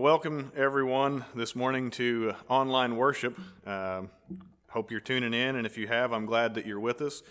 welcome 0.00 0.50
everyone 0.56 1.24
this 1.34 1.54
morning 1.54 1.90
to 1.90 2.32
online 2.48 2.96
worship. 2.96 3.38
Uh, 3.66 4.00
hope 4.70 4.90
you're 4.90 4.98
tuning 4.98 5.34
in, 5.34 5.56
and 5.56 5.66
if 5.66 5.76
you 5.76 5.86
have, 5.86 6.14
I'm 6.14 6.24
glad 6.24 6.54
that 6.54 6.64
you're 6.64 6.80
with 6.80 7.02
us. 7.02 7.22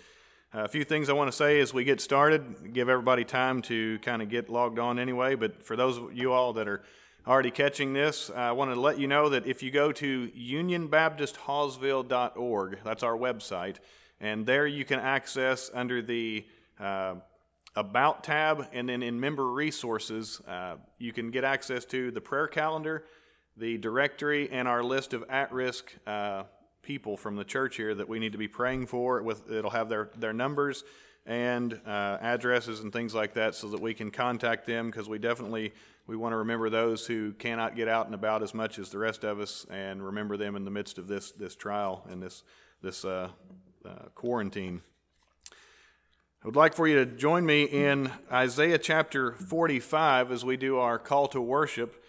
Uh, 0.53 0.65
a 0.65 0.67
few 0.67 0.83
things 0.83 1.09
I 1.09 1.13
want 1.13 1.31
to 1.31 1.35
say 1.35 1.59
as 1.61 1.73
we 1.73 1.83
get 1.83 1.99
started, 1.99 2.71
give 2.71 2.87
everybody 2.87 3.23
time 3.23 3.63
to 3.63 3.97
kind 3.99 4.21
of 4.21 4.29
get 4.29 4.51
logged 4.51 4.77
on 4.77 4.99
anyway. 4.99 5.33
But 5.33 5.63
for 5.63 5.75
those 5.75 5.97
of 5.97 6.15
you 6.15 6.31
all 6.31 6.53
that 6.53 6.67
are 6.67 6.83
already 7.25 7.49
catching 7.49 7.93
this, 7.93 8.29
I 8.29 8.51
want 8.51 8.71
to 8.71 8.79
let 8.79 8.99
you 8.99 9.07
know 9.07 9.29
that 9.29 9.47
if 9.47 9.63
you 9.63 9.71
go 9.71 9.91
to 9.93 10.27
unionbaptisthallsville.org, 10.27 12.77
that's 12.83 13.01
our 13.01 13.17
website, 13.17 13.77
and 14.21 14.45
there 14.45 14.67
you 14.67 14.85
can 14.85 14.99
access 14.99 15.71
under 15.73 16.03
the 16.03 16.45
uh, 16.79 17.15
about 17.75 18.23
tab, 18.23 18.67
and 18.73 18.89
then 18.89 19.03
in 19.03 19.19
member 19.19 19.47
resources, 19.47 20.41
uh, 20.47 20.75
you 20.97 21.13
can 21.13 21.31
get 21.31 21.43
access 21.43 21.85
to 21.85 22.11
the 22.11 22.21
prayer 22.21 22.47
calendar, 22.47 23.05
the 23.57 23.77
directory, 23.77 24.49
and 24.51 24.67
our 24.67 24.83
list 24.83 25.13
of 25.13 25.23
at 25.29 25.51
risk 25.51 25.93
uh, 26.07 26.43
people 26.81 27.17
from 27.17 27.35
the 27.35 27.43
church 27.43 27.75
here 27.75 27.93
that 27.93 28.07
we 28.07 28.19
need 28.19 28.31
to 28.31 28.37
be 28.37 28.47
praying 28.47 28.87
for. 28.87 29.21
With 29.21 29.51
It'll 29.51 29.71
have 29.71 29.89
their, 29.89 30.09
their 30.17 30.33
numbers 30.33 30.83
and 31.25 31.79
uh, 31.85 32.17
addresses 32.21 32.79
and 32.79 32.91
things 32.91 33.13
like 33.13 33.33
that 33.35 33.53
so 33.53 33.67
that 33.69 33.79
we 33.79 33.93
can 33.93 34.09
contact 34.09 34.65
them 34.65 34.87
because 34.87 35.07
we 35.07 35.19
definitely 35.19 35.73
we 36.07 36.15
want 36.15 36.33
to 36.33 36.37
remember 36.37 36.71
those 36.71 37.05
who 37.05 37.33
cannot 37.33 37.75
get 37.75 37.87
out 37.87 38.07
and 38.07 38.15
about 38.15 38.41
as 38.41 38.55
much 38.55 38.79
as 38.79 38.89
the 38.89 38.97
rest 38.97 39.23
of 39.23 39.39
us 39.39 39.65
and 39.69 40.03
remember 40.03 40.37
them 40.37 40.55
in 40.55 40.65
the 40.65 40.71
midst 40.71 40.97
of 40.97 41.07
this 41.07 41.31
this 41.31 41.55
trial 41.55 42.03
and 42.09 42.21
this 42.21 42.43
this 42.81 43.05
uh, 43.05 43.29
uh, 43.85 43.89
quarantine 44.15 44.81
I 46.41 46.47
would 46.47 46.55
like 46.55 46.73
for 46.73 46.87
you 46.87 47.03
to 47.03 47.05
join 47.05 47.45
me 47.45 47.63
in 47.63 48.09
Isaiah 48.31 48.77
chapter 48.77 49.33
45 49.33 50.31
as 50.31 50.45
we 50.45 50.55
do 50.55 50.77
our 50.77 50.97
call 50.97 51.27
to 51.27 51.41
worship. 51.41 52.01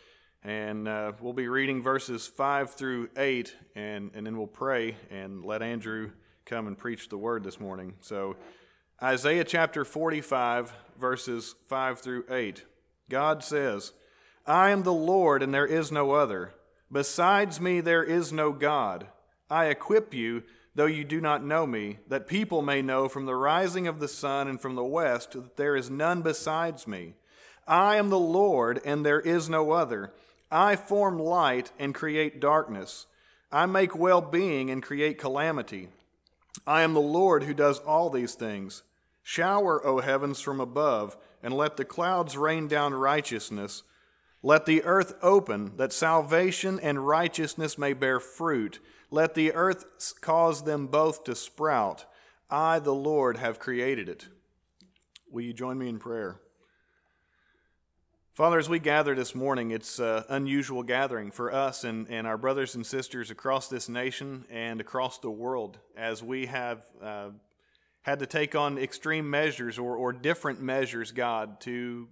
And 0.45 0.87
uh, 0.87 1.15
we'll 1.21 1.33
be 1.33 1.49
reading 1.49 1.83
verses 1.83 2.29
5 2.29 2.75
through 2.75 3.09
8, 3.17 3.57
and, 3.75 4.13
and 4.15 4.25
then 4.25 4.39
we'll 4.39 4.47
pray 4.47 4.95
and 5.11 5.45
let 5.45 5.63
Andrew 5.63 6.13
come 6.47 6.69
and 6.69 6.79
preach 6.79 7.09
the 7.09 7.19
word 7.19 7.43
this 7.43 7.59
morning. 7.59 7.95
So, 8.03 8.37
Isaiah 9.03 9.43
chapter 9.43 9.85
45, 9.85 10.73
verses 10.97 11.57
5 11.67 11.99
through 11.99 12.25
8. 12.31 12.65
God 13.09 13.43
says, 13.43 13.93
I 14.47 14.71
am 14.71 14.85
the 14.85 14.93
Lord, 14.93 15.43
and 15.43 15.53
there 15.53 15.67
is 15.67 15.91
no 15.91 16.13
other. 16.13 16.55
Besides 16.93 17.61
me, 17.61 17.81
there 17.81 18.05
is 18.05 18.33
no 18.33 18.53
God. 18.53 19.09
I 19.51 19.67
equip 19.67 20.15
you 20.15 20.45
though 20.75 20.87
you 20.87 21.05
do 21.05 21.21
not 21.21 21.45
know 21.45 21.67
me, 21.67 21.99
that 22.09 22.29
people 22.29 22.63
may 22.63 22.83
know 22.83 23.09
from 23.09 23.27
the 23.27 23.35
rising 23.35 23.87
of 23.87 24.01
the 24.01 24.09
sun 24.09 24.49
and 24.49 24.61
from 24.61 24.75
the 24.75 24.85
west 24.85 25.33
that 25.33 25.57
there 25.57 25.77
is 25.77 25.91
none 25.91 26.23
besides 26.23 26.87
me. 26.87 27.15
I 27.67 27.97
am 27.97 28.11
the 28.11 28.19
Lord, 28.19 28.81
and 28.85 29.05
there 29.05 29.21
is 29.21 29.49
no 29.49 29.73
other. 29.73 30.13
I 30.51 30.77
form 30.77 31.19
light 31.19 31.71
and 31.79 31.95
create 31.95 32.41
darkness. 32.41 33.07
I 33.53 33.67
make 33.67 33.97
well 33.97 34.21
being 34.21 34.71
and 34.71 34.83
create 34.83 35.19
calamity. 35.19 35.89
I 36.67 36.83
am 36.83 36.95
the 36.95 37.01
Lord 37.01 37.45
who 37.45 37.55
does 37.55 37.79
all 37.81 38.11
these 38.11 38.35
things. 38.35 38.83
Shower, 39.23 39.85
O 39.87 40.01
heavens, 40.01 40.41
from 40.41 40.61
above, 40.61 41.17
and 41.43 41.55
let 41.55 41.77
the 41.77 41.85
clouds 41.85 42.37
rain 42.37 42.69
down 42.69 42.95
righteousness. 42.95 43.83
Let 44.43 44.67
the 44.67 44.83
earth 44.85 45.15
open, 45.23 45.77
that 45.77 45.93
salvation 45.93 46.81
and 46.81 47.07
righteousness 47.07 47.77
may 47.77 47.93
bear 47.93 48.19
fruit 48.19 48.81
let 49.11 49.35
the 49.35 49.53
earth 49.53 49.85
cause 50.21 50.65
them 50.65 50.87
both 50.87 51.25
to 51.25 51.35
sprout. 51.35 52.07
I, 52.49 52.79
the 52.79 52.95
Lord, 52.95 53.37
have 53.37 53.59
created 53.59 54.09
it. 54.09 54.29
Will 55.31 55.43
you 55.43 55.53
join 55.53 55.79
me 55.79 55.89
in 55.89 55.99
prayer? 55.99 56.41
Father, 58.35 58.59
as 58.59 58.69
we 58.69 58.79
gather 58.79 59.15
this 59.15 59.35
morning, 59.35 59.71
it's 59.71 59.99
an 59.99 60.25
unusual 60.29 60.83
gathering 60.83 61.31
for 61.31 61.53
us 61.53 61.85
and, 61.85 62.09
and 62.09 62.27
our 62.27 62.39
brothers 62.39 62.75
and 62.75 62.87
sisters 62.87 63.31
across 63.31 63.69
this 63.69 63.89
nation 63.89 64.47
and 64.51 64.81
across 64.81 65.19
the 65.19 65.31
world 65.31 65.79
as 65.97 66.23
we 66.23 66.47
have 66.47 66.83
uh, 67.03 67.31
had 68.03 68.21
to 68.21 68.27
take 68.27 68.55
on 68.55 68.79
extreme 68.79 69.29
measures 69.29 69.79
or, 69.79 69.97
or 69.97 70.13
different 70.13 70.61
measures, 70.61 71.13
God, 71.13 71.61
to 71.63 72.09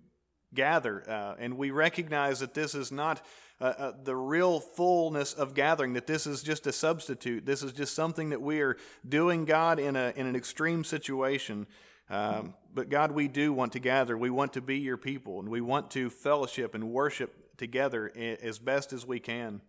gather. 0.52 1.08
Uh, 1.08 1.34
and 1.38 1.56
we 1.56 1.70
recognize 1.70 2.40
that 2.40 2.52
this 2.52 2.74
is 2.74 2.92
not 2.92 3.24
uh, 3.60 3.64
uh, 3.64 3.92
the 4.04 4.14
real 4.14 4.60
fullness 4.60 5.34
of 5.34 5.54
gathering, 5.54 5.94
that 5.94 6.06
this 6.06 6.26
is 6.26 6.42
just 6.42 6.66
a 6.66 6.72
substitute. 6.72 7.44
This 7.44 7.62
is 7.62 7.72
just 7.72 7.94
something 7.94 8.30
that 8.30 8.40
we 8.40 8.60
are 8.60 8.76
doing, 9.08 9.44
God, 9.44 9.78
in, 9.78 9.96
a, 9.96 10.12
in 10.14 10.26
an 10.26 10.36
extreme 10.36 10.84
situation. 10.84 11.66
Um, 12.10 12.54
but 12.72 12.88
God, 12.88 13.12
we 13.12 13.28
do 13.28 13.52
want 13.52 13.72
to 13.72 13.80
gather. 13.80 14.16
We 14.16 14.30
want 14.30 14.52
to 14.54 14.60
be 14.60 14.78
your 14.78 14.96
people, 14.96 15.40
and 15.40 15.48
we 15.48 15.60
want 15.60 15.90
to 15.92 16.08
fellowship 16.08 16.74
and 16.74 16.90
worship 16.90 17.56
together 17.58 18.12
as 18.16 18.58
best 18.58 18.92
as 18.92 19.04
we 19.04 19.18
can. 19.18 19.60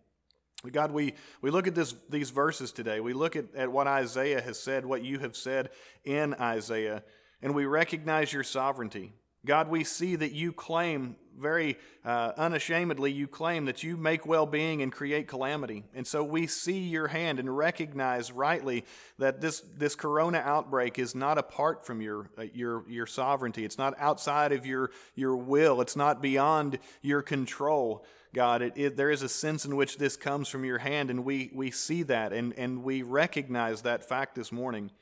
God, 0.72 0.92
we, 0.92 1.14
we 1.40 1.50
look 1.50 1.66
at 1.66 1.74
this, 1.74 1.94
these 2.08 2.30
verses 2.30 2.70
today. 2.70 3.00
We 3.00 3.14
look 3.14 3.34
at, 3.34 3.46
at 3.54 3.72
what 3.72 3.86
Isaiah 3.86 4.40
has 4.40 4.58
said, 4.58 4.84
what 4.84 5.02
you 5.02 5.18
have 5.18 5.34
said 5.34 5.70
in 6.04 6.34
Isaiah, 6.34 7.02
and 7.42 7.54
we 7.54 7.64
recognize 7.64 8.32
your 8.32 8.44
sovereignty. 8.44 9.14
God, 9.44 9.68
we 9.68 9.84
see 9.84 10.16
that 10.16 10.32
you 10.32 10.52
claim 10.52 11.16
very 11.38 11.76
uh, 12.04 12.32
unashamedly, 12.36 13.12
you 13.12 13.26
claim 13.26 13.64
that 13.66 13.82
you 13.82 13.96
make 13.96 14.26
well 14.26 14.46
being 14.46 14.82
and 14.82 14.92
create 14.92 15.28
calamity. 15.28 15.84
And 15.94 16.06
so 16.06 16.22
we 16.24 16.46
see 16.46 16.78
your 16.78 17.08
hand 17.08 17.38
and 17.38 17.56
recognize 17.56 18.32
rightly 18.32 18.84
that 19.18 19.40
this, 19.40 19.60
this 19.76 19.94
corona 19.94 20.38
outbreak 20.38 20.98
is 20.98 21.14
not 21.14 21.38
apart 21.38 21.86
from 21.86 22.00
your, 22.00 22.30
uh, 22.38 22.44
your, 22.54 22.84
your 22.88 23.06
sovereignty. 23.06 23.64
It's 23.64 23.78
not 23.78 23.94
outside 23.98 24.52
of 24.52 24.66
your, 24.66 24.90
your 25.14 25.36
will, 25.36 25.80
it's 25.80 25.96
not 25.96 26.22
beyond 26.22 26.78
your 27.02 27.22
control. 27.22 28.04
God, 28.32 28.62
it, 28.62 28.74
it, 28.76 28.96
there 28.96 29.10
is 29.10 29.22
a 29.22 29.28
sense 29.28 29.64
in 29.64 29.74
which 29.74 29.98
this 29.98 30.16
comes 30.16 30.48
from 30.48 30.64
your 30.64 30.78
hand, 30.78 31.10
and 31.10 31.24
we, 31.24 31.50
we 31.52 31.72
see 31.72 32.04
that 32.04 32.32
and, 32.32 32.52
and 32.56 32.84
we 32.84 33.02
recognize 33.02 33.82
that 33.82 34.08
fact 34.08 34.36
this 34.36 34.52
morning. 34.52 34.92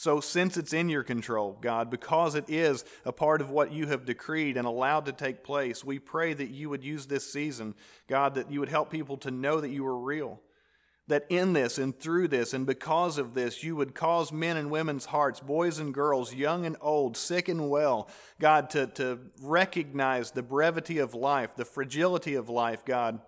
So, 0.00 0.18
since 0.20 0.56
it's 0.56 0.72
in 0.72 0.88
your 0.88 1.02
control, 1.02 1.58
God, 1.60 1.90
because 1.90 2.34
it 2.34 2.46
is 2.48 2.86
a 3.04 3.12
part 3.12 3.42
of 3.42 3.50
what 3.50 3.70
you 3.70 3.86
have 3.88 4.06
decreed 4.06 4.56
and 4.56 4.66
allowed 4.66 5.04
to 5.04 5.12
take 5.12 5.44
place, 5.44 5.84
we 5.84 5.98
pray 5.98 6.32
that 6.32 6.48
you 6.48 6.70
would 6.70 6.82
use 6.82 7.04
this 7.04 7.30
season, 7.30 7.74
God, 8.08 8.36
that 8.36 8.50
you 8.50 8.60
would 8.60 8.70
help 8.70 8.90
people 8.90 9.18
to 9.18 9.30
know 9.30 9.60
that 9.60 9.68
you 9.68 9.86
are 9.86 9.98
real. 9.98 10.40
That 11.08 11.26
in 11.28 11.52
this 11.52 11.76
and 11.76 11.94
through 11.94 12.28
this 12.28 12.54
and 12.54 12.64
because 12.64 13.18
of 13.18 13.34
this, 13.34 13.62
you 13.62 13.76
would 13.76 13.94
cause 13.94 14.32
men 14.32 14.56
and 14.56 14.70
women's 14.70 15.04
hearts, 15.04 15.38
boys 15.38 15.78
and 15.78 15.92
girls, 15.92 16.32
young 16.32 16.64
and 16.64 16.78
old, 16.80 17.14
sick 17.14 17.50
and 17.50 17.68
well, 17.68 18.08
God, 18.40 18.70
to, 18.70 18.86
to 18.86 19.18
recognize 19.42 20.30
the 20.30 20.42
brevity 20.42 20.96
of 20.96 21.12
life, 21.12 21.56
the 21.56 21.66
fragility 21.66 22.36
of 22.36 22.48
life, 22.48 22.86
God 22.86 23.20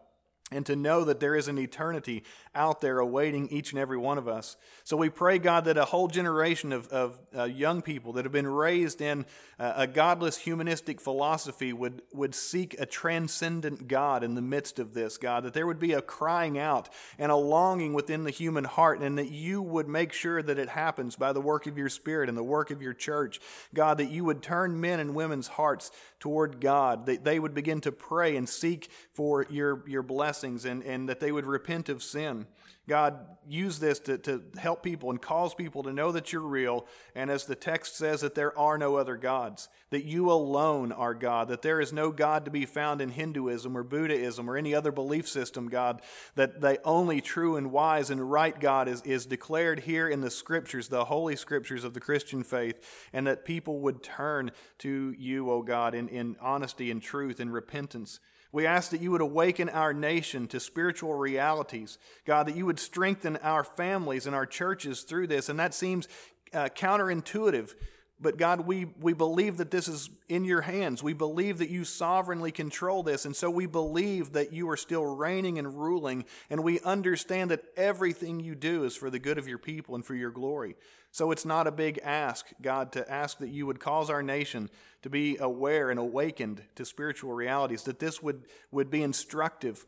and 0.53 0.67
to 0.67 0.77
know 0.77 1.05
that 1.05 1.21
there 1.21 1.35
is 1.35 1.49
an 1.49 1.59
eternity 1.59 2.25
out 2.55 2.81
there 2.81 2.99
awaiting 2.99 3.49
each 3.49 3.73
and 3.73 3.81
every 3.81 3.97
one 3.97 4.19
of 4.19 4.29
us. 4.29 4.57
So 4.85 4.97
we 4.97 5.09
pray, 5.09 5.39
God, 5.39 5.65
that 5.65 5.79
a 5.79 5.87
whole 5.87 6.09
generation 6.09 6.73
of, 6.73 6.89
of 6.89 7.19
uh, 7.37 7.45
young 7.45 7.83
people 7.83 8.13
that 8.15 8.25
have 8.25 8.33
been 8.33 8.47
raised 8.47 9.01
in 9.01 9.25
uh, 9.59 9.73
a 9.77 9.87
godless 9.87 10.39
humanistic 10.39 11.01
philosophy 11.01 11.73
would, 11.73 12.03
would 12.13 12.35
seek 12.35 12.77
a 12.79 12.87
transcendent 12.87 13.89
God 13.89 14.23
in 14.23 14.35
the 14.35 14.43
midst 14.43 14.79
of 14.79 14.93
this, 14.93 15.17
God, 15.17 15.45
that 15.45 15.55
there 15.55 15.67
would 15.67 15.79
be 15.79 15.93
a 15.93 16.03
crying 16.03 16.59
out 16.59 16.89
and 17.19 17.33
a 17.33 17.37
longing 17.37 17.95
within 17.95 18.25
the 18.25 18.31
human 18.31 18.65
heart, 18.65 19.01
and 19.01 19.17
that 19.19 19.31
you 19.31 19.63
would 19.63 19.89
make 19.89 20.13
sure 20.13 20.43
that 20.43 20.59
it 20.59 20.69
happens 20.69 21.17
by 21.17 21.33
the 21.33 21.41
work 21.41 21.67
of 21.67 21.79
your 21.79 21.89
Spirit 21.89 22.29
and 22.29 22.37
the 22.37 22.43
work 22.43 22.71
of 22.71 22.83
your 22.83 22.95
church. 22.95 23.41
God, 23.73 23.99
that 23.99 24.11
you 24.11 24.25
would 24.25 24.43
turn 24.43 24.81
men 24.81 25.01
and 25.01 25.15
women's 25.15 25.49
hearts 25.49 25.91
toward 26.21 26.61
God, 26.61 27.07
that 27.07 27.25
they 27.25 27.39
would 27.39 27.55
begin 27.55 27.81
to 27.83 27.93
pray 27.93 28.37
and 28.37 28.49
seek 28.49 28.91
for 29.13 29.47
your, 29.51 29.83
your 29.87 30.03
blessings 30.43 30.65
and, 30.65 30.83
and 30.83 31.09
that 31.09 31.21
they 31.21 31.31
would 31.31 31.47
repent 31.47 31.89
of 31.89 32.03
sin. 32.03 32.47
God, 32.89 33.17
use 33.49 33.79
this 33.79 34.01
to, 34.01 34.19
to 34.19 34.43
help 34.59 34.83
people 34.83 35.11
and 35.11 35.23
cause 35.23 35.55
people 35.55 35.85
to 35.85 35.93
know 35.93 36.11
that 36.11 36.33
you're 36.33 36.43
real. 36.43 36.85
And 37.15 37.31
as 37.31 37.45
the 37.45 37.55
text 37.55 37.95
says, 37.97 38.23
that 38.23 38.35
there 38.35 38.59
are 38.59 38.77
no 38.77 38.97
other 38.97 39.17
gods, 39.17 39.69
that 39.91 40.05
you 40.05 40.33
alone 40.33 40.91
are 40.91 41.15
God, 41.15 41.47
that 41.47 41.63
there 41.63 41.81
is 41.81 41.93
no 41.93 42.11
God 42.11 42.45
to 42.45 42.51
be 42.51 42.67
found 42.67 43.01
in 43.01 43.11
Hinduism 43.11 43.77
or 43.77 43.85
Buddhism 43.85 44.51
or 44.51 44.57
any 44.57 44.75
other 44.75 44.91
belief 44.91 45.29
system, 45.29 45.69
God, 45.69 46.03
that 46.35 46.61
the 46.61 46.81
only 46.85 47.21
true 47.21 47.55
and 47.55 47.71
wise 47.71 48.11
and 48.11 48.33
right 48.33 48.59
God 48.59 48.89
is, 48.89 49.01
is 49.03 49.27
declared 49.27 49.81
here 49.81 50.09
in 50.09 50.21
the 50.21 50.31
scriptures, 50.31 50.89
the 50.89 51.05
holy 51.05 51.37
scriptures 51.37 51.85
of 51.85 51.95
the 51.95 52.01
Christian 52.01 52.43
faith, 52.43 53.09
and 53.13 53.29
that 53.29 53.45
people 53.45 53.79
would 53.79 54.03
turn 54.03 54.51
to 54.79 55.15
you, 55.17 55.53
O 55.53 55.63
God, 55.63 55.95
in, 55.95 56.09
in 56.09 56.35
honesty 56.41 56.91
and 56.91 57.01
truth 57.01 57.39
and 57.39 57.53
repentance. 57.53 58.19
We 58.53 58.67
ask 58.67 58.91
that 58.91 59.01
you 59.01 59.11
would 59.11 59.23
awaken 59.23 59.71
our 59.71 59.95
nation 59.95 60.47
to 60.49 60.61
spiritual 60.61 61.15
realities. 61.15 61.99
God, 62.27 62.47
that 62.47 62.57
you 62.57 62.67
would 62.67 62.79
strengthen 62.79 63.39
our 63.39 63.65
families 63.65 64.27
and 64.27 64.37
our 64.37 64.45
churches 64.45 65.03
through 65.03 65.29
this. 65.29 65.49
And 65.49 65.59
that 65.59 65.73
seems 65.73 66.07
uh, 66.53 66.69
counterintuitive 66.69 67.75
But 68.23 68.39
God, 68.39 68.61
we, 68.61 68.87
we 69.01 69.13
believe 69.13 69.57
that 69.57 69.73
this 69.73 69.89
is 69.89 70.09
in 70.29 70.45
your 70.45 70.61
hands. 70.61 71.03
We 71.03 71.13
believe 71.13 71.59
that 71.59 71.71
you 71.71 71.85
sovereignly 71.85 72.53
control 72.53 73.03
this. 73.03 73.25
And 73.25 73.35
so 73.35 73.51
we 73.51 73.67
believe 73.67 74.33
that 74.33 74.53
you 74.53 74.71
are 74.71 74.77
still 74.77 75.05
reigning 75.05 75.59
and 75.59 75.77
ruling. 75.77 76.25
And 76.49 76.63
we 76.63 76.79
understand 76.81 77.51
that 77.51 77.65
everything 77.77 78.39
you 78.39 78.55
do 78.55 78.85
is 78.85 78.95
for 78.95 79.11
the 79.11 79.19
good 79.19 79.39
of 79.39 79.49
your 79.49 79.59
people 79.59 79.97
and 79.97 80.05
for 80.05 80.15
your 80.15 80.31
glory. 80.31 80.77
So 81.11 81.33
it's 81.33 81.45
not 81.45 81.67
a 81.67 81.73
big 81.73 81.99
ask, 82.03 82.47
God, 82.63 82.93
to 82.93 83.11
ask 83.11 83.39
that 83.39 83.51
you 83.51 83.67
would 83.67 83.81
cause 83.81 84.09
our 84.09 84.23
nation 84.23 84.71
to 85.03 85.11
be 85.11 85.37
aware 85.39 85.91
and 85.91 85.99
awakened 85.99 86.63
to 86.77 86.85
spiritual 86.85 87.33
realities, 87.33 87.83
that 87.83 87.99
this 87.99 88.23
would, 88.23 88.45
would 88.71 88.89
be 88.89 89.03
instructive. 89.03 89.85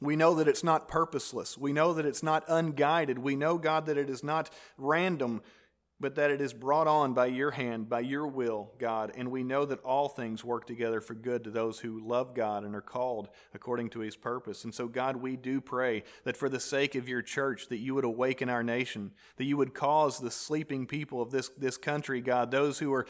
We 0.00 0.16
know 0.16 0.34
that 0.34 0.48
it's 0.48 0.64
not 0.64 0.88
purposeless. 0.88 1.56
We 1.56 1.72
know 1.72 1.94
that 1.94 2.04
it's 2.04 2.22
not 2.22 2.44
unguided. 2.48 3.18
We 3.18 3.36
know, 3.36 3.58
God, 3.58 3.86
that 3.86 3.96
it 3.96 4.10
is 4.10 4.24
not 4.24 4.50
random 4.76 5.42
but 6.00 6.14
that 6.14 6.30
it 6.30 6.40
is 6.40 6.54
brought 6.54 6.86
on 6.86 7.12
by 7.12 7.26
your 7.26 7.50
hand, 7.50 7.88
by 7.88 8.00
your 8.00 8.26
will, 8.26 8.70
God. 8.78 9.12
And 9.14 9.30
we 9.30 9.42
know 9.42 9.66
that 9.66 9.82
all 9.84 10.08
things 10.08 10.42
work 10.42 10.66
together 10.66 11.00
for 11.00 11.14
good 11.14 11.44
to 11.44 11.50
those 11.50 11.78
who 11.78 12.00
love 12.00 12.34
God 12.34 12.64
and 12.64 12.74
are 12.74 12.80
called 12.80 13.28
according 13.54 13.90
to 13.90 14.00
his 14.00 14.16
purpose. 14.16 14.64
And 14.64 14.74
so, 14.74 14.88
God, 14.88 15.16
we 15.16 15.36
do 15.36 15.60
pray 15.60 16.04
that 16.24 16.38
for 16.38 16.48
the 16.48 16.58
sake 16.58 16.94
of 16.94 17.08
your 17.08 17.20
church, 17.20 17.68
that 17.68 17.78
you 17.78 17.94
would 17.94 18.04
awaken 18.04 18.48
our 18.48 18.62
nation, 18.62 19.10
that 19.36 19.44
you 19.44 19.58
would 19.58 19.74
cause 19.74 20.18
the 20.18 20.30
sleeping 20.30 20.86
people 20.86 21.20
of 21.20 21.30
this, 21.30 21.50
this 21.50 21.76
country, 21.76 22.22
God, 22.22 22.50
those 22.50 22.78
who 22.78 22.92
are 22.94 23.06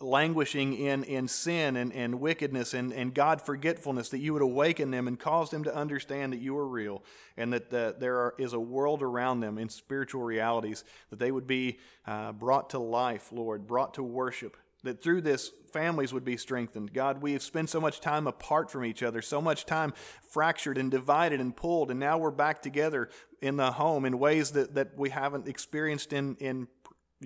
languishing 0.00 0.74
in, 0.74 1.02
in 1.04 1.28
sin 1.28 1.76
and, 1.76 1.92
and 1.94 2.20
wickedness 2.20 2.74
and, 2.74 2.92
and 2.92 3.14
God 3.14 3.40
forgetfulness, 3.40 4.10
that 4.10 4.18
you 4.18 4.34
would 4.34 4.42
awaken 4.42 4.90
them 4.90 5.08
and 5.08 5.18
cause 5.18 5.50
them 5.50 5.64
to 5.64 5.74
understand 5.74 6.32
that 6.34 6.40
you 6.40 6.56
are 6.58 6.68
real 6.68 7.02
and 7.36 7.52
that 7.52 7.70
the, 7.70 7.96
there 7.98 8.16
are, 8.16 8.34
is 8.38 8.52
a 8.52 8.60
world 8.60 9.02
around 9.02 9.40
them 9.40 9.56
in 9.56 9.68
spiritual 9.68 10.22
realities, 10.22 10.84
that 11.10 11.18
they 11.18 11.32
would 11.32 11.46
be 11.46 11.78
uh, 12.06 12.32
brought 12.32 12.70
to 12.70 12.78
life, 12.78 13.30
Lord, 13.32 13.66
brought 13.66 13.94
to 13.94 14.02
worship, 14.02 14.56
that 14.82 15.02
through 15.02 15.22
this 15.22 15.50
families 15.72 16.12
would 16.12 16.24
be 16.24 16.36
strengthened. 16.36 16.92
God, 16.92 17.22
we 17.22 17.32
have 17.32 17.42
spent 17.42 17.70
so 17.70 17.80
much 17.80 18.00
time 18.00 18.26
apart 18.26 18.70
from 18.70 18.84
each 18.84 19.02
other, 19.02 19.22
so 19.22 19.40
much 19.40 19.66
time 19.66 19.92
fractured 20.22 20.78
and 20.78 20.90
divided 20.90 21.40
and 21.40 21.56
pulled, 21.56 21.90
and 21.90 21.98
now 21.98 22.18
we're 22.18 22.30
back 22.30 22.62
together 22.62 23.08
in 23.40 23.56
the 23.56 23.72
home 23.72 24.04
in 24.04 24.18
ways 24.18 24.52
that, 24.52 24.74
that 24.74 24.96
we 24.96 25.10
haven't 25.10 25.48
experienced 25.48 26.12
in, 26.12 26.36
in 26.36 26.68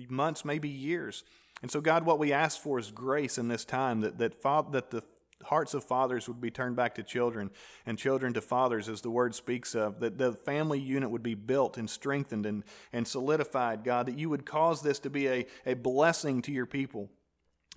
months, 0.09 0.45
maybe 0.45 0.69
years. 0.69 1.23
And 1.61 1.69
so, 1.69 1.81
God, 1.81 2.05
what 2.05 2.19
we 2.19 2.31
ask 2.31 2.59
for 2.59 2.79
is 2.79 2.89
grace 2.91 3.37
in 3.37 3.49
this 3.49 3.65
time, 3.65 4.01
that, 4.01 4.17
that, 4.17 4.41
that 4.71 4.91
the 4.91 5.03
hearts 5.43 5.73
of 5.73 5.83
fathers 5.83 6.27
would 6.27 6.41
be 6.41 6.51
turned 6.51 6.75
back 6.75 6.95
to 6.95 7.03
children 7.03 7.49
and 7.85 7.97
children 7.97 8.33
to 8.33 8.41
fathers 8.41 8.89
as 8.89 9.01
the 9.01 9.09
word 9.09 9.33
speaks 9.33 9.73
of 9.73 9.99
that 9.99 10.17
the 10.17 10.33
family 10.33 10.79
unit 10.79 11.09
would 11.09 11.23
be 11.23 11.35
built 11.35 11.77
and 11.77 11.89
strengthened 11.89 12.45
and, 12.45 12.63
and 12.91 13.07
solidified 13.07 13.83
god 13.83 14.05
that 14.05 14.17
you 14.17 14.29
would 14.29 14.45
cause 14.45 14.81
this 14.81 14.99
to 14.99 15.09
be 15.09 15.27
a, 15.27 15.45
a 15.65 15.73
blessing 15.73 16.41
to 16.41 16.51
your 16.51 16.65
people 16.65 17.09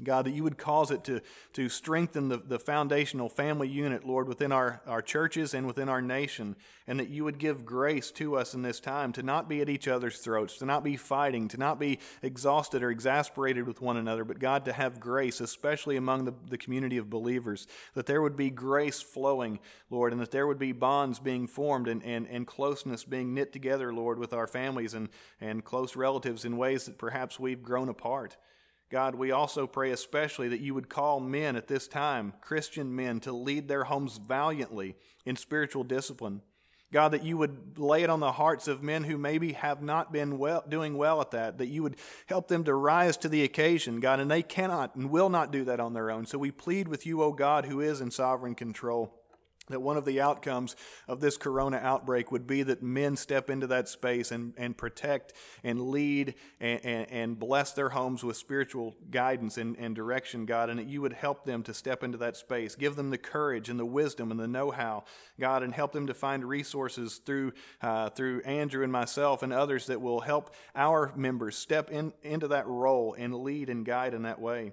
God, 0.02 0.24
that 0.24 0.32
you 0.32 0.42
would 0.42 0.56
cause 0.56 0.90
it 0.90 1.04
to, 1.04 1.20
to 1.52 1.68
strengthen 1.68 2.28
the, 2.28 2.38
the 2.38 2.58
foundational 2.58 3.28
family 3.28 3.68
unit, 3.68 4.06
Lord, 4.06 4.26
within 4.26 4.50
our, 4.50 4.80
our 4.86 5.02
churches 5.02 5.52
and 5.52 5.66
within 5.66 5.90
our 5.90 6.00
nation, 6.00 6.56
and 6.86 6.98
that 6.98 7.10
you 7.10 7.24
would 7.24 7.38
give 7.38 7.66
grace 7.66 8.10
to 8.12 8.36
us 8.36 8.54
in 8.54 8.62
this 8.62 8.80
time 8.80 9.12
to 9.12 9.22
not 9.22 9.50
be 9.50 9.60
at 9.60 9.68
each 9.68 9.86
other's 9.86 10.18
throats, 10.18 10.56
to 10.58 10.64
not 10.64 10.82
be 10.82 10.96
fighting, 10.96 11.46
to 11.48 11.58
not 11.58 11.78
be 11.78 11.98
exhausted 12.22 12.82
or 12.82 12.90
exasperated 12.90 13.66
with 13.66 13.82
one 13.82 13.98
another, 13.98 14.24
but 14.24 14.38
God, 14.38 14.64
to 14.64 14.72
have 14.72 14.98
grace, 14.98 15.42
especially 15.42 15.96
among 15.96 16.24
the, 16.24 16.34
the 16.48 16.58
community 16.58 16.96
of 16.96 17.10
believers, 17.10 17.66
that 17.94 18.06
there 18.06 18.22
would 18.22 18.36
be 18.36 18.48
grace 18.48 19.02
flowing, 19.02 19.60
Lord, 19.90 20.12
and 20.12 20.22
that 20.22 20.30
there 20.30 20.46
would 20.46 20.58
be 20.58 20.72
bonds 20.72 21.18
being 21.18 21.46
formed 21.46 21.86
and, 21.86 22.02
and, 22.02 22.26
and 22.28 22.46
closeness 22.46 23.04
being 23.04 23.34
knit 23.34 23.52
together, 23.52 23.92
Lord, 23.92 24.18
with 24.18 24.32
our 24.32 24.46
families 24.46 24.94
and, 24.94 25.10
and 25.38 25.62
close 25.62 25.96
relatives 25.96 26.46
in 26.46 26.56
ways 26.56 26.86
that 26.86 26.96
perhaps 26.96 27.38
we've 27.38 27.62
grown 27.62 27.90
apart. 27.90 28.38
God, 28.92 29.14
we 29.14 29.30
also 29.30 29.66
pray 29.66 29.90
especially 29.90 30.48
that 30.48 30.60
you 30.60 30.74
would 30.74 30.90
call 30.90 31.18
men 31.18 31.56
at 31.56 31.66
this 31.66 31.88
time, 31.88 32.34
Christian 32.42 32.94
men, 32.94 33.20
to 33.20 33.32
lead 33.32 33.66
their 33.66 33.84
homes 33.84 34.18
valiantly 34.18 34.96
in 35.24 35.34
spiritual 35.34 35.82
discipline. 35.82 36.42
God, 36.92 37.12
that 37.12 37.24
you 37.24 37.38
would 37.38 37.78
lay 37.78 38.02
it 38.02 38.10
on 38.10 38.20
the 38.20 38.32
hearts 38.32 38.68
of 38.68 38.82
men 38.82 39.04
who 39.04 39.16
maybe 39.16 39.54
have 39.54 39.80
not 39.80 40.12
been 40.12 40.36
well, 40.36 40.62
doing 40.68 40.98
well 40.98 41.22
at 41.22 41.30
that, 41.30 41.56
that 41.56 41.68
you 41.68 41.82
would 41.82 41.96
help 42.26 42.48
them 42.48 42.64
to 42.64 42.74
rise 42.74 43.16
to 43.16 43.30
the 43.30 43.44
occasion, 43.44 43.98
God, 43.98 44.20
and 44.20 44.30
they 44.30 44.42
cannot 44.42 44.94
and 44.94 45.08
will 45.08 45.30
not 45.30 45.50
do 45.50 45.64
that 45.64 45.80
on 45.80 45.94
their 45.94 46.10
own. 46.10 46.26
So 46.26 46.36
we 46.36 46.50
plead 46.50 46.86
with 46.86 47.06
you, 47.06 47.22
O 47.22 47.32
God, 47.32 47.64
who 47.64 47.80
is 47.80 48.02
in 48.02 48.10
sovereign 48.10 48.54
control 48.54 49.21
that 49.68 49.80
one 49.80 49.96
of 49.96 50.04
the 50.04 50.20
outcomes 50.20 50.74
of 51.06 51.20
this 51.20 51.36
corona 51.36 51.76
outbreak 51.76 52.32
would 52.32 52.46
be 52.46 52.64
that 52.64 52.82
men 52.82 53.16
step 53.16 53.48
into 53.48 53.68
that 53.68 53.88
space 53.88 54.32
and, 54.32 54.54
and 54.56 54.76
protect 54.76 55.32
and 55.62 55.80
lead 55.90 56.34
and, 56.60 56.84
and, 56.84 57.10
and 57.10 57.38
bless 57.38 57.72
their 57.72 57.90
homes 57.90 58.24
with 58.24 58.36
spiritual 58.36 58.96
guidance 59.10 59.58
and, 59.58 59.76
and 59.78 59.94
direction, 59.94 60.46
God, 60.46 60.68
and 60.68 60.80
that 60.80 60.88
you 60.88 61.00
would 61.00 61.12
help 61.12 61.44
them 61.44 61.62
to 61.62 61.74
step 61.74 62.02
into 62.02 62.18
that 62.18 62.36
space. 62.36 62.74
Give 62.74 62.96
them 62.96 63.10
the 63.10 63.18
courage 63.18 63.68
and 63.68 63.78
the 63.78 63.86
wisdom 63.86 64.32
and 64.32 64.40
the 64.40 64.48
know 64.48 64.72
how, 64.72 65.04
God, 65.38 65.62
and 65.62 65.72
help 65.72 65.92
them 65.92 66.08
to 66.08 66.14
find 66.14 66.44
resources 66.44 67.20
through, 67.24 67.52
uh, 67.80 68.10
through 68.10 68.42
Andrew 68.42 68.82
and 68.82 68.92
myself 68.92 69.44
and 69.44 69.52
others 69.52 69.86
that 69.86 70.00
will 70.00 70.20
help 70.20 70.54
our 70.74 71.12
members 71.14 71.56
step 71.56 71.88
in, 71.90 72.12
into 72.22 72.48
that 72.48 72.66
role 72.66 73.14
and 73.16 73.32
lead 73.32 73.70
and 73.70 73.86
guide 73.86 74.12
in 74.12 74.22
that 74.22 74.40
way. 74.40 74.72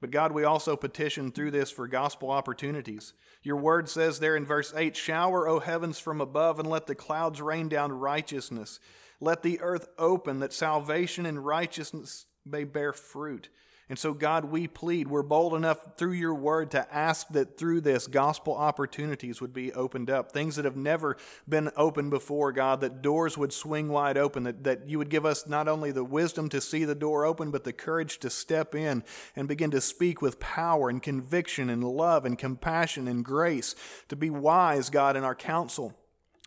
But 0.00 0.10
God, 0.10 0.32
we 0.32 0.44
also 0.44 0.76
petition 0.76 1.32
through 1.32 1.52
this 1.52 1.70
for 1.70 1.88
gospel 1.88 2.30
opportunities. 2.30 3.14
Your 3.42 3.56
word 3.56 3.88
says 3.88 4.18
there 4.18 4.36
in 4.36 4.44
verse 4.44 4.74
8 4.76 4.96
Shower, 4.96 5.48
O 5.48 5.58
heavens, 5.58 5.98
from 5.98 6.20
above, 6.20 6.58
and 6.58 6.68
let 6.68 6.86
the 6.86 6.94
clouds 6.94 7.40
rain 7.40 7.68
down 7.68 7.92
righteousness. 7.92 8.78
Let 9.20 9.42
the 9.42 9.60
earth 9.60 9.88
open, 9.98 10.40
that 10.40 10.52
salvation 10.52 11.24
and 11.24 11.44
righteousness 11.44 12.26
may 12.44 12.64
bear 12.64 12.92
fruit. 12.92 13.48
And 13.88 13.96
so, 13.96 14.12
God, 14.12 14.46
we 14.46 14.66
plead, 14.66 15.06
we're 15.06 15.22
bold 15.22 15.54
enough 15.54 15.96
through 15.96 16.14
your 16.14 16.34
word 16.34 16.72
to 16.72 16.92
ask 16.92 17.28
that 17.28 17.56
through 17.56 17.82
this 17.82 18.08
gospel 18.08 18.56
opportunities 18.56 19.40
would 19.40 19.54
be 19.54 19.72
opened 19.72 20.10
up. 20.10 20.32
Things 20.32 20.56
that 20.56 20.64
have 20.64 20.76
never 20.76 21.16
been 21.48 21.70
opened 21.76 22.10
before, 22.10 22.50
God, 22.50 22.80
that 22.80 23.00
doors 23.00 23.38
would 23.38 23.52
swing 23.52 23.88
wide 23.88 24.18
open, 24.18 24.42
that, 24.42 24.64
that 24.64 24.88
you 24.88 24.98
would 24.98 25.08
give 25.08 25.24
us 25.24 25.46
not 25.46 25.68
only 25.68 25.92
the 25.92 26.02
wisdom 26.02 26.48
to 26.48 26.60
see 26.60 26.84
the 26.84 26.96
door 26.96 27.24
open, 27.24 27.52
but 27.52 27.62
the 27.62 27.72
courage 27.72 28.18
to 28.18 28.30
step 28.30 28.74
in 28.74 29.04
and 29.36 29.46
begin 29.46 29.70
to 29.70 29.80
speak 29.80 30.20
with 30.20 30.40
power 30.40 30.88
and 30.88 31.00
conviction 31.00 31.70
and 31.70 31.84
love 31.84 32.24
and 32.24 32.38
compassion 32.38 33.06
and 33.06 33.24
grace, 33.24 33.76
to 34.08 34.16
be 34.16 34.30
wise, 34.30 34.90
God, 34.90 35.16
in 35.16 35.22
our 35.22 35.36
counsel 35.36 35.94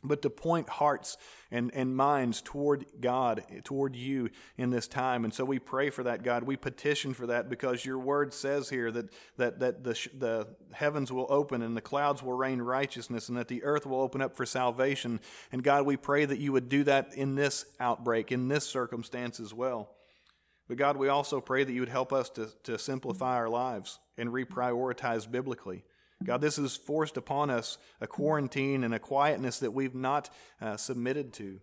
but 0.04 0.22
to 0.22 0.30
point 0.30 0.70
hearts 0.70 1.18
and, 1.52 1.72
and 1.74 1.96
minds 1.96 2.42
toward 2.42 2.86
God, 3.02 3.44
toward 3.64 3.96
you 3.96 4.30
in 4.58 4.70
this 4.70 4.88
time. 4.88 5.24
And 5.24 5.34
so 5.34 5.44
we 5.44 5.60
pray 5.60 5.90
for 5.90 6.04
that, 6.04 6.24
God. 6.24 6.44
We 6.44 6.56
petition 6.56 7.14
for 7.14 7.28
that 7.28 7.50
because 7.50 7.86
your 7.86 8.00
word 8.00 8.34
says 8.34 8.70
here 8.70 8.92
that, 8.92 9.10
that, 9.38 9.60
that 9.60 9.84
the, 9.84 10.10
the 10.18 10.48
heavens 10.72 11.12
will 11.12 11.28
open 11.30 11.62
and 11.62 11.76
the 11.76 11.82
clouds 11.82 12.24
will 12.24 12.34
rain 12.34 12.62
righteousness 12.62 13.30
and 13.30 13.38
that 13.38 13.48
the 13.48 13.64
earth 13.64 13.86
will 13.86 14.02
open 14.02 14.22
up 14.22 14.36
for 14.36 14.46
salvation. 14.46 15.20
And 15.52 15.64
God, 15.64 15.86
we 15.86 15.98
pray 15.98 16.26
that 16.26 16.40
you 16.40 16.52
would 16.52 16.70
do 16.70 16.84
that 16.86 17.14
in 17.14 17.36
this 17.36 17.66
outbreak, 17.80 18.32
in 18.32 18.48
this 18.48 18.66
circumstance 18.66 19.40
as 19.40 19.54
well. 19.54 19.90
But 20.68 20.78
God, 20.78 20.98
we 20.98 21.08
also 21.08 21.42
pray 21.42 21.64
that 21.64 21.74
you 21.74 21.82
would 21.82 21.90
help 21.90 22.14
us 22.14 22.30
to, 22.32 22.50
to 22.64 22.78
simplify 22.78 23.36
our 23.36 23.50
lives 23.50 24.00
and 24.18 24.30
reprioritize 24.30 25.30
biblically. 25.30 25.84
God, 26.24 26.42
this 26.42 26.58
has 26.58 26.76
forced 26.76 27.18
upon 27.18 27.50
us 27.50 27.78
a 28.02 28.08
quarantine 28.08 28.84
and 28.84 28.94
a 28.94 29.00
quietness 29.00 29.60
that 29.60 29.72
we've 29.72 29.96
not 29.96 30.30
uh, 30.62 30.76
submitted 30.76 31.34
to. 31.34 31.62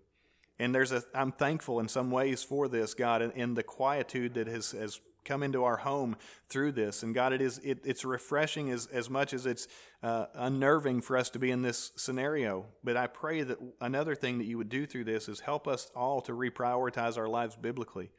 And 0.58 0.74
there's 0.74 0.92
a, 0.92 1.02
I'm 1.14 1.32
thankful 1.32 1.80
in 1.80 1.88
some 1.88 2.10
ways 2.10 2.42
for 2.42 2.66
this, 2.66 2.94
God, 2.94 3.20
in, 3.20 3.30
in 3.32 3.54
the 3.54 3.62
quietude 3.62 4.34
that 4.34 4.46
has, 4.46 4.70
has 4.70 5.00
come 5.26 5.42
into 5.42 5.64
our 5.64 5.76
home 5.76 6.16
through 6.48 6.72
this. 6.72 7.02
And 7.02 7.14
God, 7.14 7.34
it 7.34 7.42
is, 7.42 7.58
it, 7.58 7.80
it's 7.84 8.04
refreshing 8.04 8.70
as, 8.70 8.86
as 8.86 9.10
much 9.10 9.34
as 9.34 9.44
it's 9.44 9.68
uh, 10.02 10.26
unnerving 10.34 11.02
for 11.02 11.18
us 11.18 11.28
to 11.30 11.38
be 11.38 11.50
in 11.50 11.60
this 11.60 11.92
scenario. 11.96 12.64
But 12.82 12.96
I 12.96 13.08
pray 13.08 13.42
that 13.42 13.58
another 13.80 14.14
thing 14.14 14.38
that 14.38 14.46
you 14.46 14.56
would 14.56 14.70
do 14.70 14.86
through 14.86 15.04
this 15.04 15.28
is 15.28 15.40
help 15.40 15.68
us 15.68 15.90
all 15.94 16.22
to 16.22 16.32
reprioritize 16.32 17.18
our 17.18 17.28
lives 17.28 17.56
biblically, 17.56 18.10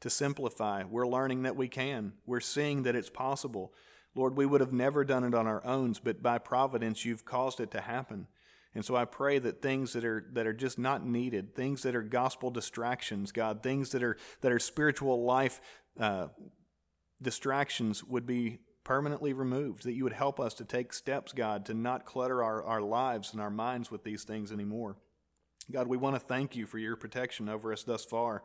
to 0.00 0.08
simplify. 0.08 0.84
We're 0.84 1.06
learning 1.06 1.42
that 1.42 1.56
we 1.56 1.68
can, 1.68 2.14
we're 2.24 2.40
seeing 2.40 2.84
that 2.84 2.96
it's 2.96 3.10
possible. 3.10 3.74
Lord, 4.14 4.36
we 4.36 4.46
would 4.46 4.60
have 4.60 4.72
never 4.72 5.04
done 5.04 5.24
it 5.24 5.34
on 5.34 5.46
our 5.46 5.64
own, 5.64 5.94
but 6.04 6.22
by 6.22 6.38
providence, 6.38 7.04
you've 7.04 7.24
caused 7.24 7.60
it 7.60 7.70
to 7.70 7.80
happen. 7.80 8.26
And 8.74 8.84
so 8.84 8.96
I 8.96 9.04
pray 9.04 9.38
that 9.38 9.60
things 9.60 9.92
that 9.92 10.04
are 10.04 10.24
that 10.32 10.46
are 10.46 10.52
just 10.52 10.78
not 10.78 11.04
needed, 11.04 11.54
things 11.54 11.82
that 11.82 11.94
are 11.94 12.02
gospel 12.02 12.50
distractions, 12.50 13.30
God, 13.32 13.62
things 13.62 13.90
that 13.90 14.02
are 14.02 14.16
that 14.40 14.52
are 14.52 14.58
spiritual 14.58 15.24
life 15.24 15.60
uh, 16.00 16.28
distractions 17.20 18.02
would 18.04 18.26
be 18.26 18.58
permanently 18.82 19.34
removed. 19.34 19.84
That 19.84 19.92
you 19.92 20.04
would 20.04 20.14
help 20.14 20.40
us 20.40 20.54
to 20.54 20.64
take 20.64 20.92
steps, 20.94 21.32
God, 21.32 21.66
to 21.66 21.74
not 21.74 22.06
clutter 22.06 22.42
our, 22.42 22.62
our 22.64 22.80
lives 22.80 23.32
and 23.32 23.42
our 23.42 23.50
minds 23.50 23.90
with 23.90 24.04
these 24.04 24.24
things 24.24 24.50
anymore. 24.50 24.96
God, 25.70 25.86
we 25.86 25.96
want 25.96 26.16
to 26.16 26.20
thank 26.20 26.56
you 26.56 26.66
for 26.66 26.78
your 26.78 26.96
protection 26.96 27.48
over 27.48 27.72
us 27.72 27.84
thus 27.84 28.04
far. 28.04 28.42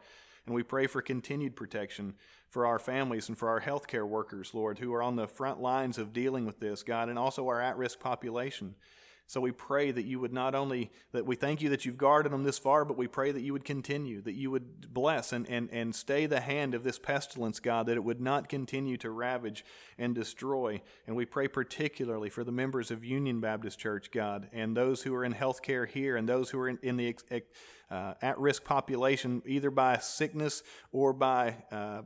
And 0.47 0.55
we 0.55 0.63
pray 0.63 0.87
for 0.87 1.01
continued 1.01 1.55
protection 1.55 2.15
for 2.49 2.65
our 2.65 2.79
families 2.79 3.27
and 3.27 3.37
for 3.37 3.49
our 3.49 3.61
healthcare 3.61 4.07
workers, 4.07 4.53
Lord, 4.53 4.79
who 4.79 4.93
are 4.93 5.03
on 5.03 5.17
the 5.17 5.27
front 5.27 5.61
lines 5.61 5.97
of 5.97 6.13
dealing 6.13 6.45
with 6.45 6.61
this, 6.61 6.83
God, 6.83 7.09
and 7.09 7.19
also 7.19 7.49
our 7.49 7.61
at 7.61 7.77
risk 7.77 7.99
population. 7.99 8.75
So 9.29 9.41
we 9.41 9.51
pray 9.51 9.91
that 9.91 10.05
you 10.05 10.21
would 10.21 10.31
not 10.31 10.55
only, 10.55 10.89
that 11.11 11.25
we 11.25 11.35
thank 11.35 11.61
you 11.61 11.67
that 11.69 11.85
you've 11.85 11.97
guarded 11.97 12.31
them 12.31 12.45
this 12.45 12.57
far, 12.57 12.85
but 12.85 12.97
we 12.97 13.07
pray 13.07 13.33
that 13.33 13.41
you 13.41 13.51
would 13.51 13.65
continue, 13.65 14.21
that 14.21 14.35
you 14.35 14.49
would 14.49 14.93
bless 14.93 15.33
and, 15.33 15.45
and, 15.49 15.69
and 15.69 15.93
stay 15.93 16.27
the 16.27 16.39
hand 16.39 16.73
of 16.73 16.85
this 16.85 16.97
pestilence, 16.97 17.59
God, 17.59 17.87
that 17.87 17.97
it 17.97 18.03
would 18.05 18.21
not 18.21 18.47
continue 18.47 18.95
to 18.97 19.11
ravage 19.11 19.65
and 19.97 20.15
destroy. 20.15 20.81
And 21.05 21.15
we 21.17 21.25
pray 21.25 21.49
particularly 21.49 22.29
for 22.29 22.45
the 22.45 22.53
members 22.53 22.89
of 22.89 23.03
Union 23.03 23.41
Baptist 23.41 23.77
Church, 23.77 24.11
God, 24.11 24.47
and 24.53 24.77
those 24.77 25.03
who 25.03 25.13
are 25.13 25.25
in 25.25 25.33
healthcare 25.33 25.85
here 25.85 26.15
and 26.15 26.27
those 26.27 26.49
who 26.49 26.59
are 26.59 26.69
in, 26.69 26.79
in 26.81 26.95
the 26.95 27.13
uh, 27.91 28.13
at 28.21 28.39
risk 28.39 28.63
population, 28.63 29.41
either 29.45 29.69
by 29.69 29.97
sickness 29.97 30.63
or 30.93 31.11
by. 31.11 31.55
Uh, 31.69 32.03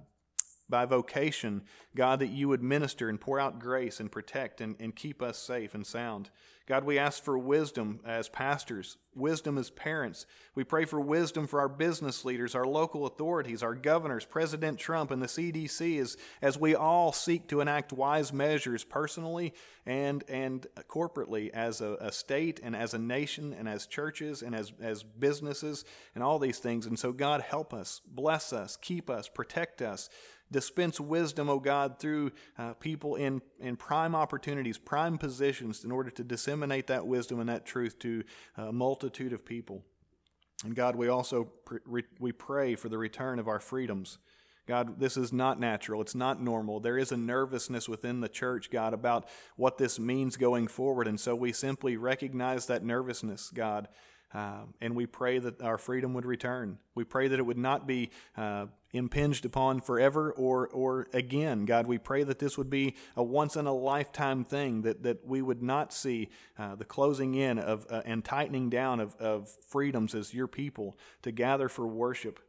by 0.69 0.85
vocation, 0.85 1.63
God, 1.95 2.19
that 2.19 2.29
you 2.29 2.47
would 2.47 2.63
minister 2.63 3.09
and 3.09 3.19
pour 3.19 3.41
out 3.41 3.59
grace 3.59 3.99
and 3.99 4.09
protect 4.09 4.61
and, 4.61 4.77
and 4.79 4.95
keep 4.95 5.21
us 5.21 5.37
safe 5.37 5.75
and 5.75 5.85
sound. 5.85 6.31
God, 6.71 6.85
we 6.85 6.97
ask 6.97 7.21
for 7.21 7.37
wisdom 7.37 7.99
as 8.05 8.29
pastors, 8.29 8.95
wisdom 9.13 9.57
as 9.57 9.69
parents. 9.69 10.25
We 10.55 10.63
pray 10.63 10.85
for 10.85 11.01
wisdom 11.01 11.45
for 11.45 11.59
our 11.59 11.67
business 11.67 12.23
leaders, 12.23 12.55
our 12.55 12.65
local 12.65 13.05
authorities, 13.05 13.61
our 13.61 13.75
governors, 13.75 14.23
President 14.23 14.79
Trump, 14.79 15.11
and 15.11 15.21
the 15.21 15.27
CDC 15.27 15.99
as, 15.99 16.15
as 16.41 16.57
we 16.57 16.73
all 16.73 17.11
seek 17.11 17.49
to 17.49 17.59
enact 17.59 17.91
wise 17.91 18.31
measures 18.31 18.85
personally 18.85 19.53
and, 19.85 20.23
and 20.29 20.65
corporately 20.87 21.49
as 21.49 21.81
a, 21.81 21.97
a 21.99 22.09
state 22.09 22.61
and 22.63 22.73
as 22.73 22.93
a 22.93 22.99
nation 22.99 23.53
and 23.53 23.67
as 23.67 23.85
churches 23.85 24.41
and 24.41 24.55
as, 24.55 24.71
as 24.81 25.03
businesses 25.03 25.83
and 26.15 26.23
all 26.23 26.39
these 26.39 26.59
things. 26.59 26.85
And 26.85 26.97
so, 26.97 27.11
God, 27.11 27.41
help 27.41 27.73
us, 27.73 27.99
bless 28.07 28.53
us, 28.53 28.77
keep 28.77 29.09
us, 29.09 29.27
protect 29.27 29.81
us 29.81 30.09
dispense 30.51 30.99
wisdom, 30.99 31.49
O 31.49 31.59
God, 31.59 31.99
through 31.99 32.31
uh, 32.57 32.73
people 32.73 33.15
in, 33.15 33.41
in 33.59 33.75
prime 33.77 34.15
opportunities, 34.15 34.77
prime 34.77 35.17
positions, 35.17 35.83
in 35.83 35.91
order 35.91 36.09
to 36.11 36.23
disseminate 36.23 36.87
that 36.87 37.07
wisdom 37.07 37.39
and 37.39 37.49
that 37.49 37.65
truth 37.65 37.97
to 37.99 38.23
a 38.57 38.71
multitude 38.71 39.33
of 39.33 39.45
people. 39.45 39.83
And 40.63 40.75
God, 40.75 40.95
we 40.95 41.07
also 41.07 41.51
we 41.87 42.31
pray 42.31 42.75
for 42.75 42.89
the 42.89 42.97
return 42.97 43.39
of 43.39 43.47
our 43.47 43.59
freedoms. 43.59 44.19
God, 44.67 44.99
this 44.99 45.17
is 45.17 45.33
not 45.33 45.59
natural. 45.59 46.01
It's 46.01 46.15
not 46.15 46.41
normal. 46.41 46.79
There 46.79 46.97
is 46.97 47.11
a 47.11 47.17
nervousness 47.17 47.89
within 47.89 48.21
the 48.21 48.29
church, 48.29 48.69
God, 48.69 48.93
about 48.93 49.27
what 49.55 49.77
this 49.77 49.99
means 49.99 50.37
going 50.37 50.67
forward. 50.67 51.07
And 51.07 51.19
so 51.19 51.35
we 51.35 51.51
simply 51.51 51.97
recognize 51.97 52.67
that 52.67 52.83
nervousness, 52.83 53.49
God, 53.49 53.87
uh, 54.33 54.61
and 54.79 54.95
we 54.95 55.05
pray 55.05 55.39
that 55.39 55.61
our 55.61 55.77
freedom 55.77 56.13
would 56.13 56.25
return. 56.25 56.77
We 56.95 57.03
pray 57.03 57.27
that 57.27 57.39
it 57.39 57.45
would 57.45 57.57
not 57.57 57.87
be 57.87 58.11
uh, 58.37 58.67
impinged 58.93 59.45
upon 59.45 59.81
forever 59.81 60.31
or, 60.31 60.67
or 60.69 61.07
again. 61.13 61.65
God, 61.65 61.87
we 61.87 61.97
pray 61.97 62.23
that 62.23 62.39
this 62.39 62.57
would 62.57 62.69
be 62.69 62.95
a 63.15 63.23
once 63.23 63.55
in 63.55 63.67
a 63.67 63.73
lifetime 63.73 64.43
thing, 64.43 64.83
that, 64.83 65.03
that 65.03 65.25
we 65.25 65.41
would 65.41 65.61
not 65.61 65.93
see 65.93 66.29
uh, 66.57 66.75
the 66.75 66.85
closing 66.85 67.35
in 67.35 67.59
of, 67.59 67.85
uh, 67.89 68.01
and 68.05 68.23
tightening 68.23 68.69
down 68.69 68.99
of, 68.99 69.15
of 69.15 69.49
freedoms 69.67 70.15
as 70.15 70.33
your 70.33 70.47
people 70.47 70.97
to 71.23 71.31
gather 71.31 71.67
for 71.67 71.87
worship 71.87 72.39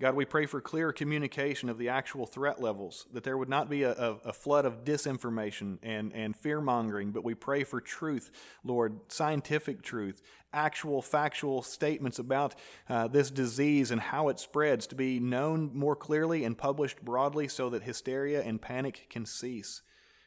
God, 0.00 0.14
we 0.14 0.24
pray 0.24 0.46
for 0.46 0.62
clear 0.62 0.92
communication 0.92 1.68
of 1.68 1.76
the 1.76 1.90
actual 1.90 2.24
threat 2.24 2.58
levels, 2.58 3.06
that 3.12 3.22
there 3.22 3.36
would 3.36 3.50
not 3.50 3.68
be 3.68 3.82
a, 3.82 3.92
a, 3.92 4.32
flood 4.32 4.64
of 4.64 4.82
disinformation 4.82 5.76
and, 5.82 6.10
and 6.14 6.34
fear 6.34 6.62
mongering, 6.62 7.10
but 7.10 7.22
we 7.22 7.34
pray 7.34 7.64
for 7.64 7.82
truth, 7.82 8.30
Lord, 8.64 8.98
scientific 9.08 9.82
truth, 9.82 10.22
actual 10.54 11.02
factual 11.02 11.60
statements 11.60 12.18
about 12.18 12.54
uh, 12.88 13.08
this 13.08 13.30
disease 13.30 13.90
and 13.90 14.00
how 14.00 14.30
it 14.30 14.40
spreads 14.40 14.86
to 14.86 14.94
be 14.94 15.20
known 15.20 15.70
more 15.74 15.94
clearly 15.94 16.44
and 16.44 16.56
published 16.56 17.04
broadly 17.04 17.46
so 17.46 17.68
that 17.68 17.82
hysteria 17.82 18.42
and 18.42 18.62
panic 18.62 19.06
can 19.10 19.26
cease. 19.26 19.82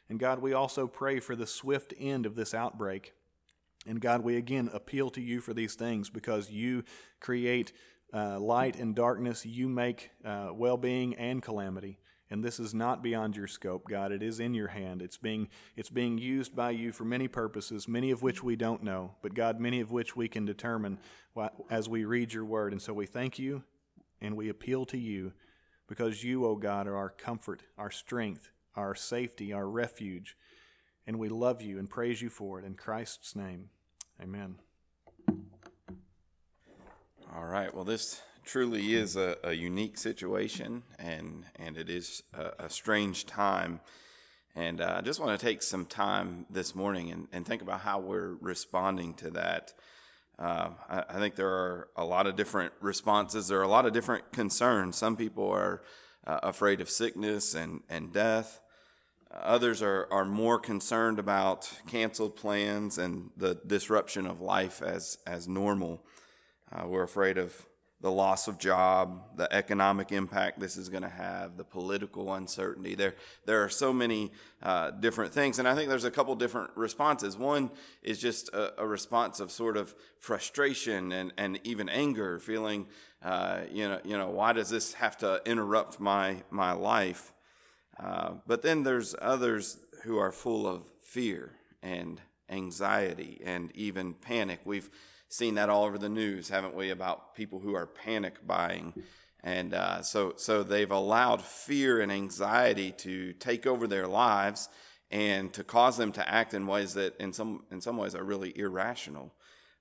And 0.08 0.20
God, 0.20 0.38
we 0.38 0.52
also 0.52 0.86
pray 0.86 1.18
for 1.18 1.34
the 1.34 1.48
swift 1.48 1.92
end 1.98 2.26
of 2.26 2.36
this 2.36 2.54
outbreak. 2.54 3.12
And 3.86 4.00
God, 4.00 4.22
we 4.22 4.36
again 4.36 4.70
appeal 4.72 5.10
to 5.10 5.20
you 5.20 5.40
for 5.40 5.52
these 5.52 5.74
things 5.74 6.08
because 6.10 6.48
you 6.48 6.84
create 7.20 7.72
uh, 8.14 8.38
light 8.38 8.76
and 8.78 8.94
darkness, 8.94 9.44
you 9.44 9.68
make 9.68 10.10
uh, 10.24 10.50
well 10.54 10.76
being 10.76 11.14
and 11.16 11.42
calamity. 11.42 11.98
And 12.30 12.42
this 12.42 12.58
is 12.58 12.72
not 12.72 13.02
beyond 13.02 13.36
your 13.36 13.46
scope, 13.46 13.88
God. 13.88 14.10
It 14.10 14.22
is 14.22 14.40
in 14.40 14.54
your 14.54 14.68
hand. 14.68 15.02
It's 15.02 15.18
being, 15.18 15.48
it's 15.76 15.90
being 15.90 16.16
used 16.18 16.56
by 16.56 16.70
you 16.70 16.90
for 16.90 17.04
many 17.04 17.28
purposes, 17.28 17.86
many 17.86 18.10
of 18.10 18.22
which 18.22 18.42
we 18.42 18.56
don't 18.56 18.82
know, 18.82 19.14
but 19.22 19.34
God, 19.34 19.60
many 19.60 19.80
of 19.80 19.90
which 19.92 20.16
we 20.16 20.26
can 20.26 20.44
determine 20.44 20.98
as 21.70 21.88
we 21.88 22.04
read 22.04 22.32
your 22.32 22.44
word. 22.44 22.72
And 22.72 22.80
so 22.80 22.92
we 22.92 23.06
thank 23.06 23.38
you 23.38 23.62
and 24.20 24.36
we 24.36 24.48
appeal 24.48 24.84
to 24.86 24.98
you 24.98 25.32
because 25.86 26.24
you, 26.24 26.46
O 26.46 26.50
oh 26.50 26.56
God, 26.56 26.86
are 26.86 26.96
our 26.96 27.10
comfort, 27.10 27.62
our 27.76 27.90
strength, 27.90 28.50
our 28.74 28.94
safety, 28.94 29.52
our 29.52 29.68
refuge. 29.68 30.36
And 31.06 31.18
we 31.18 31.28
love 31.28 31.60
you 31.60 31.78
and 31.78 31.90
praise 31.90 32.22
you 32.22 32.30
for 32.30 32.58
it. 32.58 32.64
In 32.64 32.74
Christ's 32.74 33.36
name, 33.36 33.68
amen. 34.20 34.56
All 37.36 37.46
right. 37.46 37.74
Well, 37.74 37.82
this 37.82 38.22
truly 38.44 38.94
is 38.94 39.16
a, 39.16 39.36
a 39.42 39.52
unique 39.52 39.98
situation, 39.98 40.84
and 41.00 41.44
and 41.56 41.76
it 41.76 41.90
is 41.90 42.22
a, 42.32 42.66
a 42.66 42.70
strange 42.70 43.26
time. 43.26 43.80
And 44.54 44.80
uh, 44.80 44.94
I 44.98 45.00
just 45.00 45.18
want 45.18 45.36
to 45.38 45.44
take 45.44 45.60
some 45.60 45.84
time 45.84 46.46
this 46.48 46.76
morning 46.76 47.10
and, 47.10 47.26
and 47.32 47.44
think 47.44 47.60
about 47.60 47.80
how 47.80 47.98
we're 47.98 48.36
responding 48.40 49.14
to 49.14 49.30
that. 49.30 49.72
Uh, 50.38 50.68
I, 50.88 51.04
I, 51.08 51.18
think 51.18 51.34
there 51.34 51.48
are 51.48 51.88
a 51.96 52.04
lot 52.04 52.28
of 52.28 52.36
different 52.36 52.72
responses. 52.80 53.48
There 53.48 53.58
are 53.58 53.64
a 53.64 53.68
lot 53.68 53.84
of 53.84 53.92
different 53.92 54.30
concerns. 54.30 54.96
Some 54.96 55.16
people 55.16 55.50
are 55.50 55.82
uh, 56.24 56.38
afraid 56.44 56.80
of 56.80 56.88
sickness 56.88 57.52
and, 57.56 57.80
and 57.88 58.12
death. 58.12 58.60
Others 59.32 59.82
are, 59.82 60.06
are 60.12 60.24
more 60.24 60.60
concerned 60.60 61.18
about 61.18 61.68
canceled 61.88 62.36
plans 62.36 62.96
and 62.96 63.30
the 63.36 63.56
disruption 63.66 64.24
of 64.24 64.40
life 64.40 64.80
as, 64.82 65.18
as 65.26 65.48
normal. 65.48 66.04
Uh, 66.74 66.86
we're 66.88 67.04
afraid 67.04 67.38
of 67.38 67.66
the 68.00 68.10
loss 68.10 68.48
of 68.48 68.58
job, 68.58 69.36
the 69.36 69.50
economic 69.50 70.12
impact 70.12 70.60
this 70.60 70.76
is 70.76 70.90
going 70.90 71.02
to 71.02 71.08
have, 71.08 71.56
the 71.56 71.64
political 71.64 72.34
uncertainty. 72.34 72.94
There, 72.94 73.14
there 73.46 73.64
are 73.64 73.68
so 73.70 73.92
many 73.92 74.32
uh, 74.62 74.90
different 74.90 75.32
things, 75.32 75.58
and 75.58 75.66
I 75.66 75.74
think 75.74 75.88
there's 75.88 76.04
a 76.04 76.10
couple 76.10 76.34
different 76.34 76.70
responses. 76.76 77.38
One 77.38 77.70
is 78.02 78.18
just 78.18 78.48
a, 78.50 78.82
a 78.82 78.86
response 78.86 79.40
of 79.40 79.50
sort 79.50 79.76
of 79.76 79.94
frustration 80.18 81.12
and, 81.12 81.32
and 81.38 81.58
even 81.64 81.88
anger, 81.88 82.40
feeling, 82.40 82.88
uh, 83.22 83.60
you 83.72 83.88
know, 83.88 84.00
you 84.04 84.18
know, 84.18 84.28
why 84.28 84.52
does 84.52 84.68
this 84.68 84.94
have 84.94 85.16
to 85.18 85.40
interrupt 85.46 85.98
my 85.98 86.42
my 86.50 86.72
life? 86.72 87.32
Uh, 87.98 88.32
but 88.46 88.60
then 88.60 88.82
there's 88.82 89.14
others 89.22 89.78
who 90.02 90.18
are 90.18 90.32
full 90.32 90.66
of 90.66 90.82
fear 91.00 91.52
and 91.82 92.20
anxiety 92.50 93.40
and 93.44 93.70
even 93.74 94.12
panic. 94.12 94.60
We've 94.64 94.90
seen 95.34 95.56
that 95.56 95.68
all 95.68 95.84
over 95.84 95.98
the 95.98 96.08
news, 96.08 96.48
haven't 96.48 96.74
we, 96.76 96.90
about 96.90 97.34
people 97.34 97.58
who 97.58 97.74
are 97.74 97.86
panic 97.86 98.46
buying. 98.46 98.94
And 99.42 99.74
uh, 99.74 100.00
so, 100.02 100.34
so 100.36 100.62
they've 100.62 100.90
allowed 100.90 101.42
fear 101.42 102.00
and 102.00 102.12
anxiety 102.12 102.92
to 102.98 103.32
take 103.32 103.66
over 103.66 103.88
their 103.88 104.06
lives 104.06 104.68
and 105.10 105.52
to 105.52 105.64
cause 105.64 105.96
them 105.96 106.12
to 106.12 106.28
act 106.28 106.54
in 106.54 106.68
ways 106.68 106.94
that, 106.94 107.16
in 107.18 107.32
some, 107.32 107.64
in 107.72 107.80
some 107.80 107.96
ways, 107.96 108.14
are 108.14 108.22
really 108.22 108.56
irrational. 108.56 109.34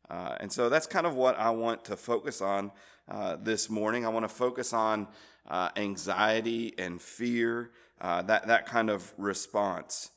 Uh, 0.10 0.36
and 0.39 0.51
so 0.51 0.69
that's 0.69 0.88
kind 0.88 1.05
of 1.05 1.13
what 1.15 1.38
I 1.38 1.51
want 1.51 1.86
to 1.86 1.98
focus 1.98 2.41
on 2.41 2.72
uh, 3.07 3.36
this 3.36 3.69
morning. 3.69 4.07
I 4.07 4.10
want 4.10 4.24
to 4.24 4.36
focus 4.36 4.74
on 4.74 5.07
uh, 5.48 5.69
anxiety 5.75 6.74
and 6.79 7.00
fear, 7.00 7.69
uh, 8.01 8.24
that, 8.24 8.48
that 8.48 8.65
kind 8.65 8.89
of 8.89 9.13
response. 9.19 10.10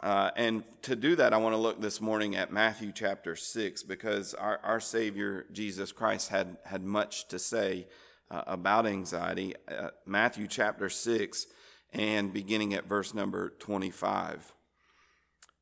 Uh, 0.00 0.30
and 0.36 0.62
to 0.82 0.94
do 0.94 1.16
that, 1.16 1.32
I 1.32 1.38
want 1.38 1.54
to 1.54 1.58
look 1.60 1.80
this 1.80 2.00
morning 2.00 2.36
at 2.36 2.52
Matthew 2.52 2.92
chapter 2.92 3.34
6 3.34 3.82
because 3.82 4.32
our, 4.32 4.60
our 4.62 4.78
Savior, 4.78 5.46
Jesus 5.52 5.90
Christ, 5.90 6.28
had, 6.28 6.56
had 6.64 6.84
much 6.84 7.26
to 7.28 7.38
say 7.38 7.88
uh, 8.30 8.42
about 8.46 8.86
anxiety. 8.86 9.54
Uh, 9.66 9.88
Matthew 10.06 10.46
chapter 10.46 10.88
6 10.88 11.46
and 11.92 12.32
beginning 12.32 12.74
at 12.74 12.86
verse 12.86 13.12
number 13.12 13.50
25. 13.58 14.52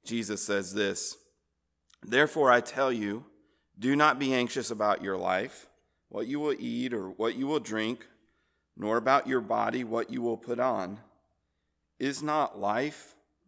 Jesus 0.05 0.45
says 0.45 0.75
this 0.75 1.17
Therefore, 2.03 2.51
I 2.51 2.61
tell 2.61 2.93
you, 2.93 3.25
do 3.79 3.97
not 3.97 4.19
be 4.19 4.35
anxious 4.35 4.71
about 4.71 5.03
your 5.03 5.17
life, 5.17 5.67
what 6.11 6.27
you 6.27 6.41
will 6.41 6.57
eat 6.59 6.93
or 6.93 7.09
what 7.09 7.37
you 7.37 7.47
will 7.47 7.61
drink, 7.61 8.07
nor 8.77 8.99
about 8.99 9.27
your 9.27 9.41
body, 9.41 9.83
what 9.83 10.11
you 10.11 10.21
will 10.21 10.37
put 10.37 10.61
on. 10.61 10.99
Is 11.99 12.23
not 12.23 12.59
life 12.59 13.16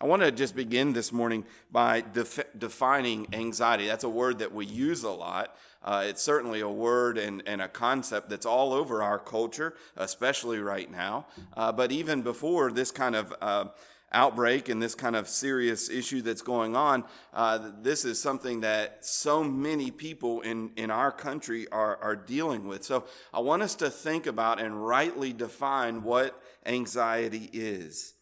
I 0.00 0.06
want 0.06 0.22
to 0.22 0.32
just 0.32 0.56
begin 0.56 0.92
this 0.92 1.12
morning 1.12 1.44
by 1.70 2.00
def- 2.00 2.44
defining 2.58 3.28
anxiety. 3.32 3.86
That's 3.86 4.04
a 4.04 4.08
word 4.08 4.40
that 4.40 4.52
we 4.52 4.66
use 4.66 5.04
a 5.04 5.10
lot. 5.10 5.56
Uh, 5.82 6.04
it's 6.06 6.22
certainly 6.22 6.60
a 6.60 6.68
word 6.68 7.16
and, 7.16 7.42
and, 7.46 7.60
a 7.60 7.68
concept 7.68 8.30
that's 8.30 8.46
all 8.46 8.72
over 8.72 9.02
our 9.02 9.18
culture, 9.18 9.74
especially 9.96 10.58
right 10.58 10.90
now. 10.90 11.26
Uh, 11.54 11.70
but 11.70 11.92
even 11.92 12.22
before 12.22 12.72
this 12.72 12.90
kind 12.90 13.14
of 13.14 13.34
uh, 13.42 13.66
outbreak 14.10 14.68
and 14.70 14.82
this 14.82 14.94
kind 14.94 15.14
of 15.14 15.28
serious 15.28 15.90
issue 15.90 16.22
that's 16.22 16.40
going 16.40 16.74
on, 16.74 17.04
uh, 17.34 17.70
this 17.82 18.06
is 18.06 18.20
something 18.20 18.62
that 18.62 19.04
so 19.04 19.44
many 19.44 19.90
people 19.90 20.40
in, 20.40 20.70
in 20.76 20.90
our 20.90 21.12
country 21.12 21.68
are, 21.70 21.98
are 21.98 22.16
dealing 22.16 22.66
with. 22.66 22.82
So 22.82 23.04
I 23.32 23.40
want 23.40 23.62
us 23.62 23.74
to 23.76 23.90
think 23.90 24.26
about 24.26 24.60
and 24.60 24.86
rightly 24.86 25.34
define 25.34 26.02
what 26.02 26.40
anxiety 26.64 27.50
is. 27.52 28.13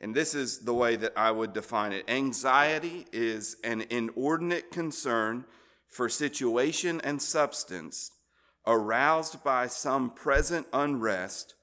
And 0.00 0.14
this 0.14 0.34
is 0.34 0.60
the 0.60 0.74
way 0.74 0.96
that 0.96 1.12
I 1.16 1.30
would 1.30 1.52
define 1.52 1.92
it 1.92 2.04
anxiety 2.08 3.06
is 3.12 3.56
an 3.64 3.84
inordinate 3.88 4.70
concern 4.70 5.44
for 5.88 6.08
situation 6.08 7.00
and 7.02 7.20
substance 7.20 8.12
aroused 8.66 9.42
by 9.42 9.66
some 9.68 10.10
present 10.10 10.66
unrest 10.72 11.54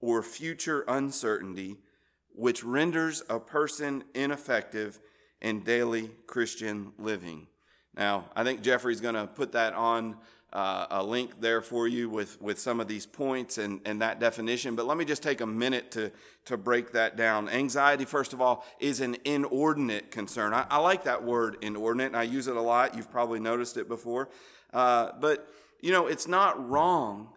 or 0.00 0.22
future 0.22 0.84
uncertainty 0.86 1.78
which 2.32 2.62
renders 2.62 3.22
a 3.28 3.40
person 3.40 4.04
ineffective 4.14 5.00
in 5.40 5.60
daily 5.60 6.10
Christian 6.26 6.92
living. 6.98 7.46
Now, 7.96 8.30
I 8.36 8.44
think 8.44 8.62
Jeffrey's 8.62 9.00
going 9.00 9.16
to 9.16 9.26
put 9.26 9.52
that 9.52 9.74
on 9.74 10.16
uh, 10.52 10.86
a 10.90 11.04
link 11.04 11.40
there 11.40 11.62
for 11.62 11.86
you 11.86 12.08
with, 12.10 12.40
with 12.40 12.58
some 12.58 12.80
of 12.80 12.88
these 12.88 13.06
points 13.06 13.58
and, 13.58 13.80
and 13.84 14.00
that 14.02 14.18
definition. 14.18 14.74
But 14.74 14.86
let 14.86 14.96
me 14.96 15.04
just 15.04 15.22
take 15.22 15.40
a 15.40 15.46
minute 15.46 15.90
to, 15.92 16.10
to 16.46 16.56
break 16.56 16.92
that 16.92 17.16
down. 17.16 17.48
Anxiety, 17.48 18.04
first 18.04 18.32
of 18.32 18.40
all, 18.40 18.64
is 18.80 19.00
an 19.00 19.16
inordinate 19.24 20.10
concern. 20.10 20.52
I, 20.52 20.66
I 20.70 20.78
like 20.78 21.04
that 21.04 21.22
word 21.22 21.58
inordinate, 21.60 22.08
and 22.08 22.16
I 22.16 22.24
use 22.24 22.48
it 22.48 22.56
a 22.56 22.60
lot. 22.60 22.96
You've 22.96 23.10
probably 23.10 23.38
noticed 23.38 23.76
it 23.76 23.88
before. 23.88 24.28
Uh, 24.72 25.10
but, 25.20 25.48
you 25.80 25.92
know, 25.92 26.06
it's 26.06 26.26
not 26.26 26.68
wrong 26.68 27.28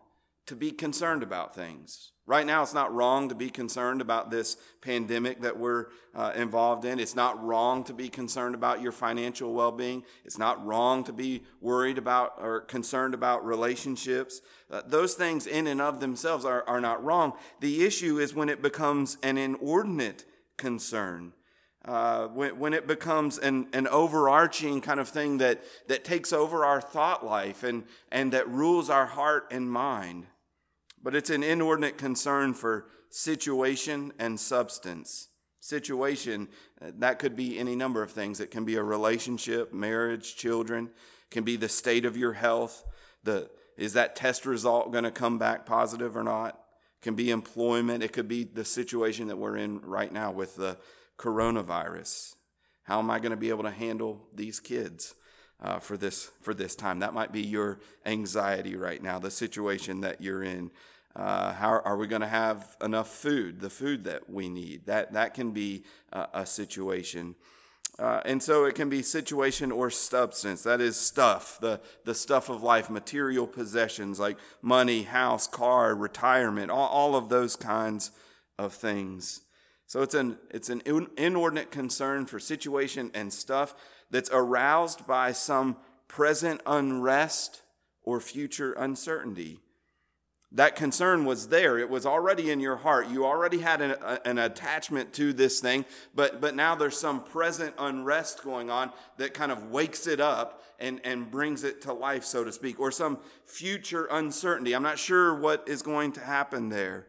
to 0.47 0.55
be 0.55 0.71
concerned 0.71 1.21
about 1.21 1.53
things. 1.53 2.12
Right 2.25 2.47
now, 2.47 2.63
it's 2.63 2.73
not 2.73 2.93
wrong 2.93 3.27
to 3.27 3.35
be 3.35 3.49
concerned 3.49 3.99
about 3.99 4.31
this 4.31 4.55
pandemic 4.79 5.41
that 5.41 5.59
we're 5.59 5.87
uh, 6.15 6.31
involved 6.33 6.85
in. 6.85 6.97
It's 6.97 7.17
not 7.17 7.43
wrong 7.43 7.83
to 7.83 7.93
be 7.93 8.07
concerned 8.07 8.55
about 8.55 8.81
your 8.81 8.93
financial 8.93 9.53
well 9.53 9.73
being. 9.73 10.03
It's 10.23 10.37
not 10.37 10.65
wrong 10.65 11.03
to 11.03 11.11
be 11.11 11.43
worried 11.59 11.97
about 11.97 12.35
or 12.37 12.61
concerned 12.61 13.13
about 13.13 13.45
relationships. 13.45 14.39
Uh, 14.71 14.83
those 14.87 15.15
things, 15.15 15.45
in 15.45 15.67
and 15.67 15.81
of 15.81 15.99
themselves, 15.99 16.45
are, 16.45 16.63
are 16.65 16.79
not 16.79 17.03
wrong. 17.03 17.33
The 17.59 17.83
issue 17.83 18.19
is 18.19 18.33
when 18.33 18.47
it 18.47 18.61
becomes 18.61 19.17
an 19.21 19.37
inordinate 19.37 20.23
concern. 20.55 21.33
Uh, 21.83 22.27
when, 22.27 22.57
when 22.57 22.73
it 22.73 22.87
becomes 22.87 23.37
an, 23.37 23.67
an 23.73 23.85
overarching 23.89 24.79
kind 24.79 25.01
of 25.01 25.09
thing 25.09 25.39
that, 25.39 25.61
that 25.89 26.05
takes 26.05 26.31
over 26.31 26.63
our 26.63 26.79
thought 26.79 27.25
life 27.25 27.63
and, 27.63 27.83
and 28.09 28.31
that 28.31 28.47
rules 28.47 28.89
our 28.89 29.07
heart 29.07 29.45
and 29.51 29.69
mind 29.69 30.25
but 31.03 31.13
it's 31.13 31.29
an 31.29 31.43
inordinate 31.43 31.97
concern 31.97 32.53
for 32.53 32.87
situation 33.09 34.13
and 34.17 34.39
substance. 34.39 35.27
Situation, 35.59 36.47
uh, 36.81 36.91
that 36.97 37.19
could 37.19 37.35
be 37.35 37.59
any 37.59 37.75
number 37.75 38.01
of 38.01 38.11
things. 38.11 38.39
It 38.39 38.51
can 38.51 38.65
be 38.65 38.75
a 38.75 38.83
relationship, 38.83 39.73
marriage, 39.73 40.35
children, 40.35 40.85
it 40.85 41.31
can 41.31 41.43
be 41.43 41.55
the 41.55 41.69
state 41.69 42.05
of 42.05 42.17
your 42.17 42.33
health. 42.33 42.83
The, 43.23 43.49
is 43.77 43.93
that 43.93 44.15
test 44.15 44.45
result 44.45 44.91
going 44.91 45.03
to 45.03 45.11
come 45.11 45.37
back 45.37 45.65
positive 45.65 46.17
or 46.17 46.23
not? 46.23 46.59
It 46.99 47.03
can 47.03 47.15
be 47.15 47.31
employment. 47.31 48.03
It 48.03 48.13
could 48.13 48.27
be 48.27 48.43
the 48.43 48.65
situation 48.65 49.27
that 49.27 49.37
we're 49.37 49.57
in 49.57 49.81
right 49.81 50.11
now 50.11 50.31
with 50.31 50.55
the 50.55 50.77
coronavirus. 51.17 52.35
How 52.83 52.99
am 52.99 53.09
I 53.09 53.19
going 53.19 53.31
to 53.31 53.37
be 53.37 53.49
able 53.49 53.63
to 53.63 53.71
handle 53.71 54.27
these 54.33 54.59
kids? 54.59 55.15
Uh, 55.61 55.79
for 55.79 55.95
this 55.95 56.29
for 56.41 56.53
this 56.53 56.75
time. 56.75 56.99
That 56.99 57.13
might 57.13 57.31
be 57.31 57.41
your 57.41 57.79
anxiety 58.05 58.75
right 58.75 59.01
now, 59.01 59.17
the 59.17 59.31
situation 59.31 60.01
that 60.01 60.19
you're 60.19 60.43
in. 60.43 60.71
Uh, 61.15 61.53
how 61.53 61.79
are 61.85 61.95
we 61.95 62.07
going 62.07 62.21
to 62.21 62.27
have 62.27 62.75
enough 62.81 63.07
food, 63.07 63.59
the 63.59 63.69
food 63.69 64.03
that 64.05 64.29
we 64.29 64.49
need? 64.49 64.85
That, 64.87 65.13
that 65.13 65.33
can 65.33 65.51
be 65.51 65.83
uh, 66.11 66.25
a 66.33 66.45
situation. 66.45 67.35
Uh, 67.99 68.21
and 68.25 68.41
so 68.41 68.65
it 68.65 68.73
can 68.73 68.89
be 68.89 69.03
situation 69.03 69.71
or 69.71 69.91
substance. 69.91 70.63
That 70.63 70.81
is 70.81 70.97
stuff, 70.97 71.59
the, 71.61 71.79
the 72.05 72.15
stuff 72.15 72.49
of 72.49 72.63
life, 72.63 72.89
material 72.89 73.45
possessions 73.45 74.19
like 74.19 74.37
money, 74.63 75.03
house, 75.03 75.45
car, 75.45 75.93
retirement, 75.93 76.71
all, 76.71 76.87
all 76.87 77.15
of 77.15 77.29
those 77.29 77.55
kinds 77.55 78.09
of 78.57 78.73
things. 78.73 79.41
So 79.85 80.01
it's 80.01 80.15
an, 80.15 80.39
it's 80.49 80.69
an 80.69 80.81
inordinate 81.17 81.69
concern 81.69 82.25
for 82.25 82.39
situation 82.39 83.11
and 83.13 83.31
stuff 83.31 83.75
that's 84.09 84.31
aroused 84.33 85.05
by 85.05 85.31
some 85.31 85.77
present 86.07 86.61
unrest 86.65 87.61
or 88.01 88.19
future 88.19 88.73
uncertainty 88.73 89.59
that 90.53 90.75
concern 90.75 91.25
was 91.25 91.47
there. 91.47 91.79
It 91.79 91.89
was 91.89 92.05
already 92.05 92.51
in 92.51 92.59
your 92.59 92.75
heart. 92.75 93.09
You 93.09 93.25
already 93.25 93.57
had 93.57 93.81
an, 93.81 93.95
a, 94.01 94.19
an, 94.25 94.37
attachment 94.37 95.11
to 95.13 95.33
this 95.33 95.59
thing, 95.59 95.83
but, 96.13 96.41
but 96.41 96.55
now 96.55 96.75
there's 96.75 96.97
some 96.97 97.23
present 97.23 97.73
unrest 97.79 98.43
going 98.43 98.69
on 98.69 98.91
that 99.17 99.33
kind 99.33 99.51
of 99.51 99.71
wakes 99.71 100.05
it 100.05 100.19
up 100.19 100.61
and, 100.79 101.01
and 101.03 101.31
brings 101.31 101.63
it 101.63 101.81
to 101.81 101.93
life, 101.93 102.23
so 102.23 102.43
to 102.43 102.51
speak, 102.51 102.79
or 102.79 102.91
some 102.91 103.17
future 103.45 104.05
uncertainty. 104.11 104.75
I'm 104.75 104.83
not 104.83 104.99
sure 104.99 105.33
what 105.33 105.63
is 105.67 105.81
going 105.81 106.11
to 106.13 106.21
happen 106.21 106.69
there. 106.69 107.07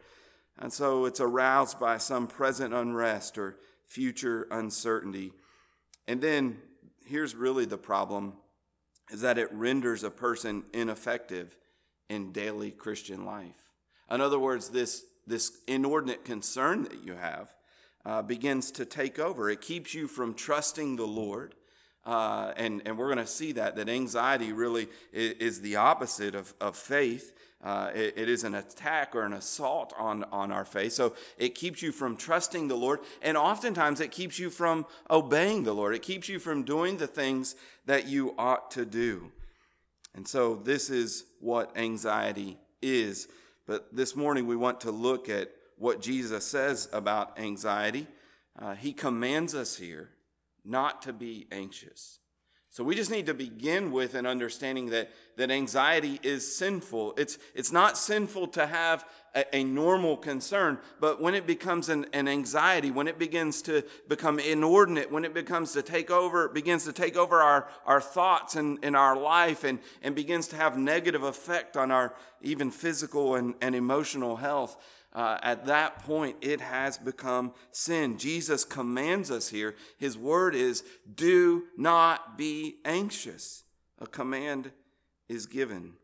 And 0.59 0.73
so 0.73 1.05
it's 1.05 1.21
aroused 1.21 1.79
by 1.79 1.99
some 1.99 2.27
present 2.27 2.73
unrest 2.73 3.37
or 3.37 3.59
future 3.87 4.47
uncertainty. 4.51 5.33
And 6.09 6.23
then 6.23 6.59
here's 7.05 7.35
really 7.35 7.67
the 7.67 7.79
problem 7.79 8.35
is 9.11 9.21
that 9.21 9.37
it 9.37 9.53
renders 9.53 10.03
a 10.03 10.11
person 10.11 10.65
ineffective 10.73 11.59
in 12.09 12.33
daily 12.33 12.71
Christian 12.71 13.25
life. 13.25 13.71
In 14.11 14.21
other 14.21 14.38
words, 14.38 14.69
this, 14.69 15.05
this 15.27 15.59
inordinate 15.67 16.25
concern 16.25 16.85
that 16.85 17.05
you 17.05 17.14
have 17.14 17.55
uh, 18.05 18.23
begins 18.23 18.71
to 18.73 18.85
take 18.85 19.19
over. 19.19 19.51
It 19.51 19.61
keeps 19.61 19.95
you 19.95 20.07
from 20.07 20.35
trusting 20.35 20.97
the 20.97 21.07
Lord. 21.07 21.55
Uh, 22.05 22.53
and, 22.57 22.83
and 22.85 22.99
we're 22.99 23.07
going 23.07 23.19
to 23.19 23.27
see 23.27 23.53
that, 23.53 23.77
that 23.77 23.88
anxiety 23.88 24.53
really 24.53 24.88
is, 25.12 25.33
is 25.33 25.61
the 25.62 25.77
opposite 25.77 26.35
of, 26.35 26.53
of 26.61 26.77
faith. 26.77 27.33
Uh, 27.62 27.90
it, 27.95 28.12
it 28.19 28.29
is 28.29 28.45
an 28.45 28.55
attack 28.55 29.14
or 29.14 29.23
an 29.23 29.33
assault 29.33 29.95
on, 29.97 30.23
on 30.25 30.53
our 30.53 30.67
faith. 30.67 30.93
So 30.93 31.14
it 31.38 31.55
keeps 31.55 31.81
you 31.81 31.93
from 31.93 32.14
trusting 32.14 32.69
the 32.69 32.77
Lord. 32.77 33.01
And 33.23 33.38
oftentimes 33.38 34.01
it 34.01 34.11
keeps 34.11 34.38
you 34.38 34.51
from 34.51 34.85
obeying 35.11 35.64
the 35.64 35.73
Lord. 35.73 35.95
It 35.95 36.03
keeps 36.03 36.29
you 36.29 36.38
from 36.38 36.64
doing 36.64 36.99
the 36.99 37.07
things 37.07 37.57
that 37.87 38.07
you 38.07 38.35
ought 38.37 38.71
to 38.73 38.85
do. 38.85 39.33
And 40.14 40.27
so 40.27 40.55
this 40.55 40.90
is 40.90 41.24
what 41.40 41.77
anxiety 41.77 42.59
is. 42.81 43.29
But 43.66 43.94
this 43.94 44.14
morning 44.14 44.46
we 44.46 44.57
want 44.57 44.81
to 44.83 44.90
look 44.90 45.29
at 45.29 45.50
what 45.77 46.00
Jesus 46.00 46.46
says 46.46 46.88
about 46.92 47.38
anxiety. 47.38 48.07
Uh, 48.59 48.74
he 48.74 48.92
commands 48.92 49.55
us 49.55 49.77
here 49.77 50.11
not 50.64 51.03
to 51.03 51.12
be 51.12 51.46
anxious. 51.50 52.20
So 52.75 52.83
we 52.83 52.97
just 52.97 53.13
need 53.13 53.27
to 53.27 53.35
begin 53.35 53.93
with 53.93 54.17
an 54.17 54.27
understanding 54.27 54.91
that, 54.91 55.13
that 55.37 55.49
anxiety 55.53 56.19
is 56.25 56.57
sinful. 56.57 57.15
It's, 57.17 57.39
it's 57.55 57.71
not 57.71 57.97
sinful 57.97 58.49
to 58.49 58.67
have 58.67 59.05
a, 59.33 59.55
a 59.55 59.63
normal 59.63 60.17
concern, 60.17 60.79
but 60.99 61.23
when 61.23 61.37
it 61.37 61.47
becomes 61.47 61.89
an, 61.89 62.07
an, 62.13 62.27
anxiety, 62.27 62.91
when 62.91 63.07
it 63.07 63.17
begins 63.17 63.63
to 63.63 63.85
become 64.09 64.41
inordinate, 64.41 65.13
when 65.13 65.25
it 65.25 65.33
becomes 65.33 65.71
to 65.75 65.83
take 65.83 66.11
over, 66.11 66.49
begins 66.49 66.85
to 66.87 66.93
take 66.93 67.17
over 67.17 67.41
our, 67.41 67.69
our 67.87 68.01
thoughts 68.01 68.57
and, 68.57 68.85
in 68.85 68.97
our 68.97 69.17
life 69.17 69.63
and, 69.63 69.79
and 70.03 70.17
begins 70.17 70.49
to 70.49 70.57
have 70.57 70.77
negative 70.77 71.23
effect 71.23 71.77
on 71.77 71.93
our 71.93 72.13
even 72.43 72.73
physical 72.73 73.37
and, 73.37 73.55
and 73.61 73.77
emotional 73.77 74.35
health, 74.35 74.77
uh, 75.14 75.38
at 75.42 75.66
that 75.66 76.00
point, 76.00 76.37
it 76.40 76.61
has 76.61 76.98
become 76.98 77.53
sin. 77.70 78.18
Jesus 78.18 78.64
commands 78.64 79.31
us 79.31 79.48
here. 79.48 79.77
His 79.96 80.18
word 80.18 80.55
is, 80.57 80.83
do 81.14 81.64
not 81.77 82.37
be 82.37 82.77
anxious. 82.85 83.62
A 84.00 84.07
command 84.07 84.72
is 85.29 85.46
given. 85.46 85.94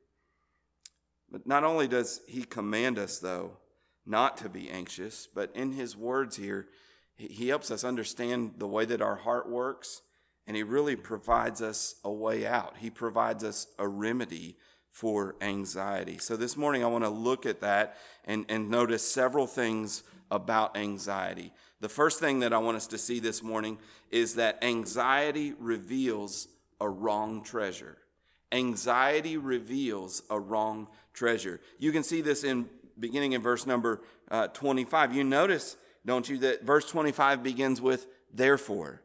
But 1.30 1.46
not 1.46 1.64
only 1.64 1.88
does 1.88 2.20
he 2.28 2.44
command 2.44 2.98
us, 2.98 3.18
though, 3.18 3.58
not 4.06 4.36
to 4.38 4.48
be 4.48 4.70
anxious, 4.70 5.26
but 5.32 5.50
in 5.54 5.72
his 5.72 5.96
words 5.96 6.36
here, 6.36 6.68
he 7.16 7.48
helps 7.48 7.70
us 7.70 7.84
understand 7.84 8.54
the 8.58 8.66
way 8.66 8.84
that 8.84 9.02
our 9.02 9.16
heart 9.16 9.50
works, 9.50 10.02
and 10.46 10.56
he 10.56 10.62
really 10.62 10.96
provides 10.96 11.60
us 11.60 11.96
a 12.04 12.10
way 12.10 12.46
out. 12.46 12.76
He 12.78 12.90
provides 12.90 13.44
us 13.44 13.66
a 13.78 13.86
remedy 13.86 14.56
for 14.90 15.37
anxiety. 15.40 16.18
So 16.18 16.37
this 16.37 16.57
morning 16.57 16.85
I 16.85 16.88
want 16.88 17.05
to 17.05 17.11
look 17.11 17.46
at 17.46 17.61
that 17.61 17.96
and, 18.24 18.44
and 18.48 18.70
notice 18.70 19.09
several 19.09 19.46
things 19.46 20.03
about 20.31 20.76
anxiety. 20.76 21.53
The 21.81 21.88
first 21.88 22.20
thing 22.20 22.40
that 22.40 22.53
I 22.53 22.59
want 22.59 22.76
us 22.76 22.87
to 22.88 22.98
see 22.98 23.20
this 23.20 23.42
morning 23.42 23.79
is 24.11 24.35
that 24.35 24.62
anxiety 24.62 25.55
reveals 25.59 26.48
a 26.81 26.88
wrong 26.88 27.42
treasure. 27.42 27.96
Anxiety 28.53 29.37
reveals 29.37 30.22
a 30.29 30.38
wrong 30.38 30.88
treasure. 31.14 31.61
You 31.79 31.92
can 31.92 32.03
see 32.03 32.20
this 32.20 32.44
in 32.44 32.68
beginning 32.98 33.33
in 33.33 33.40
verse 33.40 33.66
number 33.66 34.03
uh, 34.31 34.48
25. 34.48 35.14
You 35.14 35.24
notice, 35.24 35.76
don't 36.05 36.29
you, 36.29 36.38
that 36.38 36.64
verse 36.64 36.88
25 36.88 37.42
begins 37.42 37.81
with 37.81 38.07
therefore. 38.33 39.03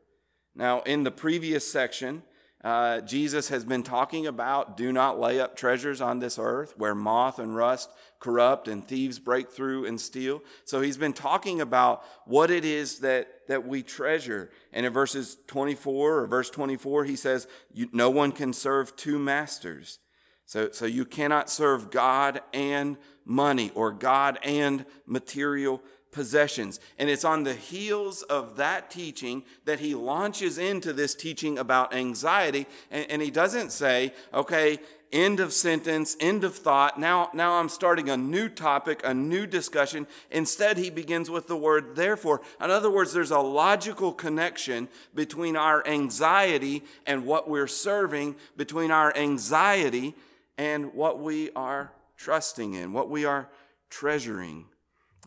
Now, 0.55 0.81
in 0.81 1.03
the 1.03 1.11
previous 1.11 1.69
section, 1.69 2.23
uh, 2.65 2.99
Jesus 3.01 3.49
has 3.49 3.63
been 3.63 3.83
talking 3.83 4.25
about 4.25 4.75
do 4.75 4.91
not 4.91 5.19
lay 5.19 5.39
up 5.39 5.55
treasures 5.55 6.01
on 6.01 6.17
this 6.17 6.39
earth 6.39 6.73
where 6.77 6.95
moth 6.95 7.37
and 7.37 7.55
rust 7.55 7.91
corrupt 8.19 8.67
and 8.67 8.83
thieves 8.83 9.19
break 9.19 9.51
through 9.51 9.85
and 9.85 10.01
steal. 10.01 10.41
So 10.63 10.81
he's 10.81 10.97
been 10.97 11.13
talking 11.13 11.61
about 11.61 12.03
what 12.25 12.49
it 12.49 12.65
is 12.65 12.99
that, 12.99 13.47
that 13.49 13.67
we 13.67 13.83
treasure. 13.83 14.49
And 14.73 14.83
in 14.83 14.91
verses 14.91 15.37
24 15.45 16.21
or 16.21 16.25
verse 16.25 16.49
24, 16.49 17.05
he 17.05 17.15
says, 17.15 17.47
No 17.91 18.09
one 18.09 18.31
can 18.31 18.51
serve 18.51 18.95
two 18.95 19.19
masters. 19.19 19.99
So, 20.47 20.71
so 20.71 20.85
you 20.87 21.05
cannot 21.05 21.51
serve 21.51 21.91
God 21.91 22.41
and 22.51 22.97
money 23.25 23.71
or 23.75 23.91
God 23.91 24.39
and 24.41 24.87
material 25.05 25.83
possessions. 26.15 26.79
And 26.97 27.09
it's 27.09 27.25
on 27.25 27.43
the 27.43 27.53
heels 27.53 28.23
of 28.23 28.55
that 28.55 28.89
teaching 28.89 29.43
that 29.65 29.81
he 29.81 29.93
launches 29.93 30.57
into 30.57 30.93
this 30.93 31.13
teaching 31.13 31.59
about 31.59 31.93
anxiety. 31.93 32.65
And, 32.89 33.05
and, 33.11 33.21
he 33.21 33.29
doesn't 33.29 33.73
say, 33.73 34.13
okay, 34.33 34.79
end 35.11 35.41
of 35.41 35.51
sentence, 35.51 36.15
end 36.21 36.45
of 36.45 36.55
thought. 36.55 36.97
Now, 36.97 37.29
now 37.33 37.59
I'm 37.59 37.67
starting 37.67 38.09
a 38.09 38.15
new 38.15 38.47
topic, 38.47 39.01
a 39.03 39.13
new 39.13 39.45
discussion. 39.45 40.07
Instead, 40.31 40.77
he 40.77 40.89
begins 40.89 41.29
with 41.29 41.47
the 41.47 41.57
word 41.57 41.97
therefore. 41.97 42.41
In 42.61 42.71
other 42.71 42.89
words, 42.89 43.11
there's 43.11 43.31
a 43.31 43.39
logical 43.39 44.13
connection 44.13 44.87
between 45.13 45.57
our 45.57 45.85
anxiety 45.85 46.83
and 47.05 47.25
what 47.25 47.49
we're 47.49 47.67
serving, 47.67 48.37
between 48.55 48.89
our 48.89 49.15
anxiety 49.17 50.15
and 50.57 50.93
what 50.93 51.19
we 51.19 51.51
are 51.51 51.91
trusting 52.15 52.73
in, 52.73 52.93
what 52.93 53.09
we 53.09 53.25
are 53.25 53.49
treasuring. 53.89 54.65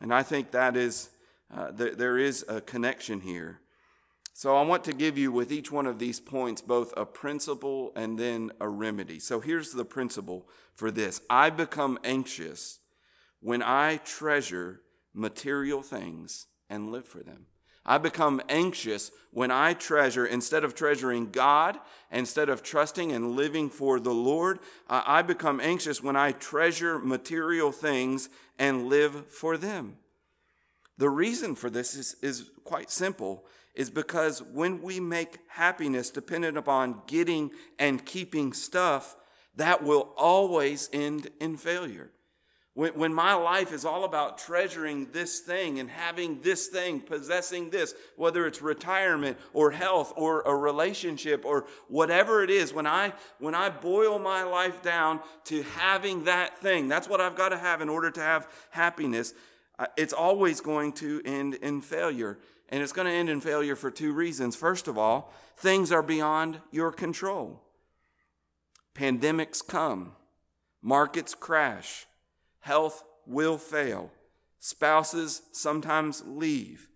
And 0.00 0.12
I 0.12 0.22
think 0.22 0.50
that 0.52 0.76
is, 0.76 1.10
uh, 1.52 1.72
th- 1.72 1.96
there 1.96 2.18
is 2.18 2.44
a 2.48 2.60
connection 2.60 3.20
here. 3.20 3.60
So 4.32 4.56
I 4.56 4.62
want 4.62 4.84
to 4.84 4.92
give 4.92 5.18
you 5.18 5.32
with 5.32 5.50
each 5.50 5.72
one 5.72 5.86
of 5.86 5.98
these 5.98 6.20
points 6.20 6.62
both 6.62 6.94
a 6.96 7.04
principle 7.04 7.92
and 7.96 8.16
then 8.16 8.52
a 8.60 8.68
remedy. 8.68 9.18
So 9.18 9.40
here's 9.40 9.72
the 9.72 9.84
principle 9.84 10.48
for 10.74 10.92
this 10.92 11.20
I 11.28 11.50
become 11.50 11.98
anxious 12.04 12.78
when 13.40 13.62
I 13.62 13.96
treasure 13.96 14.82
material 15.12 15.82
things 15.82 16.46
and 16.70 16.92
live 16.92 17.06
for 17.06 17.22
them. 17.24 17.46
I 17.88 17.96
become 17.96 18.42
anxious 18.50 19.10
when 19.30 19.50
I 19.50 19.72
treasure, 19.72 20.26
instead 20.26 20.62
of 20.62 20.74
treasuring 20.74 21.30
God, 21.30 21.78
instead 22.12 22.50
of 22.50 22.62
trusting 22.62 23.12
and 23.12 23.30
living 23.30 23.70
for 23.70 23.98
the 23.98 24.12
Lord, 24.12 24.58
I 24.90 25.22
become 25.22 25.58
anxious 25.58 26.02
when 26.02 26.14
I 26.14 26.32
treasure 26.32 26.98
material 26.98 27.72
things 27.72 28.28
and 28.58 28.88
live 28.88 29.26
for 29.28 29.56
them. 29.56 29.96
The 30.98 31.08
reason 31.08 31.54
for 31.54 31.70
this 31.70 31.94
is, 31.94 32.16
is 32.20 32.50
quite 32.62 32.90
simple 32.90 33.46
is 33.74 33.88
because 33.88 34.42
when 34.42 34.82
we 34.82 35.00
make 35.00 35.38
happiness 35.48 36.10
dependent 36.10 36.58
upon 36.58 37.00
getting 37.06 37.50
and 37.78 38.04
keeping 38.04 38.52
stuff, 38.52 39.16
that 39.56 39.82
will 39.82 40.12
always 40.18 40.90
end 40.92 41.30
in 41.40 41.56
failure. 41.56 42.10
When, 42.78 42.92
when 42.92 43.12
my 43.12 43.34
life 43.34 43.72
is 43.72 43.84
all 43.84 44.04
about 44.04 44.38
treasuring 44.38 45.08
this 45.10 45.40
thing 45.40 45.80
and 45.80 45.90
having 45.90 46.40
this 46.42 46.68
thing, 46.68 47.00
possessing 47.00 47.70
this, 47.70 47.92
whether 48.14 48.46
it's 48.46 48.62
retirement 48.62 49.36
or 49.52 49.72
health 49.72 50.12
or 50.14 50.42
a 50.42 50.54
relationship 50.54 51.44
or 51.44 51.66
whatever 51.88 52.44
it 52.44 52.50
is, 52.50 52.72
when 52.72 52.86
I, 52.86 53.14
when 53.40 53.52
I 53.52 53.68
boil 53.68 54.20
my 54.20 54.44
life 54.44 54.80
down 54.80 55.18
to 55.46 55.64
having 55.74 56.22
that 56.26 56.58
thing, 56.58 56.86
that's 56.86 57.08
what 57.08 57.20
I've 57.20 57.34
got 57.34 57.48
to 57.48 57.58
have 57.58 57.80
in 57.80 57.88
order 57.88 58.12
to 58.12 58.20
have 58.20 58.46
happiness, 58.70 59.34
uh, 59.80 59.86
it's 59.96 60.12
always 60.12 60.60
going 60.60 60.92
to 60.92 61.20
end 61.24 61.54
in 61.54 61.80
failure. 61.80 62.38
And 62.68 62.80
it's 62.80 62.92
going 62.92 63.08
to 63.08 63.12
end 63.12 63.28
in 63.28 63.40
failure 63.40 63.74
for 63.74 63.90
two 63.90 64.12
reasons. 64.12 64.54
First 64.54 64.86
of 64.86 64.96
all, 64.96 65.34
things 65.56 65.90
are 65.90 66.00
beyond 66.00 66.60
your 66.70 66.92
control. 66.92 67.60
Pandemics 68.94 69.66
come, 69.66 70.12
markets 70.80 71.34
crash, 71.34 72.06
Health 72.60 73.04
will 73.26 73.58
fail. 73.58 74.10
Spouses 74.58 75.42
sometimes 75.52 76.22
leave. 76.26 76.88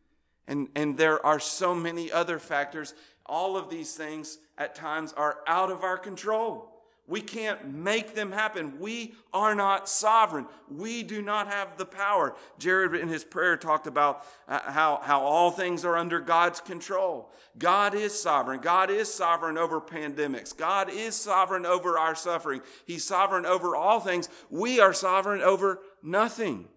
And, 0.49 0.69
and 0.75 0.97
there 0.97 1.25
are 1.25 1.39
so 1.39 1.75
many 1.75 2.11
other 2.11 2.39
factors. 2.39 2.95
All 3.27 3.57
of 3.57 3.71
these 3.71 3.95
things 3.95 4.39
at 4.59 4.75
times 4.75 5.13
are 5.13 5.39
out 5.47 5.71
of 5.71 5.85
our 5.85 5.97
control. 5.97 6.72
We 7.09 7.21
can't 7.21 7.75
make 7.75 8.15
them 8.15 8.31
happen. 8.31 8.79
We 8.79 9.15
are 9.33 9.57
not 9.57 9.89
sovereign. 9.89 10.47
We 10.71 11.03
do 11.03 11.21
not 11.21 11.49
have 11.49 11.77
the 11.77 11.85
power. 11.85 12.37
Jared, 12.59 12.95
in 12.95 13.09
his 13.09 13.25
prayer, 13.25 13.57
talked 13.57 13.89
about 13.89 14.25
uh, 14.47 14.61
how, 14.71 15.01
how 15.03 15.21
all 15.21 15.51
things 15.51 15.85
are 15.85 15.97
under 15.97 16.21
God's 16.21 16.61
control. 16.61 17.33
God 17.59 17.95
is 17.95 18.19
sovereign. 18.19 18.61
God 18.61 18.89
is 18.89 19.13
sovereign 19.13 19.59
over 19.59 19.81
pandemics. 19.81 20.57
God 20.57 20.91
is 20.91 21.17
sovereign 21.17 21.67
over 21.67 21.99
our 21.99 22.15
suffering. 22.15 22.63
He's 22.87 23.05
sovereign 23.05 23.47
over 23.47 23.75
all 23.75 23.99
things. 23.99 24.29
We 24.49 24.79
are 24.79 24.93
sovereign 24.93 25.43
over 25.43 25.81
nothing. 26.05 26.69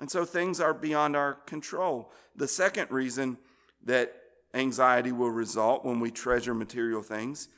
And 0.00 0.10
so 0.10 0.24
things 0.24 0.60
are 0.60 0.74
beyond 0.74 1.14
our 1.14 1.34
control. 1.34 2.10
The 2.34 2.48
second 2.48 2.90
reason 2.90 3.38
that 3.84 4.12
anxiety 4.52 5.12
will 5.12 5.30
result 5.30 5.84
when 5.84 6.00
we 6.00 6.10
treasure 6.10 6.54
material 6.54 7.02
things 7.02 7.48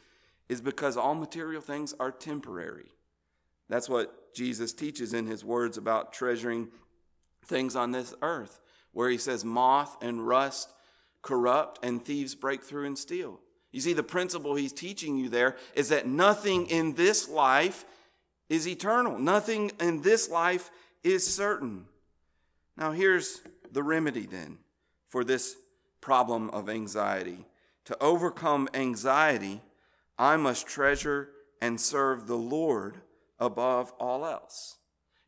is 0.48 0.60
because 0.60 0.96
all 0.96 1.14
material 1.14 1.60
things 1.60 1.94
are 1.98 2.10
temporary. 2.10 2.92
That's 3.68 3.88
what 3.88 4.34
Jesus 4.34 4.72
teaches 4.72 5.12
in 5.12 5.26
his 5.26 5.44
words 5.44 5.76
about 5.76 6.12
treasuring 6.12 6.68
things 7.44 7.74
on 7.74 7.92
this 7.92 8.14
earth, 8.22 8.60
where 8.92 9.10
he 9.10 9.18
says, 9.18 9.44
Moth 9.44 9.96
and 10.02 10.26
rust 10.26 10.70
corrupt, 11.26 11.84
and 11.84 12.02
thieves 12.02 12.34
break 12.34 12.62
through 12.62 12.86
and 12.86 12.96
steal. 12.96 13.40
You 13.72 13.80
see, 13.80 13.92
the 13.92 14.02
principle 14.02 14.54
he's 14.54 14.72
teaching 14.72 15.18
you 15.18 15.28
there 15.28 15.56
is 15.74 15.88
that 15.88 16.06
nothing 16.06 16.66
in 16.68 16.94
this 16.94 17.28
life 17.28 17.84
is 18.48 18.66
eternal, 18.66 19.18
nothing 19.18 19.72
in 19.80 20.02
this 20.02 20.30
life 20.30 20.70
is 21.02 21.26
certain. 21.26 21.86
Now, 22.76 22.92
here's 22.92 23.40
the 23.72 23.82
remedy 23.82 24.24
then 24.24 24.58
for 25.08 25.24
this 25.24 25.56
problem 26.00 26.48
of 26.50 26.68
anxiety. 26.68 27.44
To 27.86 27.96
overcome 28.00 28.68
anxiety, 28.72 29.60
I 30.18 30.36
must 30.36 30.66
treasure 30.66 31.30
and 31.60 31.80
serve 31.80 32.26
the 32.26 32.36
Lord 32.36 33.00
above 33.38 33.92
all 33.98 34.24
else. 34.24 34.76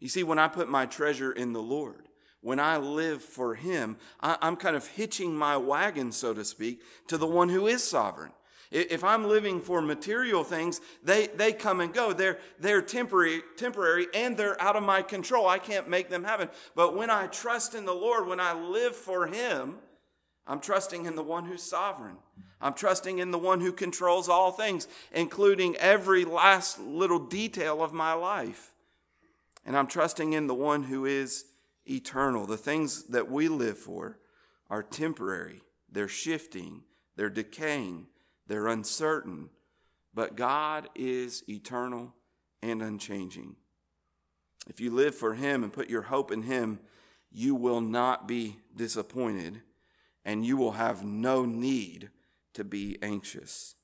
You 0.01 0.09
see, 0.09 0.23
when 0.23 0.39
I 0.39 0.49
put 0.49 0.69
my 0.69 0.87
treasure 0.87 1.33
in 1.33 1.53
the 1.53 1.63
Lord, 1.63 2.09
when 2.41 2.61
I 2.61 2.77
live 2.77 3.23
for 3.23 3.55
Him, 3.55 3.97
I, 4.21 4.37
am 4.41 4.57
kind 4.57 4.77
of 4.77 4.87
hitching 4.87 5.37
my 5.37 5.57
wagon, 5.57 6.13
so 6.13 6.33
to 6.35 6.45
speak, 6.45 6.83
to 7.09 7.19
the 7.19 7.27
one 7.27 7.49
who 7.49 7.67
is 7.67 7.83
sovereign. 7.83 8.33
If 8.71 9.03
I'm 9.03 9.27
living 9.27 9.63
for 9.63 9.81
material 9.81 10.45
things, 10.45 10.83
they, 11.03 11.29
they 11.29 11.53
come 11.53 11.81
and 11.81 11.93
go. 11.93 12.13
They're, 12.13 12.39
they're 12.61 12.83
temporary, 12.83 13.43
temporary 13.57 14.09
and 14.13 14.37
they're 14.37 14.61
out 14.61 14.77
of 14.77 14.83
my 14.83 15.01
control. 15.01 15.49
I 15.49 15.59
can't 15.59 15.89
make 15.89 16.11
them 16.11 16.23
happen. 16.23 16.51
But 16.75 16.95
when 16.95 17.09
I 17.09 17.29
trust 17.29 17.75
in 17.75 17.87
the 17.87 17.95
Lord, 17.95 18.27
when 18.27 18.41
I 18.41 18.53
live 18.53 18.95
for 18.95 19.27
Him, 19.27 19.77
I'm 20.49 20.61
trusting 20.61 21.05
in 21.05 21.15
the 21.15 21.23
one 21.23 21.45
who's 21.45 21.63
sovereign. 21.63 22.17
I'm 22.61 22.73
trusting 22.73 23.19
in 23.19 23.31
the 23.31 23.39
one 23.39 23.61
who 23.61 23.71
controls 23.71 24.31
all 24.31 24.51
things, 24.51 24.89
including 25.13 25.77
every 25.77 26.25
last 26.25 26.81
little 26.81 27.19
detail 27.19 27.83
of 27.83 27.93
my 27.93 28.15
life. 28.15 28.73
And 29.67 29.77
I'm 29.77 29.87
trusting 29.87 30.33
in 30.33 30.47
the 30.47 30.55
one 30.55 30.85
who 30.85 31.05
is 31.05 31.45
eternal. 31.85 32.47
The 32.47 32.57
things 32.57 33.05
that 33.09 33.31
we 33.31 33.49
live 33.49 33.77
for 33.77 34.19
are 34.71 34.83
temporary, 34.83 35.61
they're 35.93 36.09
shifting, 36.09 36.83
they're 37.17 37.29
decaying, 37.29 38.07
they're 38.47 38.69
uncertain. 38.69 39.51
But 40.15 40.35
God 40.35 40.89
is 40.95 41.45
eternal 41.49 42.15
and 42.63 42.81
unchanging. 42.83 43.57
If 44.67 44.81
you 44.81 44.91
live 44.91 45.15
for 45.15 45.35
Him 45.35 45.63
and 45.63 45.73
put 45.73 45.91
your 45.91 46.03
hope 46.03 46.33
in 46.33 46.43
Him, 46.43 46.81
you 47.31 47.55
will 47.55 47.83
not 47.83 48.27
be 48.27 48.57
disappointed 48.75 49.61
and 50.29 50.45
you 50.45 50.59
will 50.59 50.73
have 50.73 51.03
no 51.03 51.47
need 51.47 52.11
to 52.53 52.63
be 52.63 52.99
anxious. 53.01 53.77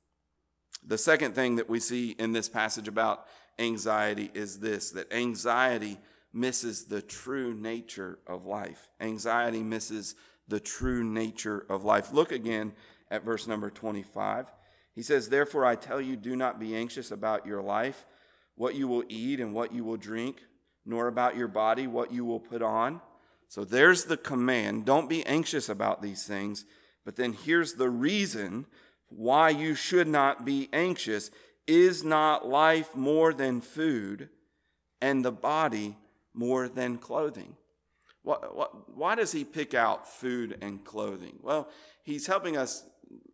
The 0.86 0.98
second 0.98 1.34
thing 1.34 1.56
that 1.56 1.70
we 1.70 1.80
see 1.80 2.10
in 2.10 2.32
this 2.32 2.50
passage 2.50 2.86
about 2.86 3.26
anxiety 3.58 4.30
is 4.34 4.60
this 4.60 4.90
that 4.90 5.10
anxiety 5.10 5.96
misses 6.34 6.84
the 6.84 7.00
true 7.00 7.54
nature 7.54 8.18
of 8.26 8.44
life. 8.44 8.90
Anxiety 9.00 9.62
misses 9.62 10.16
the 10.46 10.60
true 10.60 11.02
nature 11.02 11.64
of 11.70 11.82
life. 11.82 12.12
Look 12.12 12.30
again 12.30 12.74
at 13.10 13.24
verse 13.24 13.46
number 13.46 13.70
25. 13.70 14.52
He 14.94 15.00
says, 15.00 15.30
Therefore 15.30 15.64
I 15.64 15.76
tell 15.76 16.00
you, 16.00 16.14
do 16.14 16.36
not 16.36 16.60
be 16.60 16.76
anxious 16.76 17.10
about 17.10 17.46
your 17.46 17.62
life, 17.62 18.04
what 18.54 18.74
you 18.74 18.86
will 18.86 19.04
eat 19.08 19.40
and 19.40 19.54
what 19.54 19.72
you 19.72 19.82
will 19.82 19.96
drink, 19.96 20.42
nor 20.84 21.08
about 21.08 21.38
your 21.38 21.48
body, 21.48 21.86
what 21.86 22.12
you 22.12 22.22
will 22.26 22.40
put 22.40 22.60
on. 22.60 23.00
So 23.48 23.64
there's 23.64 24.04
the 24.04 24.16
command. 24.16 24.84
Don't 24.84 25.08
be 25.08 25.24
anxious 25.26 25.68
about 25.68 26.02
these 26.02 26.24
things. 26.24 26.64
But 27.04 27.16
then 27.16 27.32
here's 27.32 27.74
the 27.74 27.90
reason 27.90 28.66
why 29.08 29.50
you 29.50 29.74
should 29.74 30.08
not 30.08 30.44
be 30.44 30.68
anxious. 30.72 31.30
Is 31.66 32.04
not 32.04 32.46
life 32.46 32.94
more 32.94 33.32
than 33.32 33.60
food, 33.60 34.28
and 35.00 35.24
the 35.24 35.32
body 35.32 35.96
more 36.34 36.68
than 36.68 36.98
clothing? 36.98 37.56
What, 38.22 38.56
what, 38.56 38.96
why 38.96 39.14
does 39.14 39.32
he 39.32 39.44
pick 39.44 39.74
out 39.74 40.08
food 40.08 40.58
and 40.62 40.82
clothing? 40.82 41.38
Well, 41.42 41.68
he's 42.02 42.26
helping 42.26 42.56
us 42.56 42.84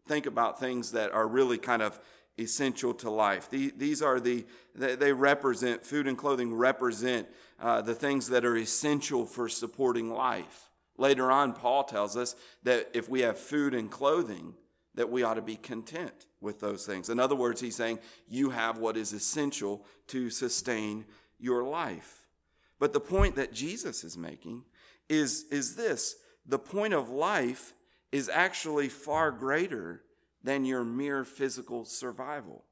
think 0.09 0.27
about 0.27 0.59
things 0.59 0.93
that 0.93 1.13
are 1.13 1.27
really 1.27 1.59
kind 1.59 1.81
of 1.81 1.99
essential 2.41 2.95
to 2.95 3.11
life. 3.11 3.49
These 3.51 4.03
are 4.03 4.19
the, 4.19 4.47
they 4.75 5.13
represent, 5.13 5.85
food 5.85 6.07
and 6.07 6.17
clothing 6.17 6.55
represent 6.55 7.29
uh, 7.61 7.83
the 7.83 7.95
things 7.95 8.29
that 8.29 8.45
are 8.45 8.57
essential 8.57 9.27
for 9.27 9.49
supporting 9.49 10.11
life. 10.11 10.71
Later 10.97 11.31
on, 11.31 11.53
Paul 11.53 11.85
tells 11.85 12.17
us 12.17 12.37
that 12.63 12.91
if 12.95 13.09
we 13.09 13.21
have 13.21 13.39
food 13.39 13.75
and 13.75 13.91
clothing, 13.91 14.55
that 14.95 15.11
we 15.11 15.23
ought 15.23 15.35
to 15.35 15.43
be 15.43 15.57
content 15.57 16.27
with 16.41 16.61
those 16.61 16.85
things. 16.85 17.09
In 17.09 17.21
other 17.21 17.37
words, 17.37 17.61
he's 17.61 17.77
saying 17.77 17.99
you 18.29 18.51
have 18.51 18.79
what 18.79 18.97
is 18.97 19.13
essential 19.13 19.85
to 20.09 20.31
sustain 20.31 21.05
your 21.39 21.63
life. 21.63 22.27
But 22.79 22.93
the 22.93 23.01
point 23.01 23.37
that 23.37 23.53
Jesus 23.53 24.05
is 24.05 24.17
making 24.17 24.65
is, 25.09 25.45
is 25.51 25.77
this 25.77 26.17
the 26.47 26.59
point 26.59 26.95
of 26.95 27.09
life 27.09 27.75
is 28.11 28.29
actually 28.29 28.89
far 28.89 29.31
greater 29.31 30.03
than 30.43 30.65
your 30.65 30.85
mere 30.85 31.25
physical 31.25 31.85
survival. 31.85 32.65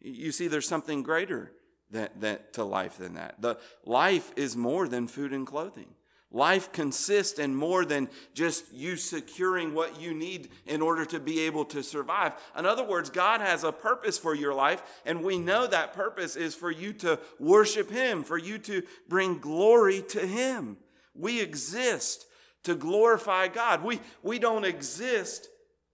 You 0.00 0.32
see, 0.32 0.48
there's 0.48 0.68
something 0.68 1.02
greater 1.02 1.52
that, 1.90 2.20
that, 2.20 2.52
to 2.54 2.64
life 2.64 2.98
than 2.98 3.14
that. 3.14 3.40
The 3.40 3.58
life 3.84 4.32
is 4.36 4.56
more 4.56 4.88
than 4.88 5.06
food 5.06 5.32
and 5.32 5.46
clothing. 5.46 5.94
Life 6.34 6.72
consists 6.72 7.38
in 7.38 7.54
more 7.54 7.84
than 7.84 8.08
just 8.32 8.72
you 8.72 8.96
securing 8.96 9.74
what 9.74 10.00
you 10.00 10.14
need 10.14 10.48
in 10.66 10.80
order 10.80 11.04
to 11.04 11.20
be 11.20 11.40
able 11.40 11.66
to 11.66 11.82
survive. 11.82 12.32
In 12.56 12.64
other 12.64 12.84
words, 12.84 13.10
God 13.10 13.42
has 13.42 13.64
a 13.64 13.72
purpose 13.72 14.16
for 14.16 14.34
your 14.34 14.54
life, 14.54 14.82
and 15.04 15.22
we 15.22 15.36
know 15.36 15.66
that 15.66 15.92
purpose 15.92 16.34
is 16.34 16.54
for 16.54 16.70
you 16.70 16.94
to 16.94 17.20
worship 17.38 17.90
Him, 17.90 18.22
for 18.22 18.38
you 18.38 18.56
to 18.60 18.82
bring 19.08 19.38
glory 19.38 20.00
to 20.08 20.26
Him. 20.26 20.78
We 21.14 21.38
exist 21.38 22.24
to 22.62 22.74
glorify 22.74 23.48
God. 23.48 23.84
We, 23.84 24.00
we 24.22 24.38
don't 24.38 24.64
exist 24.64 25.48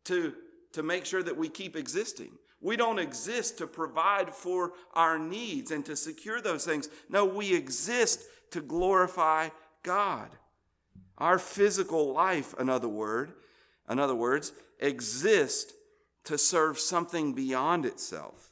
to, 0.05 0.35
to 0.73 0.83
make 0.83 1.05
sure 1.05 1.23
that 1.23 1.37
we 1.37 1.49
keep 1.49 1.77
existing. 1.77 2.33
We 2.61 2.77
don't 2.77 2.99
exist 2.99 3.59
to 3.59 3.67
provide 3.67 4.35
for 4.35 4.73
our 4.95 5.19
needs 5.19 5.71
and 5.71 5.85
to 5.87 5.97
secure 5.97 6.41
those 6.41 6.65
things. 6.65 6.89
No, 7.09 7.25
we 7.25 7.55
exist 7.55 8.23
to 8.51 8.61
glorify 8.61 9.51
God. 9.83 10.31
Our 11.19 11.39
physical 11.39 12.13
life, 12.13 12.55
another 12.59 12.89
word, 12.89 13.33
in 13.89 13.99
other 13.99 14.15
words, 14.15 14.53
exists 14.81 15.73
to 16.25 16.37
serve 16.37 16.79
something 16.79 17.33
beyond 17.33 17.87
itself. 17.87 18.51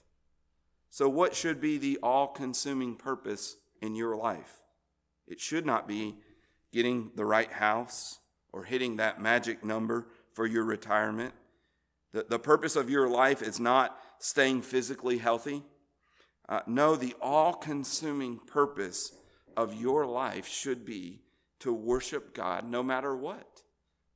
So, 0.91 1.09
what 1.09 1.35
should 1.35 1.61
be 1.61 1.77
the 1.77 1.99
all 2.03 2.29
consuming 2.29 2.97
purpose 2.97 3.57
in 3.83 3.95
your 3.95 4.17
life? 4.17 4.63
It 5.27 5.41
should 5.41 5.67
not 5.67 5.87
be 5.87 6.17
getting 6.73 7.11
the 7.15 7.25
right 7.25 7.53
house 7.53 8.19
or 8.53 8.65
hitting 8.65 8.97
that 8.97 9.21
magic 9.21 9.65
number 9.65 10.07
for 10.33 10.47
your 10.47 10.65
retirement. 10.65 11.35
The, 12.17 12.25
the 12.27 12.39
purpose 12.39 12.77
of 12.77 12.89
your 12.89 13.11
life 13.11 13.43
is 13.43 13.61
not 13.61 14.01
staying 14.19 14.63
physically 14.63 15.19
healthy. 15.19 15.63
Uh, 16.49 16.61
no, 16.67 16.97
the 16.97 17.15
all 17.21 17.53
consuming 17.53 18.39
purpose 18.39 19.13
of 19.55 19.75
your 19.75 20.07
life 20.07 20.49
should 20.49 20.87
be 20.87 21.21
to 21.59 21.75
worship 21.75 22.35
God 22.35 22.67
no 22.67 22.83
matter 22.83 23.15
what. 23.15 23.61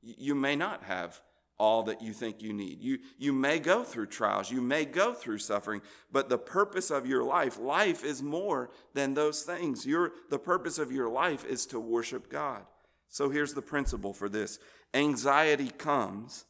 You 0.01 0.33
may 0.33 0.55
not 0.55 0.85
have 0.85 1.21
all 1.59 1.83
that 1.83 2.01
you 2.01 2.11
think 2.11 2.41
you 2.41 2.53
need. 2.53 2.81
You, 2.81 2.97
you 3.19 3.33
may 3.33 3.59
go 3.59 3.83
through 3.83 4.07
trials, 4.07 4.49
you 4.49 4.61
may 4.61 4.83
go 4.83 5.13
through 5.13 5.37
suffering, 5.37 5.83
but 6.11 6.27
the 6.27 6.39
purpose 6.39 6.89
of 6.89 7.05
your 7.05 7.23
life, 7.23 7.59
life 7.59 8.03
is 8.03 8.23
more 8.23 8.71
than 8.95 9.13
those 9.13 9.43
things. 9.43 9.85
Your, 9.85 10.13
the 10.31 10.39
purpose 10.39 10.79
of 10.79 10.91
your 10.91 11.07
life 11.07 11.45
is 11.45 11.67
to 11.67 11.79
worship 11.79 12.31
God. 12.31 12.63
So 13.09 13.29
here's 13.29 13.53
the 13.53 13.61
principle 13.61 14.11
for 14.13 14.27
this 14.27 14.57
anxiety 14.91 15.69
comes 15.69 16.45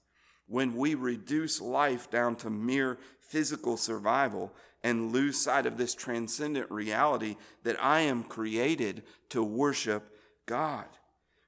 when 0.51 0.75
we 0.75 0.95
reduce 0.95 1.61
life 1.61 2.11
down 2.11 2.35
to 2.35 2.49
mere 2.49 2.97
physical 3.21 3.77
survival 3.77 4.53
and 4.83 5.13
lose 5.13 5.39
sight 5.39 5.65
of 5.65 5.77
this 5.77 5.95
transcendent 5.95 6.69
reality 6.69 7.37
that 7.63 7.81
I 7.81 8.01
am 8.01 8.23
created 8.23 9.03
to 9.29 9.41
worship 9.41 10.13
God. 10.45 10.87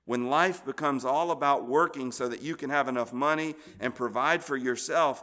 When 0.05 0.29
life 0.29 0.63
becomes 0.65 1.03
all 1.03 1.31
about 1.31 1.67
working 1.67 2.13
so 2.13 2.29
that 2.29 2.41
you 2.41 2.55
can 2.55 2.69
have 2.69 2.87
enough 2.87 3.11
money 3.11 3.55
and 3.77 3.93
provide 3.93 4.41
for 4.41 4.55
yourself, 4.55 5.21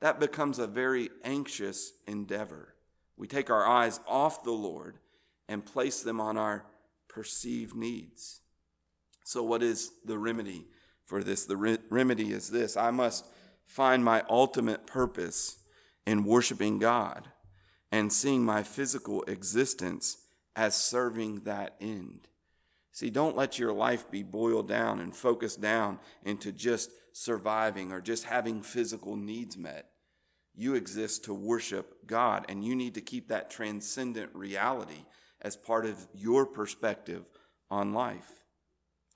that 0.00 0.20
becomes 0.20 0.58
a 0.58 0.66
very 0.66 1.08
anxious 1.24 1.92
endeavor. 2.06 2.74
We 3.16 3.28
take 3.28 3.48
our 3.48 3.66
eyes 3.66 3.98
off 4.06 4.44
the 4.44 4.50
Lord 4.50 4.98
and 5.48 5.64
place 5.64 6.02
them 6.02 6.20
on 6.20 6.36
our 6.36 6.66
perceived 7.08 7.74
needs. 7.74 8.42
So, 9.24 9.42
what 9.42 9.62
is 9.62 9.90
the 10.04 10.18
remedy 10.18 10.66
for 11.04 11.22
this? 11.22 11.44
The 11.44 11.56
re- 11.56 11.78
remedy 11.90 12.32
is 12.32 12.50
this 12.50 12.76
I 12.76 12.90
must 12.90 13.26
find 13.66 14.04
my 14.04 14.24
ultimate 14.28 14.86
purpose 14.86 15.58
in 16.06 16.24
worshiping 16.24 16.78
God 16.78 17.28
and 17.90 18.12
seeing 18.12 18.44
my 18.44 18.62
physical 18.62 19.22
existence 19.24 20.18
as 20.56 20.74
serving 20.74 21.40
that 21.40 21.76
end. 21.80 22.28
See, 22.90 23.08
don't 23.08 23.36
let 23.36 23.58
your 23.58 23.72
life 23.72 24.10
be 24.10 24.22
boiled 24.22 24.68
down 24.68 25.00
and 25.00 25.16
focused 25.16 25.60
down 25.60 25.98
into 26.24 26.52
just 26.52 26.90
surviving 27.12 27.92
or 27.92 28.00
just 28.00 28.24
having 28.24 28.62
physical 28.62 29.16
needs 29.16 29.56
met. 29.56 29.88
You 30.54 30.74
exist 30.74 31.24
to 31.24 31.34
worship 31.34 32.06
God, 32.06 32.44
and 32.48 32.62
you 32.62 32.76
need 32.76 32.94
to 32.94 33.00
keep 33.00 33.28
that 33.28 33.50
transcendent 33.50 34.34
reality 34.34 35.06
as 35.40 35.56
part 35.56 35.86
of 35.86 36.06
your 36.14 36.44
perspective 36.44 37.30
on 37.70 37.94
life. 37.94 38.42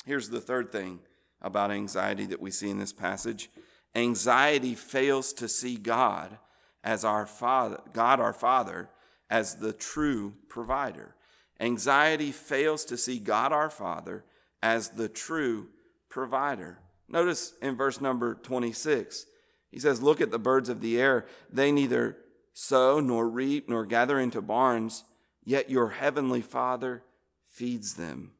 Here's 0.06 0.30
the 0.30 0.40
third 0.40 0.72
thing 0.72 1.00
about 1.40 1.70
anxiety 1.70 2.26
that 2.26 2.40
we 2.40 2.50
see 2.50 2.70
in 2.70 2.78
this 2.78 2.92
passage 2.92 3.50
anxiety 3.94 4.74
fails 4.74 5.32
to 5.32 5.48
see 5.48 5.76
God 5.76 6.38
as 6.84 7.04
our 7.04 7.26
Father, 7.26 7.80
God 7.92 8.20
our 8.20 8.34
Father, 8.34 8.90
as 9.30 9.56
the 9.56 9.72
true 9.72 10.34
provider. 10.48 11.16
Anxiety 11.58 12.30
fails 12.30 12.84
to 12.84 12.98
see 12.98 13.18
God 13.18 13.52
our 13.52 13.70
Father 13.70 14.24
as 14.62 14.90
the 14.90 15.08
true 15.08 15.68
provider. 16.10 16.78
Notice 17.08 17.54
in 17.62 17.76
verse 17.76 18.00
number 18.00 18.34
26, 18.34 19.26
he 19.70 19.78
says, 19.78 20.02
Look 20.02 20.20
at 20.20 20.30
the 20.30 20.38
birds 20.38 20.68
of 20.68 20.80
the 20.80 21.00
air. 21.00 21.26
They 21.50 21.72
neither 21.72 22.18
sow 22.52 23.00
nor 23.00 23.28
reap 23.28 23.68
nor 23.68 23.84
gather 23.84 24.18
into 24.18 24.40
barns, 24.40 25.04
yet 25.44 25.70
your 25.70 25.90
heavenly 25.90 26.42
Father 26.42 27.02
feeds 27.46 27.94
them. 27.94 28.32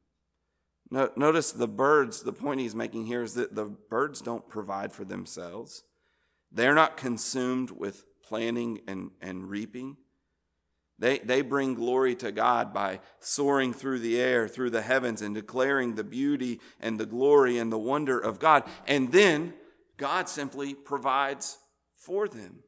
Notice 0.90 1.52
the 1.52 1.66
birds, 1.66 2.22
the 2.22 2.32
point 2.32 2.60
he's 2.60 2.74
making 2.74 3.06
here 3.06 3.22
is 3.22 3.34
that 3.34 3.54
the 3.54 3.64
birds 3.64 4.20
don't 4.20 4.48
provide 4.48 4.92
for 4.92 5.04
themselves. 5.04 5.82
They're 6.52 6.74
not 6.74 6.96
consumed 6.96 7.70
with 7.72 8.04
planting 8.22 8.80
and, 8.86 9.10
and 9.20 9.50
reaping. 9.50 9.96
They, 10.98 11.18
they 11.18 11.42
bring 11.42 11.74
glory 11.74 12.14
to 12.16 12.32
God 12.32 12.72
by 12.72 13.00
soaring 13.20 13.72
through 13.74 13.98
the 13.98 14.18
air, 14.18 14.48
through 14.48 14.70
the 14.70 14.82
heavens, 14.82 15.22
and 15.22 15.34
declaring 15.34 15.94
the 15.94 16.04
beauty 16.04 16.60
and 16.80 16.98
the 16.98 17.04
glory 17.04 17.58
and 17.58 17.70
the 17.70 17.78
wonder 17.78 18.18
of 18.18 18.38
God. 18.38 18.62
And 18.86 19.12
then 19.12 19.54
God 19.96 20.28
simply 20.28 20.74
provides 20.74 21.58
for 21.96 22.28
them. 22.28 22.60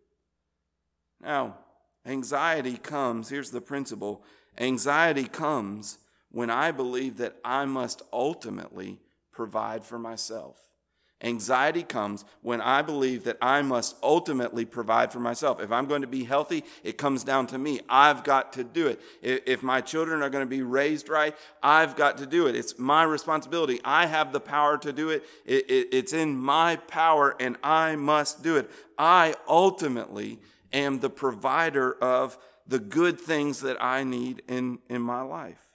Now, 1.22 1.56
anxiety 2.04 2.76
comes, 2.76 3.28
here's 3.28 3.50
the 3.50 3.60
principle 3.60 4.24
anxiety 4.58 5.24
comes 5.24 5.98
when 6.30 6.50
I 6.50 6.70
believe 6.70 7.18
that 7.18 7.36
I 7.44 7.64
must 7.64 8.02
ultimately 8.12 9.00
provide 9.32 9.84
for 9.84 9.98
myself. 9.98 10.60
Anxiety 11.20 11.82
comes 11.82 12.24
when 12.42 12.60
I 12.60 12.80
believe 12.80 13.24
that 13.24 13.38
I 13.42 13.60
must 13.62 13.96
ultimately 14.04 14.64
provide 14.64 15.12
for 15.12 15.18
myself. 15.18 15.60
If 15.60 15.72
I'm 15.72 15.86
going 15.86 16.02
to 16.02 16.08
be 16.08 16.22
healthy, 16.22 16.62
it 16.84 16.96
comes 16.96 17.24
down 17.24 17.48
to 17.48 17.58
me. 17.58 17.80
I've 17.88 18.22
got 18.22 18.52
to 18.52 18.62
do 18.62 18.86
it. 18.86 19.00
If 19.20 19.64
my 19.64 19.80
children 19.80 20.22
are 20.22 20.30
going 20.30 20.44
to 20.44 20.48
be 20.48 20.62
raised 20.62 21.08
right, 21.08 21.34
I've 21.60 21.96
got 21.96 22.18
to 22.18 22.26
do 22.26 22.46
it. 22.46 22.54
It's 22.54 22.78
my 22.78 23.02
responsibility. 23.02 23.80
I 23.84 24.06
have 24.06 24.32
the 24.32 24.38
power 24.38 24.78
to 24.78 24.92
do 24.92 25.10
it. 25.10 25.24
It's 25.44 26.12
in 26.12 26.36
my 26.36 26.76
power 26.76 27.34
and 27.40 27.56
I 27.64 27.96
must 27.96 28.44
do 28.44 28.56
it. 28.56 28.70
I 28.96 29.34
ultimately 29.48 30.38
am 30.72 31.00
the 31.00 31.10
provider 31.10 31.94
of 31.94 32.38
the 32.68 32.78
good 32.78 33.20
things 33.20 33.60
that 33.62 33.82
I 33.82 34.04
need 34.04 34.42
in, 34.46 34.78
in 34.88 35.02
my 35.02 35.22
life. 35.22 35.67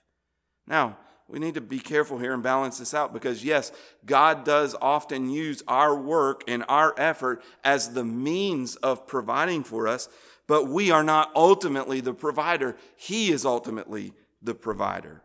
Now, 0.67 0.97
we 1.27 1.39
need 1.39 1.53
to 1.55 1.61
be 1.61 1.79
careful 1.79 2.19
here 2.19 2.33
and 2.33 2.43
balance 2.43 2.77
this 2.77 2.93
out 2.93 3.13
because, 3.13 3.43
yes, 3.43 3.71
God 4.05 4.43
does 4.43 4.75
often 4.81 5.29
use 5.29 5.63
our 5.67 5.95
work 5.95 6.43
and 6.47 6.63
our 6.67 6.93
effort 6.97 7.41
as 7.63 7.93
the 7.93 8.03
means 8.03 8.75
of 8.77 9.07
providing 9.07 9.63
for 9.63 9.87
us, 9.87 10.09
but 10.47 10.67
we 10.67 10.91
are 10.91 11.03
not 11.03 11.31
ultimately 11.35 12.01
the 12.01 12.13
provider. 12.13 12.75
He 12.95 13.31
is 13.31 13.45
ultimately 13.45 14.13
the 14.41 14.53
provider. 14.53 15.23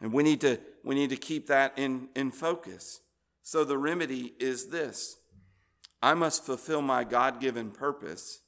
And 0.00 0.12
we 0.12 0.22
need 0.22 0.40
to, 0.40 0.58
we 0.82 0.94
need 0.94 1.10
to 1.10 1.16
keep 1.16 1.46
that 1.46 1.72
in, 1.76 2.08
in 2.16 2.32
focus. 2.32 3.00
So 3.42 3.64
the 3.64 3.78
remedy 3.78 4.34
is 4.38 4.66
this 4.66 5.16
I 6.02 6.14
must 6.14 6.44
fulfill 6.44 6.82
my 6.82 7.04
God 7.04 7.40
given 7.40 7.70
purpose, 7.70 8.40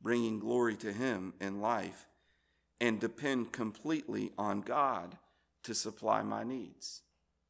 bringing 0.00 0.38
glory 0.38 0.76
to 0.78 0.92
Him 0.92 1.34
in 1.40 1.60
life, 1.60 2.06
and 2.80 2.98
depend 2.98 3.52
completely 3.52 4.32
on 4.38 4.62
God 4.62 5.16
to 5.64 5.74
supply 5.74 6.22
my 6.22 6.44
needs. 6.44 7.02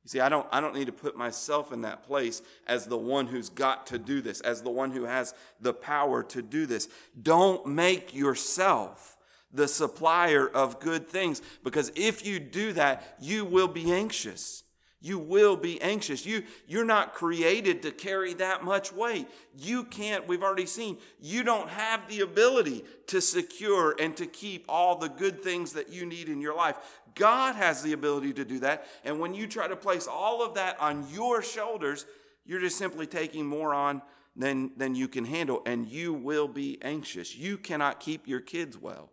You 0.04 0.08
see, 0.08 0.20
I 0.20 0.28
don't, 0.28 0.46
I 0.50 0.60
don't 0.60 0.74
need 0.74 0.86
to 0.86 0.92
put 0.92 1.16
myself 1.16 1.72
in 1.72 1.82
that 1.82 2.04
place 2.04 2.40
as 2.66 2.86
the 2.86 2.96
one 2.96 3.26
who's 3.26 3.50
got 3.50 3.86
to 3.88 3.98
do 3.98 4.22
this, 4.22 4.40
as 4.40 4.62
the 4.62 4.70
one 4.70 4.92
who 4.92 5.04
has 5.04 5.34
the 5.60 5.74
power 5.74 6.22
to 6.24 6.40
do 6.40 6.64
this. 6.66 6.88
Don't 7.20 7.66
make 7.66 8.14
yourself 8.14 9.18
the 9.52 9.68
supplier 9.68 10.48
of 10.48 10.80
good 10.80 11.08
things 11.08 11.42
because 11.62 11.92
if 11.96 12.24
you 12.24 12.38
do 12.38 12.72
that, 12.72 13.16
you 13.20 13.44
will 13.44 13.68
be 13.68 13.92
anxious. 13.92 14.64
You 15.02 15.18
will 15.18 15.56
be 15.56 15.80
anxious. 15.80 16.26
You, 16.26 16.42
you're 16.66 16.84
not 16.84 17.14
created 17.14 17.82
to 17.82 17.90
carry 17.90 18.34
that 18.34 18.64
much 18.64 18.92
weight. 18.92 19.28
You 19.56 19.84
can't, 19.84 20.28
we've 20.28 20.42
already 20.42 20.66
seen, 20.66 20.98
you 21.18 21.42
don't 21.42 21.70
have 21.70 22.06
the 22.08 22.20
ability 22.20 22.84
to 23.06 23.22
secure 23.22 23.96
and 23.98 24.14
to 24.18 24.26
keep 24.26 24.66
all 24.68 24.96
the 24.96 25.08
good 25.08 25.42
things 25.42 25.72
that 25.72 25.88
you 25.88 26.04
need 26.04 26.28
in 26.28 26.42
your 26.42 26.54
life. 26.54 26.76
God 27.14 27.54
has 27.54 27.82
the 27.82 27.92
ability 27.92 28.32
to 28.34 28.44
do 28.44 28.60
that. 28.60 28.86
And 29.04 29.20
when 29.20 29.34
you 29.34 29.46
try 29.46 29.68
to 29.68 29.76
place 29.76 30.06
all 30.06 30.44
of 30.44 30.54
that 30.54 30.80
on 30.80 31.06
your 31.12 31.42
shoulders, 31.42 32.06
you're 32.44 32.60
just 32.60 32.78
simply 32.78 33.06
taking 33.06 33.46
more 33.46 33.74
on 33.74 34.02
than, 34.36 34.72
than 34.76 34.94
you 34.94 35.08
can 35.08 35.24
handle, 35.24 35.62
and 35.66 35.86
you 35.88 36.12
will 36.12 36.48
be 36.48 36.78
anxious. 36.82 37.36
You 37.36 37.58
cannot 37.58 38.00
keep 38.00 38.26
your 38.26 38.40
kids 38.40 38.78
well. 38.78 39.10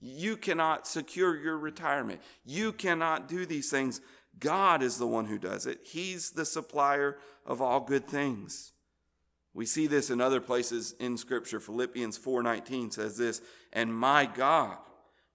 You 0.00 0.36
cannot 0.36 0.86
secure 0.86 1.36
your 1.36 1.58
retirement. 1.58 2.20
You 2.44 2.72
cannot 2.72 3.28
do 3.28 3.44
these 3.44 3.70
things 3.70 4.00
God 4.38 4.82
is 4.82 4.98
the 4.98 5.06
one 5.06 5.26
who 5.26 5.38
does 5.38 5.66
it. 5.66 5.80
He's 5.84 6.30
the 6.30 6.44
supplier 6.44 7.18
of 7.44 7.60
all 7.60 7.80
good 7.80 8.06
things. 8.06 8.72
We 9.52 9.66
see 9.66 9.86
this 9.86 10.10
in 10.10 10.20
other 10.20 10.40
places 10.40 10.94
in 11.00 11.16
scripture. 11.16 11.58
Philippians 11.58 12.16
4:19 12.16 12.92
says 12.92 13.16
this, 13.16 13.40
"And 13.72 13.92
my 13.92 14.26
God 14.26 14.78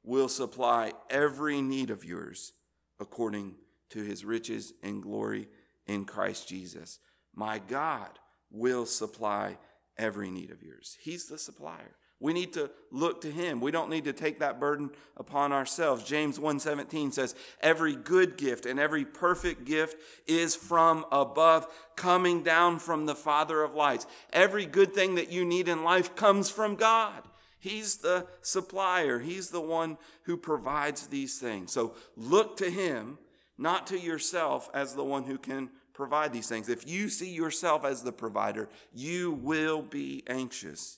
will 0.03 0.29
supply 0.29 0.93
every 1.09 1.61
need 1.61 1.89
of 1.89 2.03
yours 2.03 2.53
according 2.99 3.55
to 3.89 4.03
his 4.03 4.25
riches 4.25 4.73
and 4.83 5.01
glory 5.01 5.49
in 5.85 6.05
Christ 6.05 6.47
Jesus." 6.47 6.99
My 7.33 7.59
God 7.59 8.19
will 8.51 8.85
supply 8.85 9.57
every 9.97 10.29
need 10.29 10.51
of 10.51 10.61
yours. 10.61 10.97
He's 11.01 11.27
the 11.27 11.37
supplier. 11.37 11.95
We 12.19 12.31
need 12.31 12.53
to 12.53 12.71
look 12.89 13.19
to 13.21 13.31
him. 13.31 13.59
We 13.59 13.71
don't 13.71 13.89
need 13.89 14.05
to 14.05 14.13
take 14.13 14.39
that 14.39 14.59
burden 14.59 14.91
upon 15.17 15.51
ourselves. 15.51 16.05
James 16.05 16.39
1:17 16.39 17.11
says, 17.11 17.35
"Every 17.59 17.97
good 17.97 18.37
gift 18.37 18.65
and 18.65 18.79
every 18.79 19.03
perfect 19.03 19.65
gift 19.65 20.01
is 20.25 20.55
from 20.55 21.05
above, 21.11 21.67
coming 21.97 22.41
down 22.41 22.79
from 22.79 23.07
the 23.07 23.15
Father 23.15 23.61
of 23.61 23.73
lights." 23.73 24.05
Every 24.31 24.65
good 24.65 24.93
thing 24.93 25.15
that 25.15 25.31
you 25.31 25.43
need 25.43 25.67
in 25.67 25.83
life 25.83 26.15
comes 26.15 26.49
from 26.49 26.75
God. 26.75 27.27
He's 27.63 27.95
the 27.95 28.27
supplier. 28.41 29.19
He's 29.19 29.49
the 29.49 29.61
one 29.61 29.97
who 30.23 30.35
provides 30.35 31.07
these 31.07 31.39
things. 31.39 31.71
So 31.71 31.95
look 32.17 32.57
to 32.57 32.69
him, 32.69 33.17
not 33.57 33.87
to 33.87 33.97
yourself 33.97 34.69
as 34.73 34.95
the 34.95 35.03
one 35.05 35.23
who 35.23 35.37
can 35.37 35.69
provide 35.93 36.33
these 36.33 36.49
things. 36.49 36.67
If 36.67 36.85
you 36.85 37.07
see 37.07 37.33
yourself 37.33 37.85
as 37.85 38.03
the 38.03 38.11
provider, 38.11 38.67
you 38.93 39.31
will 39.31 39.81
be 39.81 40.23
anxious. 40.27 40.97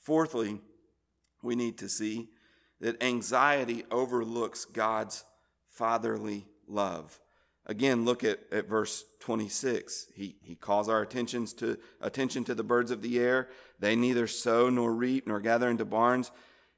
Fourthly, 0.00 0.60
we 1.40 1.54
need 1.54 1.78
to 1.78 1.88
see 1.88 2.30
that 2.80 3.00
anxiety 3.00 3.84
overlooks 3.92 4.64
God's 4.64 5.24
fatherly 5.68 6.48
love. 6.66 7.20
Again, 7.66 8.04
look 8.04 8.24
at, 8.24 8.40
at 8.50 8.68
verse 8.68 9.04
26. 9.20 10.08
He, 10.14 10.36
he 10.42 10.54
calls 10.54 10.88
our 10.88 11.00
attentions 11.00 11.54
to, 11.54 11.78
attention 12.00 12.42
to 12.44 12.54
the 12.54 12.64
birds 12.64 12.90
of 12.90 13.00
the 13.00 13.18
air. 13.18 13.48
They 13.84 13.96
neither 13.96 14.26
sow 14.26 14.70
nor 14.70 14.94
reap 14.94 15.26
nor 15.26 15.40
gather 15.40 15.68
into 15.68 15.84
barns, 15.84 16.30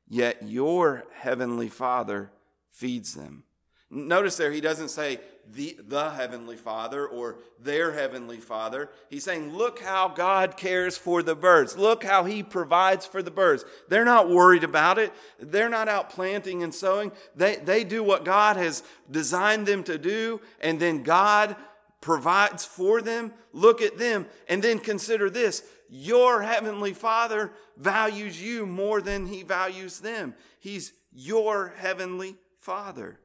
yet 0.09 0.43
your 0.43 1.05
heavenly 1.15 1.69
Father 1.69 2.33
feeds 2.73 3.15
them. 3.15 3.45
Notice 3.89 4.37
there, 4.37 4.51
he 4.51 4.61
doesn't 4.61 4.89
say 4.89 5.21
the, 5.53 5.79
the 5.87 6.11
Heavenly 6.11 6.57
Father 6.57 7.07
or 7.07 7.37
their 7.61 7.93
Heavenly 7.93 8.39
Father. 8.39 8.91
He's 9.09 9.23
saying, 9.23 9.55
look 9.55 9.79
how 9.79 10.09
God 10.09 10.57
cares 10.57 10.97
for 10.97 11.23
the 11.23 11.37
birds. 11.37 11.77
Look 11.77 12.03
how 12.03 12.25
He 12.25 12.43
provides 12.43 13.07
for 13.07 13.23
the 13.23 13.31
birds. 13.31 13.65
They're 13.89 14.05
not 14.05 14.29
worried 14.29 14.65
about 14.65 14.99
it. 14.99 15.13
They're 15.39 15.69
not 15.69 15.89
out 15.89 16.11
planting 16.11 16.65
and 16.65 16.75
sowing. 16.75 17.13
They, 17.37 17.55
they 17.57 17.85
do 17.85 18.03
what 18.03 18.25
God 18.25 18.57
has 18.57 18.83
designed 19.09 19.67
them 19.67 19.85
to 19.85 19.99
do, 19.99 20.41
and 20.61 20.81
then 20.81 21.05
God 21.05 21.55
provides 22.01 22.65
for 22.65 23.01
them. 23.01 23.33
Look 23.53 23.83
at 23.83 23.99
them, 23.99 24.27
and 24.49 24.63
then 24.63 24.79
consider 24.79 25.31
this 25.31 25.63
your 25.89 26.43
Heavenly 26.43 26.93
Father 26.93 27.53
values 27.77 28.43
you 28.43 28.67
more 28.67 29.01
than 29.01 29.27
He 29.27 29.43
values 29.43 30.01
them. 30.01 30.35
He's 30.59 30.93
your 31.13 31.75
Heavenly 31.77 32.37
Father. 32.61 33.21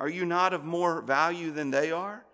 Are 0.00 0.08
you 0.08 0.24
not 0.24 0.52
of 0.52 0.64
more 0.64 1.02
value 1.02 1.50
than 1.50 1.70
they 1.70 1.90
are? 1.90 2.24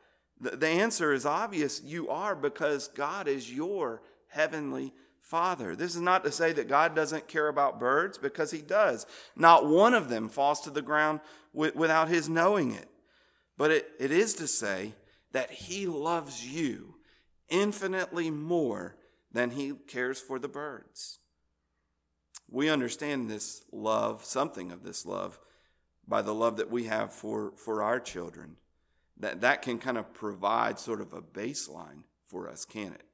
The 0.40 0.68
answer 0.68 1.12
is 1.12 1.24
obvious. 1.24 1.80
You 1.83 2.11
are 2.11 2.35
because 2.35 2.88
God 2.88 3.28
is 3.28 3.52
your 3.52 4.02
heavenly 4.28 4.92
Father. 5.20 5.74
This 5.74 5.94
is 5.94 6.02
not 6.02 6.22
to 6.24 6.30
say 6.30 6.52
that 6.52 6.68
God 6.68 6.94
doesn't 6.94 7.28
care 7.28 7.48
about 7.48 7.80
birds, 7.80 8.18
because 8.18 8.50
He 8.50 8.61
does. 8.61 9.07
Not 9.35 9.66
one 9.66 9.94
of 9.94 10.09
them 10.09 10.28
falls 10.28 10.61
to 10.62 10.70
the 10.70 10.83
ground 10.83 11.20
without 11.52 12.09
His 12.09 12.28
knowing 12.28 12.72
it. 12.72 12.88
But 13.57 13.70
it, 13.70 13.88
it 13.98 14.11
is 14.11 14.35
to 14.35 14.46
say 14.46 14.92
that 15.35 15.51
He 15.51 15.87
loves 15.87 16.47
you 16.47 16.94
infinitely 17.49 18.31
more 18.31 18.97
than 19.31 19.51
He 19.51 19.73
cares 19.73 20.20
for 20.20 20.38
the 20.38 20.49
birds. 20.49 21.18
We 22.49 22.70
understand 22.70 23.29
this 23.29 23.64
love, 23.73 24.25
something 24.25 24.70
of 24.70 24.85
this 24.85 25.05
love, 25.05 25.38
by 26.07 26.23
the 26.23 26.35
love 26.35 26.57
that 26.59 26.70
we 26.70 26.85
have 26.85 27.12
for, 27.12 27.53
for 27.57 27.83
our 27.83 27.99
children. 27.99 28.57
That, 29.18 29.40
that 29.40 29.62
can 29.62 29.79
kind 29.79 29.99
of 29.99 30.14
provide 30.14 30.79
sort 30.79 31.01
of 31.01 31.12
a 31.12 31.20
baseline 31.20 32.05
for 32.27 32.49
us, 32.49 32.64
can 32.64 32.92
it? 32.92 33.05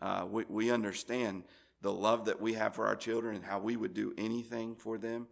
Uh, 0.00 0.26
we, 0.28 0.44
we 0.48 0.70
understand 0.70 1.44
the 1.80 1.92
love 1.92 2.24
that 2.24 2.40
we 2.40 2.54
have 2.54 2.74
for 2.74 2.86
our 2.86 2.96
children 2.96 3.36
and 3.36 3.44
how 3.44 3.60
we 3.60 3.76
would 3.76 3.94
do 3.94 4.12
anything 4.18 4.74
for 4.74 4.98
them. 4.98 5.28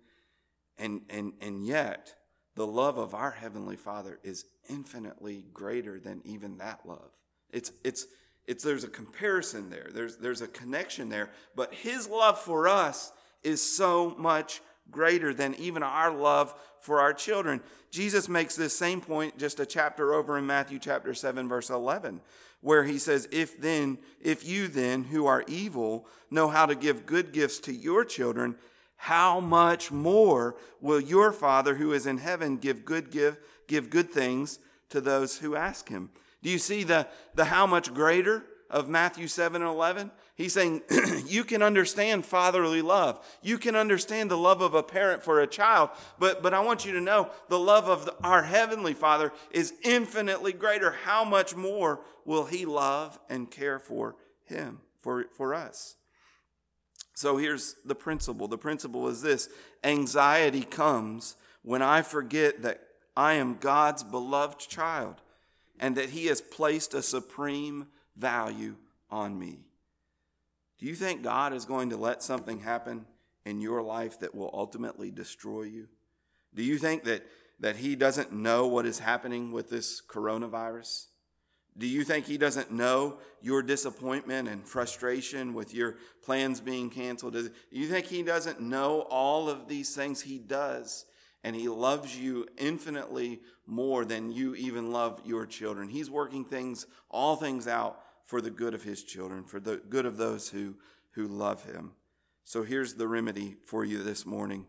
And, 0.78 1.02
and, 1.10 1.32
and 1.40 1.66
yet, 1.66 2.14
the 2.56 2.66
love 2.66 2.98
of 2.98 3.14
our 3.14 3.30
Heavenly 3.30 3.76
Father 3.76 4.18
is 4.24 4.46
infinitely 4.68 5.44
greater 5.52 6.00
than 6.00 6.22
even 6.24 6.58
that 6.58 6.80
love. 6.84 7.10
It's, 7.50 7.70
it's, 7.84 8.06
it's, 8.46 8.64
there's 8.64 8.82
a 8.82 8.88
comparison 8.88 9.70
there, 9.70 9.88
there's, 9.92 10.16
there's 10.16 10.40
a 10.40 10.48
connection 10.48 11.08
there, 11.08 11.30
but 11.54 11.72
His 11.72 12.08
love 12.08 12.40
for 12.40 12.66
us 12.66 13.12
is 13.44 13.62
so 13.62 14.16
much 14.18 14.60
greater 14.90 15.34
than 15.34 15.54
even 15.56 15.82
our 15.82 16.10
love 16.10 16.54
for 16.80 17.00
our 17.00 17.12
children. 17.12 17.60
Jesus 17.90 18.28
makes 18.28 18.56
this 18.56 18.76
same 18.76 19.00
point 19.00 19.38
just 19.38 19.60
a 19.60 19.66
chapter 19.66 20.14
over 20.14 20.38
in 20.38 20.46
Matthew 20.46 20.78
chapter 20.78 21.14
7 21.14 21.48
verse 21.48 21.70
11 21.70 22.20
where 22.60 22.84
he 22.84 22.98
says 22.98 23.28
if 23.32 23.60
then 23.60 23.98
if 24.20 24.46
you 24.46 24.68
then 24.68 25.04
who 25.04 25.26
are 25.26 25.44
evil 25.46 26.06
know 26.30 26.48
how 26.48 26.66
to 26.66 26.74
give 26.74 27.06
good 27.06 27.32
gifts 27.32 27.58
to 27.58 27.72
your 27.72 28.04
children 28.04 28.56
how 28.96 29.40
much 29.40 29.90
more 29.90 30.56
will 30.80 31.00
your 31.00 31.32
father 31.32 31.76
who 31.76 31.92
is 31.92 32.06
in 32.06 32.18
heaven 32.18 32.56
give 32.56 32.84
good 32.84 33.10
give 33.10 33.38
give 33.66 33.90
good 33.90 34.10
things 34.10 34.58
to 34.88 35.00
those 35.00 35.38
who 35.38 35.54
ask 35.54 35.88
him 35.88 36.10
do 36.42 36.50
you 36.50 36.58
see 36.58 36.82
the 36.82 37.06
the 37.34 37.46
how 37.46 37.66
much 37.66 37.92
greater 37.92 38.44
of 38.70 38.88
Matthew 38.88 39.28
7 39.28 39.62
and 39.62 39.70
11? 39.70 40.10
He's 40.34 40.52
saying, 40.52 40.82
you 41.26 41.44
can 41.44 41.62
understand 41.62 42.26
fatherly 42.26 42.82
love. 42.82 43.24
You 43.42 43.58
can 43.58 43.76
understand 43.76 44.30
the 44.30 44.36
love 44.36 44.60
of 44.60 44.74
a 44.74 44.82
parent 44.82 45.22
for 45.22 45.40
a 45.40 45.46
child. 45.46 45.90
But, 46.18 46.42
but 46.42 46.52
I 46.52 46.60
want 46.60 46.84
you 46.84 46.92
to 46.92 47.00
know 47.00 47.30
the 47.48 47.58
love 47.58 47.88
of 47.88 48.06
the, 48.06 48.14
our 48.22 48.42
heavenly 48.42 48.94
father 48.94 49.32
is 49.50 49.72
infinitely 49.82 50.52
greater. 50.52 50.90
How 50.90 51.24
much 51.24 51.56
more 51.56 52.00
will 52.24 52.44
he 52.44 52.66
love 52.66 53.18
and 53.30 53.50
care 53.50 53.78
for 53.78 54.16
him, 54.44 54.80
for, 55.00 55.26
for 55.32 55.54
us? 55.54 55.96
So 57.16 57.38
here's 57.38 57.74
the 57.86 57.94
principle. 57.94 58.46
The 58.46 58.58
principle 58.58 59.08
is 59.08 59.22
this 59.22 59.48
anxiety 59.82 60.62
comes 60.62 61.36
when 61.62 61.80
I 61.80 62.02
forget 62.02 62.60
that 62.62 62.80
I 63.16 63.34
am 63.34 63.56
God's 63.56 64.04
beloved 64.04 64.60
child 64.60 65.22
and 65.80 65.96
that 65.96 66.10
he 66.10 66.26
has 66.26 66.42
placed 66.42 66.92
a 66.92 67.00
supreme 67.00 67.86
value 68.16 68.76
on 69.10 69.38
me. 69.38 69.60
Do 70.78 70.84
you 70.84 70.94
think 70.94 71.22
God 71.22 71.54
is 71.54 71.64
going 71.64 71.88
to 71.90 71.96
let 71.96 72.22
something 72.22 72.60
happen 72.60 73.06
in 73.46 73.62
your 73.62 73.82
life 73.82 74.20
that 74.20 74.34
will 74.34 74.50
ultimately 74.52 75.10
destroy 75.10 75.62
you? 75.62 75.88
Do 76.54 76.62
you 76.62 76.76
think 76.76 77.04
that, 77.04 77.26
that 77.60 77.76
He 77.76 77.96
doesn't 77.96 78.32
know 78.32 78.66
what 78.66 78.84
is 78.84 78.98
happening 78.98 79.52
with 79.52 79.70
this 79.70 80.02
coronavirus? 80.06 81.06
Do 81.78 81.86
you 81.86 82.04
think 82.04 82.26
He 82.26 82.38
doesn't 82.38 82.70
know 82.70 83.18
your 83.42 83.62
disappointment 83.62 84.48
and 84.48 84.66
frustration 84.66 85.52
with 85.54 85.74
your 85.74 85.96
plans 86.22 86.60
being 86.60 86.90
canceled? 86.90 87.34
Do 87.34 87.50
you 87.70 87.88
think 87.88 88.06
He 88.06 88.22
doesn't 88.22 88.60
know 88.60 89.02
all 89.10 89.48
of 89.48 89.68
these 89.68 89.94
things? 89.94 90.22
He 90.22 90.38
does. 90.38 91.04
And 91.44 91.54
He 91.54 91.68
loves 91.68 92.18
you 92.18 92.46
infinitely 92.56 93.40
more 93.66 94.04
than 94.04 94.32
you 94.32 94.54
even 94.54 94.92
love 94.92 95.20
your 95.24 95.44
children. 95.44 95.88
He's 95.88 96.10
working 96.10 96.44
things, 96.44 96.86
all 97.10 97.36
things 97.36 97.68
out 97.68 98.00
for 98.26 98.40
the 98.40 98.50
good 98.50 98.74
of 98.74 98.82
his 98.82 99.02
children, 99.02 99.44
for 99.44 99.60
the 99.60 99.76
good 99.76 100.04
of 100.04 100.16
those 100.16 100.48
who, 100.48 100.74
who 101.12 101.26
love 101.26 101.64
him. 101.64 101.92
So 102.44 102.62
here's 102.62 102.94
the 102.94 103.08
remedy 103.08 103.56
for 103.64 103.84
you 103.84 104.02
this 104.02 104.26
morning. 104.26 104.66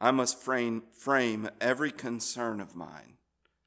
I 0.00 0.12
must 0.12 0.40
frame, 0.40 0.84
frame 0.92 1.50
every 1.60 1.90
concern 1.90 2.60
of 2.60 2.76
mine. 2.76 3.17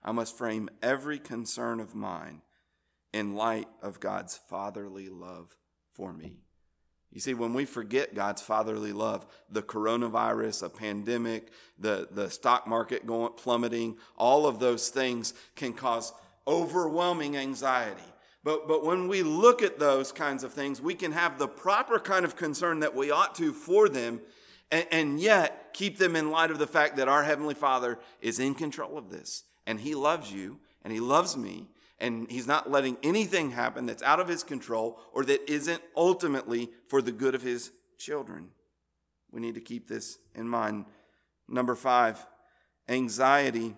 I 0.04 0.12
must 0.12 0.38
frame 0.38 0.70
every 0.82 1.20
concern 1.20 1.80
of 1.80 1.96
mine 1.96 2.42
in 3.14 3.36
light 3.36 3.68
of 3.82 4.00
God's 4.00 4.38
fatherly 4.38 5.10
love 5.10 5.56
for 5.94 6.14
me. 6.14 6.38
You 7.12 7.20
see, 7.20 7.34
when 7.34 7.54
we 7.54 7.66
forget 7.66 8.16
God's 8.16 8.42
fatherly 8.42 8.94
love, 8.94 9.28
the 9.50 9.62
coronavirus, 9.62 10.64
a 10.64 10.70
pandemic, 10.70 11.52
the, 11.78 12.08
the 12.10 12.30
stock 12.30 12.68
market 12.68 13.06
going 13.06 13.34
plummeting, 13.34 13.98
all 14.18 14.48
of 14.48 14.60
those 14.60 14.88
things 14.90 15.34
can 15.56 15.74
cause 15.74 16.14
overwhelming 16.48 17.36
anxiety. 17.36 18.02
But, 18.44 18.68
but 18.68 18.86
when 18.86 19.08
we 19.10 19.24
look 19.24 19.62
at 19.62 19.78
those 19.78 20.12
kinds 20.12 20.44
of 20.44 20.54
things, 20.54 20.82
we 20.82 20.96
can 20.96 21.12
have 21.12 21.38
the 21.38 21.50
proper 21.50 22.00
kind 22.00 22.24
of 22.24 22.38
concern 22.38 22.80
that 22.80 22.96
we 22.96 23.12
ought 23.12 23.36
to 23.36 23.52
for 23.52 23.90
them, 23.90 24.22
and, 24.72 24.88
and 24.90 25.20
yet 25.20 25.74
keep 25.74 25.98
them 25.98 26.16
in 26.16 26.32
light 26.32 26.50
of 26.50 26.60
the 26.60 26.66
fact 26.66 26.96
that 26.96 27.10
our 27.10 27.24
Heavenly 27.24 27.54
Father 27.54 28.00
is 28.22 28.40
in 28.40 28.56
control 28.56 28.98
of 28.98 29.10
this. 29.10 29.44
And 29.66 29.80
He 29.80 29.96
loves 29.96 30.32
you, 30.32 30.60
and 30.84 30.94
He 30.94 31.00
loves 31.00 31.38
me, 31.38 31.68
and 32.00 32.30
He's 32.30 32.48
not 32.48 32.70
letting 32.70 32.98
anything 33.04 33.52
happen 33.52 33.86
that's 33.86 34.04
out 34.04 34.20
of 34.20 34.28
His 34.28 34.44
control 34.44 35.00
or 35.14 35.24
that 35.26 35.50
isn't 35.50 35.82
ultimately 35.96 36.70
for 36.88 37.02
the 37.02 37.12
good 37.12 37.36
of 37.36 37.42
His 37.42 37.72
children. 37.98 38.50
We 39.32 39.42
need 39.42 39.56
to 39.56 39.62
keep 39.62 39.88
this 39.88 40.18
in 40.36 40.48
mind. 40.48 40.86
Number 41.48 41.76
five, 41.76 42.26
anxiety 42.88 43.76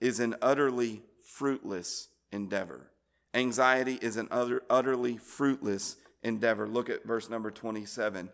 is 0.00 0.20
an 0.20 0.36
utterly 0.42 1.02
fruitless 1.24 2.08
endeavor. 2.32 2.90
Anxiety 3.34 3.98
is 4.00 4.16
an 4.16 4.28
utter, 4.30 4.62
utterly 4.68 5.16
fruitless 5.16 5.96
endeavor. 6.22 6.68
Look 6.68 6.90
at 6.90 7.04
verse 7.04 7.30
number 7.30 7.50
27. 7.50 8.30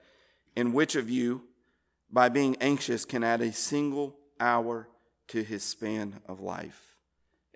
In 0.57 0.72
which 0.72 0.94
of 0.94 1.11
you, 1.11 1.42
by 2.11 2.28
being 2.28 2.57
anxious, 2.61 3.05
can 3.05 3.22
add 3.22 3.42
a 3.42 3.53
single 3.53 4.16
hour 4.40 4.88
to 5.29 5.43
his 5.43 5.62
span 5.62 6.20
of 6.27 6.41
life? 6.41 6.97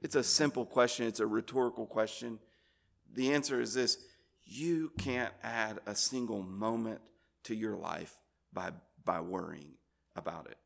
It's 0.02 0.16
a 0.16 0.22
simple 0.22 0.64
question, 0.64 1.06
it's 1.06 1.20
a 1.20 1.26
rhetorical 1.26 1.86
question. 1.86 2.38
The 3.12 3.32
answer 3.32 3.60
is 3.60 3.74
this 3.74 3.98
you 4.44 4.90
can't 4.98 5.32
add 5.42 5.78
a 5.86 5.94
single 5.94 6.42
moment 6.42 7.00
to 7.44 7.54
your 7.54 7.76
life 7.76 8.16
by, 8.52 8.70
by 9.04 9.20
worrying 9.20 9.74
about 10.16 10.46
it. 10.50 10.56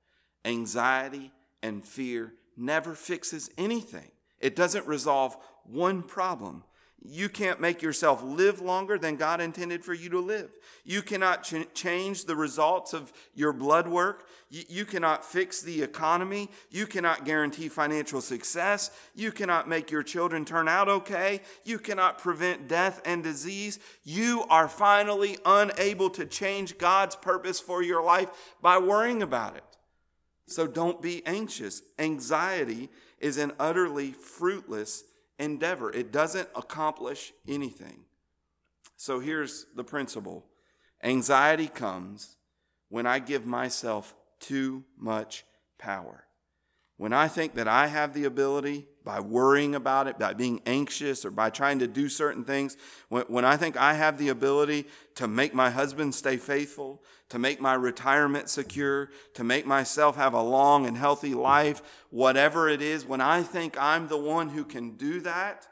Anxiety 0.44 1.32
and 1.62 1.84
fear 1.84 2.32
never 2.57 2.94
fixes 2.94 3.50
anything. 3.59 4.11
It 4.40 4.57
doesn't 4.57 4.86
resolve 4.86 5.36
one 5.64 6.02
problem. 6.02 6.64
You 7.07 7.28
can't 7.28 7.61
make 7.61 7.82
yourself 7.82 8.22
live 8.22 8.62
longer 8.62 8.96
than 8.96 9.16
God 9.16 9.42
intended 9.42 9.84
for 9.84 9.92
you 9.92 10.09
to 10.09 10.20
live. 10.20 10.50
You 10.84 11.02
cannot 11.02 11.42
ch- 11.42 11.68
change 11.74 12.24
the 12.24 12.34
results 12.34 12.94
of 12.94 13.12
your 13.34 13.52
blood 13.52 13.86
work. 13.86 14.26
Y- 14.50 14.64
you 14.70 14.86
cannot 14.86 15.22
fix 15.22 15.61
the 15.61 15.82
economy. 15.82 16.48
You 16.70 16.86
cannot 16.86 17.26
guarantee 17.26 17.68
financial 17.68 18.22
success. 18.22 18.90
You 19.14 19.32
cannot 19.32 19.68
make 19.68 19.90
your 19.90 20.02
children 20.02 20.46
turn 20.46 20.66
out 20.66 20.88
okay. 20.88 21.42
You 21.62 21.78
cannot 21.78 22.20
prevent 22.20 22.68
death 22.68 23.02
and 23.05 23.22
disease. 23.22 23.78
You 24.02 24.46
are 24.48 24.66
finally 24.66 25.36
unable 25.44 26.09
to 26.09 26.24
change 26.24 26.78
God's 26.78 27.16
purpose 27.16 27.61
for 27.61 27.82
your 27.82 28.02
life 28.02 28.30
by 28.62 28.78
worrying 28.78 29.22
about 29.22 29.57
it. 29.57 29.64
So 30.46 30.66
don't 30.66 31.02
be 31.02 31.24
anxious. 31.26 31.82
Anxiety 31.98 32.88
is 33.20 33.36
an 33.36 33.52
utterly 33.59 34.12
fruitless 34.12 35.05
endeavor, 35.39 35.91
it 35.93 36.12
doesn't 36.12 36.49
accomplish 36.55 37.32
anything. 37.49 38.05
So 38.97 39.20
here's 39.20 39.66
the 39.74 39.85
principle 39.85 40.47
anxiety 41.03 41.66
comes 41.66 42.37
when 42.89 43.07
I 43.07 43.18
give 43.18 43.45
myself 43.45 44.14
too 44.41 44.85
much 44.97 45.45
power. 45.78 46.24
When 46.97 47.12
I 47.12 47.26
think 47.26 47.55
that 47.55 47.66
I 47.66 47.88
have 47.88 48.14
the 48.14 48.24
ability 48.24 48.86
by 49.03 49.20
worrying 49.20 49.74
about 49.74 50.07
it, 50.07 50.18
by 50.18 50.32
being 50.32 50.62
anxious, 50.64 51.24
or 51.24 51.30
by 51.30 51.51
trying 51.51 51.80
to 51.80 51.88
do 51.88 52.09
certain 52.09 52.45
things, 52.45 52.76
when, 53.09 53.24
when 53.24 53.45
I 53.45 53.57
think 53.57 53.76
I 53.76 53.95
have 53.95 54.16
the 54.16 54.28
ability 54.28 54.86
to 55.16 55.26
make 55.26 55.53
my 55.53 55.70
husband 55.70 56.14
stay 56.14 56.36
faithful, 56.36 57.03
to 57.30 57.38
make 57.38 57.61
my 57.61 57.74
retirement 57.74 58.49
secure, 58.49 59.11
to 59.34 59.42
make 59.42 59.66
myself 59.66 60.16
have 60.16 60.34
a 60.34 60.42
long 60.42 60.86
and 60.86 60.97
healthy 60.97 61.34
life, 61.34 61.82
whatever 62.11 62.68
it 62.68 62.80
is, 62.80 63.05
when 63.05 63.20
I 63.20 63.42
think 63.42 63.76
I'm 63.78 64.07
the 64.07 64.16
one 64.16 64.51
who 64.51 64.64
can 64.64 64.97
do 64.97 65.20
that, 65.20 65.66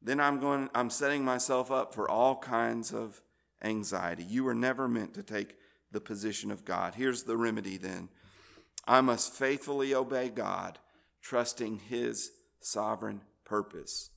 then 0.00 0.20
I'm 0.20 0.40
going 0.40 0.70
I'm 0.74 0.90
setting 0.90 1.24
myself 1.24 1.70
up 1.70 1.92
for 1.92 2.10
all 2.10 2.36
kinds 2.36 2.92
of 2.94 3.20
anxiety. 3.62 4.22
You 4.22 4.44
were 4.44 4.54
never 4.54 4.88
meant 4.88 5.12
to 5.14 5.22
take 5.22 5.56
the 5.92 6.00
position 6.00 6.50
of 6.50 6.64
God. 6.64 6.94
Here's 6.94 7.24
the 7.24 7.36
remedy 7.36 7.76
then. 7.76 8.08
I 8.90 9.02
must 9.02 9.32
faithfully 9.32 9.94
obey 9.94 10.30
God, 10.30 10.80
trusting 11.22 11.78
his 11.88 12.32
sovereign 12.58 13.20
purpose. 13.44 14.10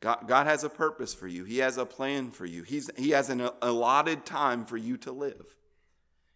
God, 0.00 0.24
God 0.26 0.48
has 0.48 0.64
a 0.64 0.68
purpose 0.68 1.14
for 1.14 1.28
you. 1.28 1.44
He 1.44 1.58
has 1.58 1.78
a 1.78 1.86
plan 1.86 2.32
for 2.32 2.44
you. 2.44 2.64
He's, 2.64 2.90
he 2.96 3.10
has 3.10 3.30
an 3.30 3.48
allotted 3.62 4.26
time 4.26 4.64
for 4.64 4.76
you 4.76 4.96
to 4.98 5.12
live. 5.12 5.54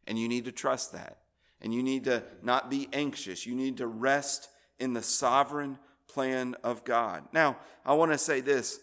And 0.07 0.17
you 0.17 0.29
need 0.29 0.45
to 0.45 0.53
trust 0.53 0.93
that. 0.93 1.19
And 1.61 1.75
you 1.75 1.83
need 1.83 2.05
to 2.05 2.23
not 2.41 2.71
be 2.71 2.89
anxious. 2.93 3.47
You 3.47 3.57
need 3.57 3.79
to 3.79 3.89
rest 3.89 4.49
in 4.79 4.93
the 4.93 5.03
sovereign 5.03 5.81
plan 6.07 6.55
of 6.63 6.85
God. 6.85 7.25
Now, 7.33 7.57
I 7.85 7.95
want 7.95 8.13
to 8.13 8.19
say 8.19 8.41
this 8.43 8.79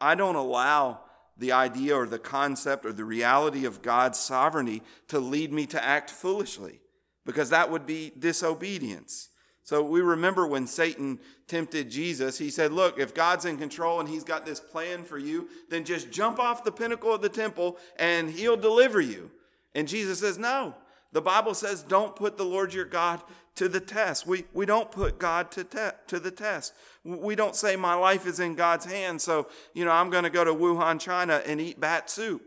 I 0.00 0.16
don't 0.16 0.34
allow 0.34 1.02
the 1.36 1.52
idea 1.52 1.94
or 1.94 2.08
the 2.08 2.18
concept 2.18 2.84
or 2.84 2.92
the 2.92 3.04
reality 3.04 3.64
of 3.64 3.80
God's 3.80 4.18
sovereignty 4.18 4.82
to 5.06 5.20
lead 5.20 5.52
me 5.52 5.66
to 5.66 5.84
act 5.84 6.10
foolishly 6.10 6.80
because 7.24 7.50
that 7.50 7.70
would 7.70 7.86
be 7.86 8.12
disobedience. 8.18 9.30
So 9.62 9.82
we 9.82 10.02
remember 10.02 10.46
when 10.46 10.66
Satan 10.66 11.18
tempted 11.48 11.90
Jesus, 11.90 12.36
he 12.36 12.50
said, 12.50 12.72
Look, 12.72 12.98
if 12.98 13.14
God's 13.14 13.46
in 13.46 13.56
control 13.56 13.98
and 13.98 14.08
he's 14.08 14.24
got 14.24 14.44
this 14.44 14.60
plan 14.60 15.04
for 15.04 15.16
you, 15.16 15.48
then 15.70 15.84
just 15.84 16.10
jump 16.10 16.38
off 16.38 16.64
the 16.64 16.72
pinnacle 16.72 17.12
of 17.12 17.22
the 17.22 17.30
temple 17.30 17.78
and 17.98 18.30
he'll 18.30 18.58
deliver 18.58 19.00
you. 19.00 19.30
And 19.74 19.88
Jesus 19.88 20.20
says, 20.20 20.38
No. 20.38 20.74
The 21.12 21.22
Bible 21.22 21.54
says, 21.54 21.84
don't 21.84 22.16
put 22.16 22.36
the 22.36 22.44
Lord 22.44 22.74
your 22.74 22.84
God 22.84 23.22
to 23.54 23.68
the 23.68 23.78
test. 23.78 24.26
We, 24.26 24.46
we 24.52 24.66
don't 24.66 24.90
put 24.90 25.20
God 25.20 25.52
to, 25.52 25.62
te- 25.62 25.96
to 26.08 26.18
the 26.18 26.32
test. 26.32 26.74
We 27.04 27.36
don't 27.36 27.54
say, 27.54 27.76
My 27.76 27.94
life 27.94 28.26
is 28.26 28.40
in 28.40 28.56
God's 28.56 28.84
hands, 28.84 29.22
so, 29.22 29.48
you 29.74 29.84
know, 29.84 29.92
I'm 29.92 30.10
going 30.10 30.24
to 30.24 30.30
go 30.30 30.44
to 30.44 30.52
Wuhan, 30.52 31.00
China 31.00 31.40
and 31.46 31.60
eat 31.60 31.78
bat 31.80 32.10
soup. 32.10 32.42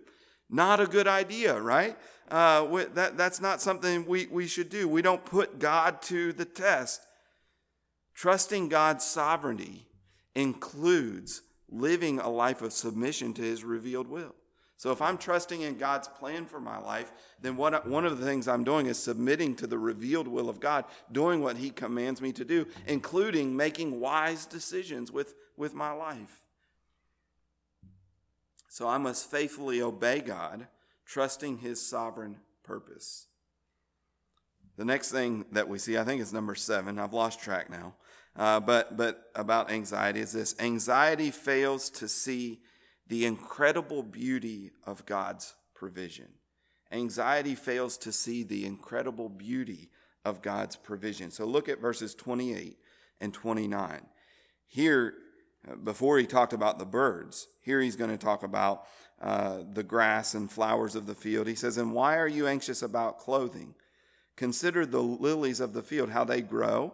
Not 0.49 0.82
a 0.82 0.86
good 0.86 1.07
idea, 1.07 1.59
right? 1.59 1.97
Uh, 2.30 2.86
that, 2.93 3.17
that's 3.17 3.39
not 3.39 3.61
something 3.61 4.05
we, 4.05 4.28
we 4.28 4.47
should 4.47 4.69
do. 4.69 4.88
We 4.88 5.01
don't 5.01 5.23
put 5.23 5.59
God 5.59 6.01
to 6.03 6.34
the 6.34 6.45
test. 6.45 7.01
Trusting 8.13 8.69
God's 8.69 9.05
sovereignty 9.05 9.88
includes 10.36 11.41
living 11.69 12.19
a 12.19 12.30
life 12.30 12.61
of 12.61 12.73
submission 12.73 13.34
to 13.36 13.41
his 13.41 13.63
revealed 13.63 14.07
will. 14.07 14.36
So 14.78 14.91
if 14.91 15.01
I'm 15.01 15.17
trusting 15.17 15.61
in 15.61 15.80
God's 15.80 16.07
plan 16.07 16.45
for 16.45 16.59
my 16.59 16.78
life, 16.78 17.11
then 17.41 17.57
what, 17.57 17.88
one 17.88 18.05
of 18.05 18.19
the 18.19 18.25
things 18.25 18.47
I'm 18.47 18.63
doing 18.63 18.86
is 18.86 19.01
submitting 19.01 19.55
to 19.55 19.67
the 19.67 19.78
revealed 19.78 20.28
will 20.28 20.49
of 20.49 20.59
God, 20.59 20.86
doing 21.11 21.41
what 21.41 21.57
He 21.57 21.71
commands 21.71 22.21
me 22.21 22.32
to 22.34 22.45
do, 22.45 22.67
including 22.86 23.55
making 23.55 23.99
wise 23.99 24.45
decisions 24.45 25.11
with, 25.11 25.34
with 25.57 25.73
my 25.73 25.91
life. 25.91 26.41
So 28.69 28.88
I 28.88 28.99
must 28.99 29.32
faithfully 29.32 29.82
obey 29.82 30.19
God, 30.19 30.67
trusting 31.07 31.59
his 31.59 31.81
sovereign 31.81 32.37
purpose. 32.63 33.27
The 34.75 34.85
next 34.85 35.11
thing 35.11 35.45
that 35.53 35.67
we 35.67 35.79
see, 35.79 35.97
I 35.97 36.03
think 36.03 36.21
is 36.21 36.33
number 36.33 36.53
seven. 36.53 36.99
I've 36.99 37.13
lost 37.13 37.41
track 37.41 37.69
now. 37.69 37.95
Uh, 38.35 38.59
but, 38.59 38.95
but 38.95 39.23
about 39.33 39.71
anxiety 39.71 40.19
is 40.19 40.31
this 40.31 40.55
anxiety 40.59 41.31
fails 41.31 41.89
to 41.89 42.07
see 42.07 42.59
the 43.07 43.25
incredible 43.25 44.03
beauty 44.03 44.71
of 44.85 45.05
God's 45.05 45.55
provision. 45.73 46.27
Anxiety 46.91 47.55
fails 47.55 47.97
to 47.97 48.11
see 48.11 48.43
the 48.43 48.65
incredible 48.65 49.29
beauty 49.29 49.89
of 50.23 50.41
God's 50.41 50.75
provision. 50.75 51.31
So 51.31 51.45
look 51.45 51.67
at 51.67 51.81
verses 51.81 52.13
28 52.13 52.77
and 53.19 53.33
29. 53.33 54.01
Here, 54.67 55.15
uh, 55.67 55.75
before 55.75 56.19
he 56.19 56.27
talked 56.27 56.53
about 56.53 56.77
the 56.77 56.85
birds, 56.85 57.47
here 57.61 57.81
he's 57.81 57.95
going 57.95 58.11
to 58.11 58.17
talk 58.17 58.43
about 58.43 58.83
uh, 59.22 59.59
the 59.74 59.84
grass 59.84 60.34
and 60.34 60.51
flowers 60.51 60.95
of 60.95 61.07
the 61.07 61.15
field. 61.15 61.47
He 61.47 61.55
says, 61.55 61.78
And 61.78 61.93
why 61.93 62.18
are 62.18 62.28
you 62.28 62.47
anxious 62.47 62.82
about 62.82 63.20
clothing? 63.20 63.74
Consider 64.36 64.86
the 64.86 65.01
lilies 65.01 65.59
of 65.59 65.74
the 65.74 65.82
field, 65.82 66.11
how 66.11 66.24
they 66.24 66.41
grow. 66.41 66.93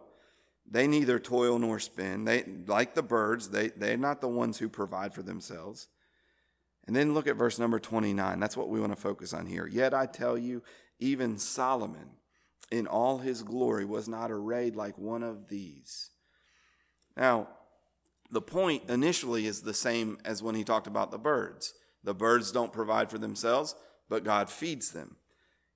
They 0.70 0.88
neither 0.88 1.20
toil 1.20 1.60
nor 1.60 1.80
spin. 1.80 2.24
They, 2.24 2.46
like 2.66 2.96
the 2.96 3.04
birds, 3.04 3.50
they, 3.50 3.70
they're 3.70 3.98
not 3.98 4.22
the 4.22 4.30
ones 4.30 4.58
who 4.58 4.70
provide 4.70 5.14
for 5.14 5.22
themselves. 5.22 5.90
And 6.88 6.96
then 6.96 7.14
look 7.14 7.28
at 7.28 7.36
verse 7.36 7.60
number 7.60 7.80
29. 7.80 8.40
That's 8.40 8.58
what 8.58 8.70
we 8.70 8.80
want 8.80 8.94
to 8.94 9.02
focus 9.02 9.34
on 9.34 9.46
here. 9.46 9.68
Yet 9.68 9.94
I 9.94 10.06
tell 10.06 10.38
you, 10.38 10.64
even 11.00 11.38
Solomon 11.38 12.12
in 12.72 12.88
all 12.88 13.20
his 13.20 13.44
glory 13.44 13.86
was 13.86 14.08
not 14.08 14.32
arrayed 14.32 14.76
like 14.76 14.98
one 14.98 15.24
of 15.24 15.50
these. 15.50 16.12
Now, 17.16 17.50
the 18.32 18.42
point 18.42 18.90
initially 18.90 19.46
is 19.46 19.62
the 19.62 19.74
same 19.74 20.18
as 20.26 20.42
when 20.42 20.56
he 20.56 20.64
talked 20.64 20.88
about 20.88 21.12
the 21.12 21.20
birds. 21.20 21.74
The 22.04 22.14
birds 22.14 22.51
don't 22.51 22.74
provide 22.74 23.10
for 23.10 23.18
themselves, 23.18 23.76
but 24.10 24.24
God 24.24 24.49
feeds 24.49 24.91
them. 24.91 25.16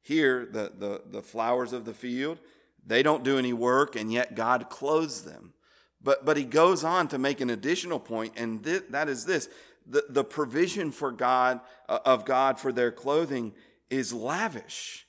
Here, 0.01 0.45
the, 0.45 0.71
the, 0.77 1.01
the 1.05 1.21
flowers 1.21 1.73
of 1.73 1.85
the 1.85 1.93
field, 1.93 2.39
they 2.85 3.03
don't 3.03 3.23
do 3.23 3.37
any 3.37 3.53
work, 3.53 3.95
and 3.95 4.11
yet 4.11 4.35
God 4.35 4.69
clothes 4.69 5.23
them. 5.23 5.53
But, 6.01 6.25
but 6.25 6.37
he 6.37 6.43
goes 6.43 6.83
on 6.83 7.07
to 7.09 7.17
make 7.17 7.41
an 7.41 7.49
additional 7.49 7.99
point, 7.99 8.33
and 8.37 8.63
th- 8.63 8.83
that 8.89 9.09
is 9.09 9.25
this 9.25 9.49
the, 9.85 10.05
the 10.09 10.23
provision 10.23 10.91
for 10.91 11.11
God, 11.11 11.61
uh, 11.87 11.99
of 12.05 12.25
God 12.25 12.59
for 12.59 12.71
their 12.71 12.91
clothing 12.91 13.53
is 13.89 14.13
lavish. 14.13 15.06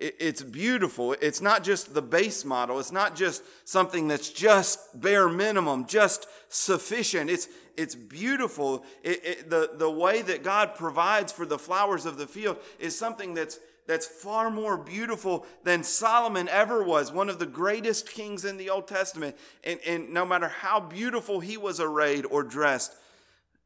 It, 0.00 0.16
it's 0.18 0.42
beautiful. 0.42 1.12
It's 1.20 1.40
not 1.40 1.62
just 1.62 1.94
the 1.94 2.02
base 2.02 2.44
model. 2.44 2.80
It's 2.80 2.90
not 2.90 3.14
just 3.14 3.42
something 3.68 4.08
that's 4.08 4.30
just 4.30 5.00
bare 5.00 5.28
minimum, 5.28 5.86
just 5.86 6.26
sufficient. 6.48 7.30
It's, 7.30 7.48
it's 7.76 7.94
beautiful. 7.94 8.84
It, 9.04 9.24
it, 9.24 9.50
the, 9.50 9.70
the 9.74 9.90
way 9.90 10.22
that 10.22 10.42
God 10.42 10.74
provides 10.74 11.30
for 11.30 11.46
the 11.46 11.58
flowers 11.58 12.06
of 12.06 12.16
the 12.16 12.26
field 12.26 12.56
is 12.78 12.98
something 12.98 13.34
that's, 13.34 13.60
that's 13.86 14.06
far 14.06 14.50
more 14.50 14.76
beautiful 14.76 15.46
than 15.64 15.84
Solomon 15.84 16.48
ever 16.48 16.82
was, 16.82 17.12
one 17.12 17.28
of 17.28 17.38
the 17.38 17.46
greatest 17.46 18.08
kings 18.08 18.44
in 18.44 18.56
the 18.56 18.70
Old 18.70 18.88
Testament. 18.88 19.36
And, 19.62 19.78
and 19.86 20.10
no 20.10 20.24
matter 20.24 20.48
how 20.48 20.80
beautiful 20.80 21.40
he 21.40 21.56
was 21.56 21.78
arrayed 21.80 22.24
or 22.26 22.42
dressed, 22.42 22.94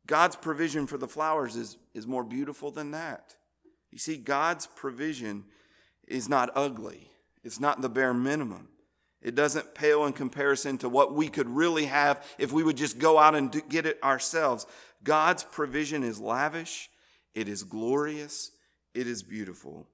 God's 0.07 0.37
provision 0.37 0.87
for 0.87 0.99
the 0.99 1.09
flowers 1.09 1.57
is, 1.57 1.77
is 1.95 2.07
more 2.07 2.25
beautiful 2.25 2.71
than 2.71 2.91
that. 2.91 3.37
You 3.91 3.99
see, 3.99 4.17
God's 4.17 4.67
provision 4.67 5.45
is 6.07 6.29
not 6.29 6.51
ugly, 6.55 7.11
it's 7.43 7.61
not 7.61 7.81
the 7.81 7.89
bare 7.89 8.15
minimum. 8.15 8.69
It 9.21 9.35
doesn't 9.35 9.75
pale 9.75 10.05
in 10.05 10.13
comparison 10.13 10.77
to 10.79 10.89
what 10.91 11.15
we 11.15 11.29
could 11.29 11.49
really 11.49 11.87
have 11.87 12.23
if 12.39 12.53
we 12.53 12.63
would 12.63 12.77
just 12.77 12.99
go 12.99 13.19
out 13.19 13.35
and 13.35 13.51
do, 13.51 13.63
get 13.63 13.87
it 13.87 13.99
ourselves. 14.03 14.67
God's 15.03 15.43
provision 15.43 16.05
is 16.05 16.21
lavish, 16.21 16.91
it 17.35 17.49
is 17.49 17.63
glorious, 17.63 18.51
it 18.93 19.07
is 19.07 19.23
beautiful. 19.23 19.89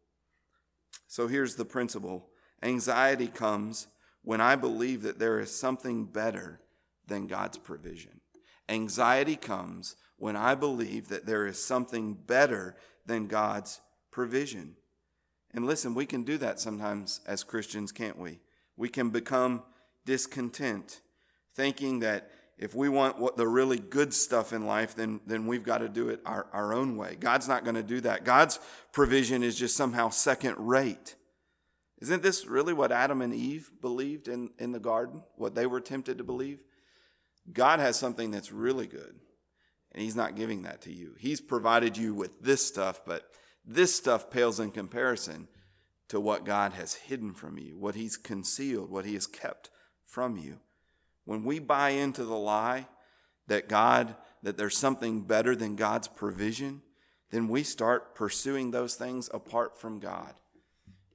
So 1.06 1.28
here's 1.28 1.54
the 1.54 1.64
principle 1.64 2.28
anxiety 2.62 3.28
comes 3.28 3.86
when 4.22 4.40
I 4.40 4.56
believe 4.56 5.02
that 5.02 5.18
there 5.18 5.38
is 5.40 5.54
something 5.54 6.04
better 6.04 6.61
than 7.06 7.26
God's 7.26 7.56
provision. 7.56 8.20
Anxiety 8.68 9.36
comes 9.36 9.96
when 10.16 10.36
I 10.36 10.54
believe 10.54 11.08
that 11.08 11.26
there 11.26 11.46
is 11.46 11.62
something 11.62 12.14
better 12.14 12.76
than 13.06 13.26
God's 13.26 13.80
provision. 14.11 14.76
And 15.53 15.66
listen, 15.66 15.94
we 15.94 16.07
can 16.07 16.22
do 16.22 16.38
that 16.38 16.61
sometimes 16.61 17.20
as 17.26 17.42
Christians, 17.42 17.92
can't 17.92 18.18
we? 18.18 18.40
We 18.76 18.88
can 18.88 19.11
become 19.11 19.62
discontent, 20.07 21.01
thinking 21.55 22.01
that 22.01 22.30
if 22.57 22.74
we 22.74 22.88
want 22.88 23.18
what 23.18 23.36
the 23.36 23.48
really 23.48 23.78
good 23.78 24.12
stuff 24.12 24.53
in 24.53 24.66
life, 24.66 24.94
then, 24.94 25.20
then 25.26 25.46
we've 25.46 25.62
got 25.62 25.78
to 25.78 25.88
do 25.88 26.11
it 26.11 26.20
our, 26.26 26.46
our 26.53 26.74
own 26.74 26.96
way. 26.96 27.16
God's 27.18 27.48
not 27.48 27.64
going 27.64 27.76
to 27.76 27.82
do 27.82 28.01
that. 28.03 28.24
God's 28.24 28.61
provision 28.92 29.42
is 29.42 29.59
just 29.59 29.76
somehow 29.76 30.11
second 30.11 30.57
rate. 30.59 31.16
Isn't 32.01 32.22
this 32.22 32.46
really 32.46 32.72
what 32.72 32.92
Adam 32.92 33.22
and 33.22 33.34
Eve 33.34 33.70
believed 33.80 34.28
in, 34.28 34.51
in 34.59 34.72
the 34.72 34.78
garden? 34.78 35.22
What 35.36 35.55
they 35.55 35.66
were 35.66 35.80
tempted 35.80 36.18
to 36.18 36.24
believe? 36.24 36.61
God 37.51 37.80
has 37.80 37.98
something 37.98 38.30
that's 38.30 38.53
really 38.53 38.86
good, 38.86 39.18
and 39.92 40.03
He's 40.03 40.16
not 40.16 40.36
giving 40.36 40.62
that 40.62 40.82
to 40.82 40.92
you. 40.92 41.14
He's 41.18 41.40
provided 41.40 41.96
you 41.96 42.14
with 42.14 42.40
this 42.40 42.64
stuff, 42.64 43.03
but 43.07 43.24
this 43.70 43.94
stuff 43.94 44.30
pales 44.30 44.58
in 44.58 44.72
comparison 44.72 45.46
to 46.08 46.18
what 46.18 46.44
God 46.44 46.72
has 46.72 46.94
hidden 46.94 47.32
from 47.32 47.56
you, 47.56 47.78
what 47.78 47.94
He's 47.94 48.16
concealed, 48.16 48.90
what 48.90 49.04
He 49.04 49.14
has 49.14 49.28
kept 49.28 49.70
from 50.04 50.36
you. 50.36 50.58
When 51.24 51.44
we 51.44 51.60
buy 51.60 51.90
into 51.90 52.24
the 52.24 52.36
lie 52.36 52.88
that 53.46 53.68
God, 53.68 54.16
that 54.42 54.56
there's 54.56 54.76
something 54.76 55.22
better 55.22 55.54
than 55.54 55.76
God's 55.76 56.08
provision, 56.08 56.82
then 57.30 57.46
we 57.46 57.62
start 57.62 58.16
pursuing 58.16 58.72
those 58.72 58.96
things 58.96 59.30
apart 59.32 59.78
from 59.78 60.00
God. 60.00 60.34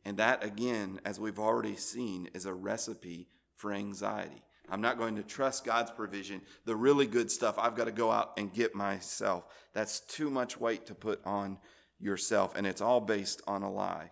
And 0.06 0.16
that, 0.18 0.42
again, 0.42 1.02
as 1.04 1.20
we've 1.20 1.40
already 1.40 1.76
seen, 1.76 2.30
is 2.34 2.46
a 2.46 2.54
recipe 2.54 3.28
for 3.58 3.74
anxiety. 3.74 4.44
I'm 4.70 4.82
not 4.82 4.98
going 4.98 5.18
to 5.18 5.24
trust 5.24 5.66
God's 5.66 5.92
provision. 5.92 6.42
The 6.64 6.76
really 6.76 7.06
good 7.06 7.30
stuff 7.30 7.60
I've 7.60 7.76
got 7.76 7.86
to 7.86 7.92
go 7.92 8.12
out 8.12 8.34
and 8.38 8.54
get 8.54 8.76
myself. 8.76 9.44
That's 9.74 10.00
too 10.00 10.30
much 10.30 10.60
weight 10.60 10.86
to 10.86 10.96
put 10.96 11.20
on 11.26 11.58
yourself, 12.06 12.56
and 12.56 12.66
it's 12.68 12.82
all 12.82 13.02
based 13.02 13.42
on 13.48 13.64
a 13.64 13.72
lie. 13.72 14.12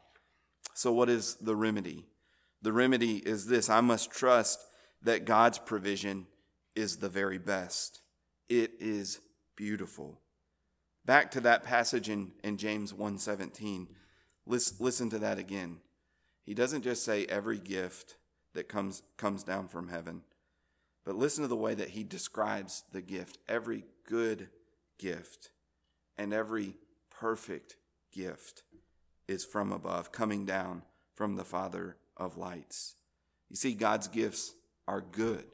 So, 0.74 0.92
what 0.92 1.10
is 1.10 1.36
the 1.36 1.56
remedy? 1.56 2.08
The 2.62 2.74
remedy 2.74 3.18
is 3.18 3.46
this 3.46 3.70
I 3.70 3.82
must 3.82 4.12
trust 4.12 4.60
that 5.04 5.26
God's 5.26 5.60
provision 5.60 6.28
is 6.76 6.98
the 6.98 7.10
very 7.10 7.38
best. 7.38 8.02
It 8.50 8.72
is 8.80 9.20
beautiful. 9.56 10.20
Back 11.06 11.32
to 11.32 11.42
that 11.42 11.64
passage 11.64 12.10
in, 12.10 12.32
in 12.44 12.58
James 12.58 12.92
1:17. 12.94 13.88
Listen, 14.46 14.78
listen 14.80 15.10
to 15.12 15.20
that 15.20 15.38
again. 15.38 15.80
He 16.44 16.54
doesn't 16.54 16.82
just 16.82 17.06
say 17.06 17.26
every 17.26 17.60
gift 17.60 18.18
that 18.54 18.68
comes 18.68 19.04
comes 19.18 19.44
down 19.44 19.68
from 19.68 19.90
heaven. 19.90 20.24
But 21.06 21.16
listen 21.16 21.44
to 21.44 21.50
the 21.50 21.56
way 21.56 21.76
that 21.76 21.90
he 21.90 22.04
describes 22.04 22.84
the 22.92 23.02
gift 23.02 23.38
every 23.48 23.84
good 24.08 24.50
gift 24.98 25.50
and 26.18 26.34
every 26.34 26.78
perfect 27.10 27.76
gift 28.14 28.64
is 29.28 29.46
from 29.46 29.72
above, 29.72 30.12
coming 30.12 30.46
down 30.46 30.84
from 31.16 31.36
the 31.36 31.44
Father 31.44 31.98
of 32.18 32.38
lights. 32.38 32.96
You 33.50 33.56
see, 33.56 33.74
God's 33.74 34.08
gifts 34.08 34.54
are 34.88 35.02
good, 35.02 35.46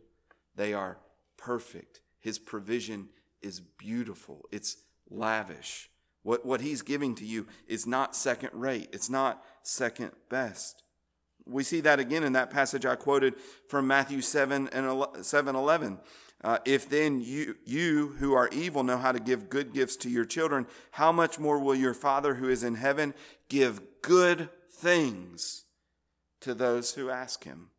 they 0.55 0.73
are 0.73 0.97
perfect. 1.37 2.01
His 2.19 2.37
provision 2.37 3.09
is 3.41 3.59
beautiful, 3.59 4.45
it's 4.51 4.77
lavish. 5.09 5.89
What, 6.23 6.45
what 6.45 6.61
he's 6.61 6.81
giving 6.81 7.15
to 7.15 7.25
you 7.25 7.47
is 7.67 7.87
not 7.87 8.15
second 8.15 8.51
rate, 8.53 8.89
it's 8.91 9.09
not 9.09 9.43
second 9.63 10.11
best. 10.29 10.83
We 11.45 11.63
see 11.63 11.81
that 11.81 11.99
again 11.99 12.23
in 12.23 12.33
that 12.33 12.51
passage 12.51 12.85
I 12.85 12.95
quoted 12.95 13.35
from 13.69 13.87
Matthew 13.87 14.21
7 14.21 14.69
and 14.71 15.25
7 15.25 15.55
11. 15.55 15.99
Uh, 16.41 16.57
if 16.63 16.87
then 16.87 17.19
you, 17.21 17.55
you 17.65 18.15
who 18.19 18.33
are 18.33 18.47
evil 18.49 18.83
know 18.83 18.97
how 18.97 19.11
to 19.11 19.19
give 19.19 19.49
good 19.49 19.73
gifts 19.73 19.97
to 19.97 20.09
your 20.09 20.23
children, 20.23 20.65
how 20.91 21.11
much 21.11 21.37
more 21.37 21.59
will 21.59 21.75
your 21.75 21.93
Father 21.93 22.35
who 22.35 22.47
is 22.47 22.63
in 22.63 22.75
heaven 22.75 23.13
give 23.49 23.81
good 24.01 24.49
things 24.71 25.65
to 26.39 26.53
those 26.53 26.93
who 26.93 27.09
ask 27.09 27.43
him? 27.43 27.69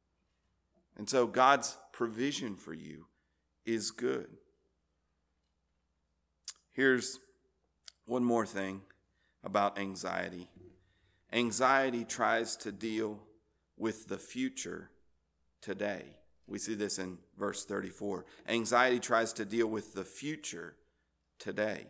And 0.99 1.09
so 1.09 1.27
God's 1.27 1.79
provision 1.93 2.57
for 2.57 2.75
you 2.75 3.07
is 3.65 3.91
good. 3.91 4.29
Here's 6.73 7.19
one 8.05 8.25
more 8.25 8.47
thing 8.47 8.83
about 9.43 9.79
anxiety 9.79 10.49
anxiety 11.33 12.05
tries 12.05 12.57
to 12.57 12.73
deal 12.73 13.21
with 13.77 14.09
the 14.09 14.19
future 14.19 14.91
today. 15.61 16.20
We 16.51 16.59
see 16.59 16.75
this 16.75 16.99
in 16.99 17.17
verse 17.39 17.65
34. 17.65 18.27
Anxiety 18.49 18.99
tries 18.99 19.33
to 19.35 19.45
deal 19.45 19.69
with 19.69 19.95
the 19.95 20.05
future 20.05 20.75
today. 21.39 21.87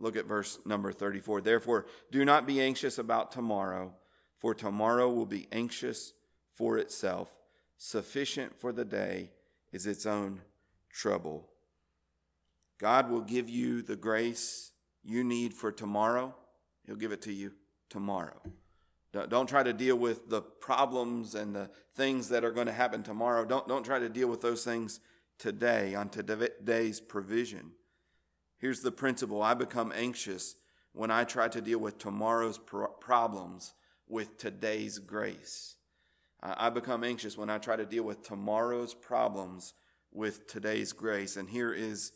Look 0.00 0.16
at 0.16 0.26
verse 0.26 0.58
number 0.66 0.92
34. 0.92 1.40
Therefore, 1.40 1.86
do 2.10 2.24
not 2.24 2.46
be 2.46 2.60
anxious 2.60 2.98
about 2.98 3.30
tomorrow, 3.30 3.94
for 4.38 4.54
tomorrow 4.54 5.08
will 5.08 5.24
be 5.24 5.46
anxious 5.52 6.12
for 6.52 6.76
itself. 6.78 7.32
Sufficient 7.78 8.58
for 8.58 8.72
the 8.72 8.84
day 8.84 9.30
is 9.72 9.86
its 9.86 10.04
own 10.04 10.40
trouble. 10.90 11.48
God 12.78 13.08
will 13.08 13.20
give 13.20 13.48
you 13.48 13.82
the 13.82 13.96
grace 13.96 14.72
you 15.04 15.22
need 15.22 15.54
for 15.54 15.70
tomorrow, 15.70 16.34
He'll 16.84 16.96
give 16.96 17.12
it 17.12 17.22
to 17.22 17.32
you 17.32 17.52
tomorrow. 17.88 18.40
Don't 19.24 19.48
try 19.48 19.62
to 19.62 19.72
deal 19.72 19.96
with 19.96 20.28
the 20.28 20.42
problems 20.42 21.34
and 21.34 21.54
the 21.54 21.70
things 21.94 22.28
that 22.28 22.44
are 22.44 22.50
going 22.50 22.66
to 22.66 22.72
happen 22.72 23.02
tomorrow. 23.02 23.44
Don't, 23.44 23.66
don't 23.66 23.84
try 23.84 23.98
to 23.98 24.08
deal 24.08 24.28
with 24.28 24.42
those 24.42 24.64
things 24.64 25.00
today, 25.38 25.94
on 25.94 26.08
today's 26.08 27.00
provision. 27.00 27.72
Here's 28.58 28.80
the 28.80 28.92
principle 28.92 29.42
I 29.42 29.54
become 29.54 29.92
anxious 29.94 30.56
when 30.92 31.10
I 31.10 31.24
try 31.24 31.48
to 31.48 31.60
deal 31.60 31.78
with 31.78 31.98
tomorrow's 31.98 32.58
pro- 32.58 32.88
problems 32.88 33.74
with 34.08 34.38
today's 34.38 34.98
grace. 34.98 35.76
I 36.42 36.70
become 36.70 37.02
anxious 37.02 37.36
when 37.36 37.50
I 37.50 37.58
try 37.58 37.76
to 37.76 37.86
deal 37.86 38.04
with 38.04 38.22
tomorrow's 38.22 38.94
problems 38.94 39.74
with 40.12 40.46
today's 40.46 40.92
grace. 40.92 41.36
And 41.36 41.48
here 41.48 41.72
is 41.72 42.12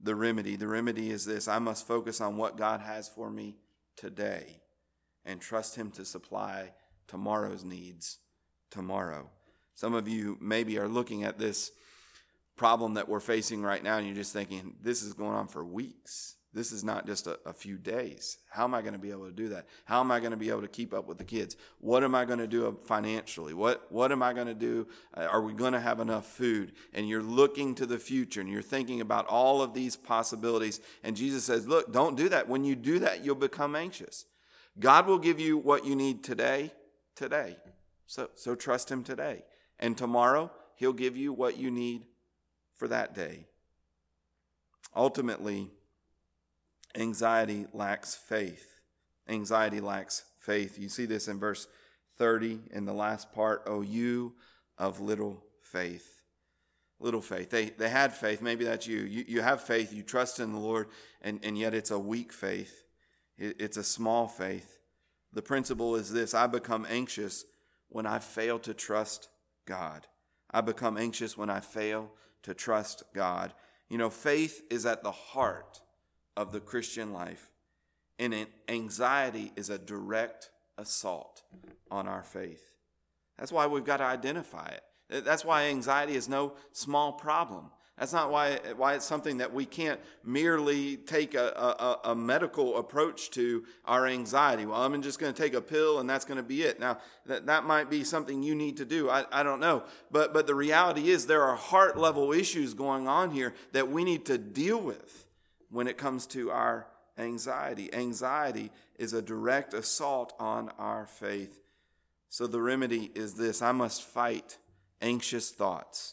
the 0.00 0.14
remedy. 0.14 0.56
The 0.56 0.68
remedy 0.68 1.10
is 1.10 1.24
this 1.24 1.48
I 1.48 1.58
must 1.58 1.86
focus 1.86 2.20
on 2.20 2.36
what 2.36 2.58
God 2.58 2.80
has 2.80 3.08
for 3.08 3.30
me 3.30 3.56
today 3.96 4.60
and 5.26 5.40
trust 5.40 5.76
Him 5.76 5.90
to 5.92 6.04
supply 6.04 6.72
tomorrow's 7.08 7.64
needs 7.64 8.18
tomorrow. 8.70 9.28
Some 9.74 9.94
of 9.94 10.08
you 10.08 10.38
maybe 10.40 10.78
are 10.78 10.88
looking 10.88 11.24
at 11.24 11.38
this 11.38 11.70
problem 12.56 12.94
that 12.94 13.08
we're 13.08 13.20
facing 13.20 13.62
right 13.62 13.82
now 13.82 13.98
and 13.98 14.06
you're 14.06 14.16
just 14.16 14.32
thinking, 14.32 14.76
this 14.82 15.02
is 15.02 15.12
going 15.12 15.34
on 15.34 15.48
for 15.48 15.64
weeks. 15.64 16.36
This 16.54 16.72
is 16.72 16.82
not 16.82 17.06
just 17.06 17.26
a, 17.26 17.38
a 17.44 17.52
few 17.52 17.76
days. 17.76 18.38
How 18.48 18.64
am 18.64 18.72
I 18.72 18.80
going 18.80 18.94
to 18.94 18.98
be 18.98 19.10
able 19.10 19.26
to 19.26 19.32
do 19.32 19.50
that? 19.50 19.66
How 19.84 20.00
am 20.00 20.10
I 20.10 20.20
going 20.20 20.30
to 20.30 20.38
be 20.38 20.48
able 20.48 20.62
to 20.62 20.68
keep 20.68 20.94
up 20.94 21.06
with 21.06 21.18
the 21.18 21.24
kids? 21.24 21.54
What 21.80 22.02
am 22.02 22.14
I 22.14 22.24
going 22.24 22.38
to 22.38 22.46
do 22.46 22.78
financially? 22.86 23.52
What, 23.52 23.92
what 23.92 24.10
am 24.10 24.22
I 24.22 24.32
going 24.32 24.46
to 24.46 24.54
do? 24.54 24.88
Uh, 25.14 25.24
are 25.24 25.42
we 25.42 25.52
going 25.52 25.74
to 25.74 25.80
have 25.80 26.00
enough 26.00 26.24
food? 26.24 26.72
And 26.94 27.06
you're 27.06 27.22
looking 27.22 27.74
to 27.74 27.84
the 27.84 27.98
future 27.98 28.40
and 28.40 28.48
you're 28.48 28.62
thinking 28.62 29.02
about 29.02 29.26
all 29.26 29.60
of 29.60 29.74
these 29.74 29.96
possibilities. 29.96 30.80
And 31.04 31.14
Jesus 31.14 31.44
says, 31.44 31.68
look, 31.68 31.92
don't 31.92 32.16
do 32.16 32.30
that. 32.30 32.48
When 32.48 32.64
you 32.64 32.74
do 32.74 33.00
that, 33.00 33.22
you'll 33.22 33.34
become 33.34 33.76
anxious. 33.76 34.24
God 34.78 35.06
will 35.06 35.18
give 35.18 35.40
you 35.40 35.58
what 35.58 35.84
you 35.84 35.96
need 35.96 36.22
today, 36.22 36.70
today. 37.14 37.56
So, 38.06 38.28
so 38.34 38.54
trust 38.54 38.90
Him 38.90 39.02
today. 39.02 39.42
And 39.78 39.96
tomorrow, 39.96 40.50
He'll 40.76 40.92
give 40.92 41.16
you 41.16 41.32
what 41.32 41.58
you 41.58 41.70
need 41.70 42.02
for 42.74 42.88
that 42.88 43.14
day. 43.14 43.46
Ultimately, 44.94 45.70
Anxiety 46.94 47.66
lacks 47.72 48.14
faith. 48.14 48.80
Anxiety 49.28 49.80
lacks 49.80 50.24
faith. 50.38 50.78
You 50.78 50.88
see 50.88 51.04
this 51.04 51.28
in 51.28 51.38
verse 51.38 51.66
30 52.18 52.60
in 52.70 52.84
the 52.84 52.94
last 52.94 53.32
part. 53.32 53.62
Oh, 53.66 53.82
you 53.82 54.34
of 54.78 55.00
little 55.00 55.44
faith. 55.60 56.22
Little 56.98 57.20
faith. 57.20 57.50
They, 57.50 57.66
they 57.66 57.90
had 57.90 58.14
faith. 58.14 58.40
Maybe 58.40 58.64
that's 58.64 58.86
you. 58.86 59.00
you. 59.00 59.24
You 59.26 59.40
have 59.42 59.60
faith. 59.62 59.92
You 59.92 60.02
trust 60.02 60.40
in 60.40 60.52
the 60.52 60.58
Lord, 60.58 60.88
and, 61.20 61.40
and 61.42 61.58
yet 61.58 61.74
it's 61.74 61.90
a 61.90 61.98
weak 61.98 62.32
faith. 62.32 62.85
It, 63.38 63.56
it's 63.60 63.76
a 63.76 63.84
small 63.84 64.28
faith. 64.28 64.78
The 65.32 65.42
principle 65.42 65.96
is 65.96 66.12
this 66.12 66.34
I 66.34 66.46
become 66.46 66.86
anxious 66.88 67.44
when 67.88 68.06
I 68.06 68.18
fail 68.18 68.58
to 68.60 68.74
trust 68.74 69.28
God. 69.66 70.06
I 70.50 70.60
become 70.60 70.96
anxious 70.96 71.36
when 71.36 71.50
I 71.50 71.60
fail 71.60 72.10
to 72.42 72.54
trust 72.54 73.02
God. 73.14 73.52
You 73.88 73.98
know, 73.98 74.10
faith 74.10 74.62
is 74.70 74.86
at 74.86 75.02
the 75.02 75.12
heart 75.12 75.80
of 76.36 76.52
the 76.52 76.60
Christian 76.60 77.12
life. 77.12 77.50
And 78.18 78.46
anxiety 78.68 79.52
is 79.56 79.68
a 79.68 79.78
direct 79.78 80.50
assault 80.78 81.42
on 81.90 82.08
our 82.08 82.22
faith. 82.22 82.62
That's 83.38 83.52
why 83.52 83.66
we've 83.66 83.84
got 83.84 83.98
to 83.98 84.04
identify 84.04 84.68
it. 84.68 85.24
That's 85.24 85.44
why 85.44 85.64
anxiety 85.64 86.14
is 86.14 86.28
no 86.28 86.54
small 86.72 87.12
problem. 87.12 87.70
That's 87.98 88.12
not 88.12 88.30
why, 88.30 88.58
why 88.76 88.94
it's 88.94 89.06
something 89.06 89.38
that 89.38 89.54
we 89.54 89.64
can't 89.64 89.98
merely 90.22 90.98
take 90.98 91.34
a, 91.34 91.98
a, 92.04 92.10
a 92.10 92.14
medical 92.14 92.76
approach 92.76 93.30
to 93.30 93.64
our 93.86 94.06
anxiety. 94.06 94.66
Well, 94.66 94.82
I'm 94.82 95.00
just 95.00 95.18
going 95.18 95.32
to 95.32 95.42
take 95.42 95.54
a 95.54 95.62
pill 95.62 95.98
and 95.98 96.08
that's 96.08 96.26
going 96.26 96.36
to 96.36 96.42
be 96.42 96.62
it. 96.62 96.78
Now, 96.78 96.98
that, 97.24 97.46
that 97.46 97.64
might 97.64 97.88
be 97.88 98.04
something 98.04 98.42
you 98.42 98.54
need 98.54 98.76
to 98.76 98.84
do. 98.84 99.08
I, 99.08 99.24
I 99.32 99.42
don't 99.42 99.60
know. 99.60 99.82
But, 100.10 100.34
but 100.34 100.46
the 100.46 100.54
reality 100.54 101.08
is 101.08 101.26
there 101.26 101.42
are 101.44 101.56
heart 101.56 101.96
level 101.96 102.34
issues 102.34 102.74
going 102.74 103.08
on 103.08 103.30
here 103.30 103.54
that 103.72 103.90
we 103.90 104.04
need 104.04 104.26
to 104.26 104.36
deal 104.36 104.78
with 104.78 105.24
when 105.70 105.86
it 105.86 105.96
comes 105.96 106.26
to 106.26 106.50
our 106.50 106.88
anxiety. 107.16 107.92
Anxiety 107.94 108.72
is 108.98 109.14
a 109.14 109.22
direct 109.22 109.72
assault 109.72 110.34
on 110.38 110.68
our 110.78 111.06
faith. 111.06 111.62
So 112.28 112.46
the 112.46 112.60
remedy 112.60 113.10
is 113.14 113.34
this 113.34 113.62
I 113.62 113.72
must 113.72 114.02
fight 114.02 114.58
anxious 115.00 115.50
thoughts 115.50 116.12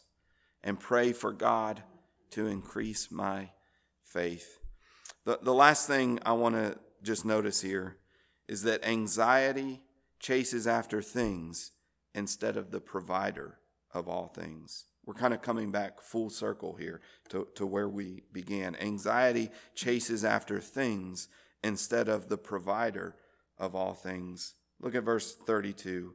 and 0.63 0.79
pray 0.79 1.13
for 1.13 1.31
God 1.31 1.83
to 2.31 2.47
increase 2.47 3.11
my 3.11 3.49
faith. 4.03 4.59
The, 5.25 5.39
the 5.41 5.53
last 5.53 5.87
thing 5.87 6.19
I 6.25 6.33
want 6.33 6.55
to 6.55 6.77
just 7.01 7.25
notice 7.25 7.61
here 7.61 7.97
is 8.47 8.63
that 8.63 8.85
anxiety 8.85 9.81
chases 10.19 10.67
after 10.67 11.01
things 11.01 11.71
instead 12.15 12.57
of 12.57 12.71
the 12.71 12.79
provider 12.79 13.59
of 13.93 14.07
all 14.07 14.27
things. 14.27 14.85
We're 15.05 15.13
kind 15.13 15.33
of 15.33 15.41
coming 15.41 15.71
back 15.71 16.01
full 16.01 16.29
circle 16.29 16.75
here 16.75 17.01
to, 17.29 17.47
to 17.55 17.65
where 17.65 17.89
we 17.89 18.23
began. 18.31 18.75
Anxiety 18.77 19.49
chases 19.75 20.23
after 20.23 20.59
things 20.59 21.27
instead 21.63 22.07
of 22.07 22.29
the 22.29 22.37
provider 22.37 23.15
of 23.57 23.75
all 23.75 23.93
things. 23.93 24.55
Look 24.79 24.95
at 24.95 25.03
verse 25.03 25.35
32. 25.35 26.13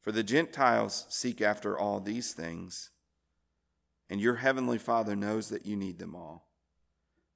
For 0.00 0.12
the 0.12 0.22
Gentiles 0.22 1.06
seek 1.08 1.40
after 1.40 1.76
all 1.76 1.98
these 1.98 2.32
things, 2.32 2.90
and 4.08 4.20
your 4.20 4.36
heavenly 4.36 4.78
Father 4.78 5.16
knows 5.16 5.48
that 5.48 5.66
you 5.66 5.76
need 5.76 5.98
them 5.98 6.14
all. 6.14 6.48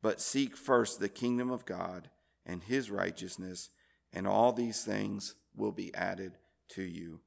But 0.02 0.20
seek 0.20 0.56
first 0.56 0.98
the 0.98 1.08
kingdom 1.08 1.50
of 1.50 1.66
God 1.66 2.10
and 2.46 2.62
his 2.62 2.90
righteousness, 2.90 3.70
and 4.12 4.26
all 4.26 4.52
these 4.52 4.82
things 4.82 5.34
will 5.54 5.72
be 5.72 5.94
added 5.94 6.38
to 6.70 6.82
you. 6.82 7.20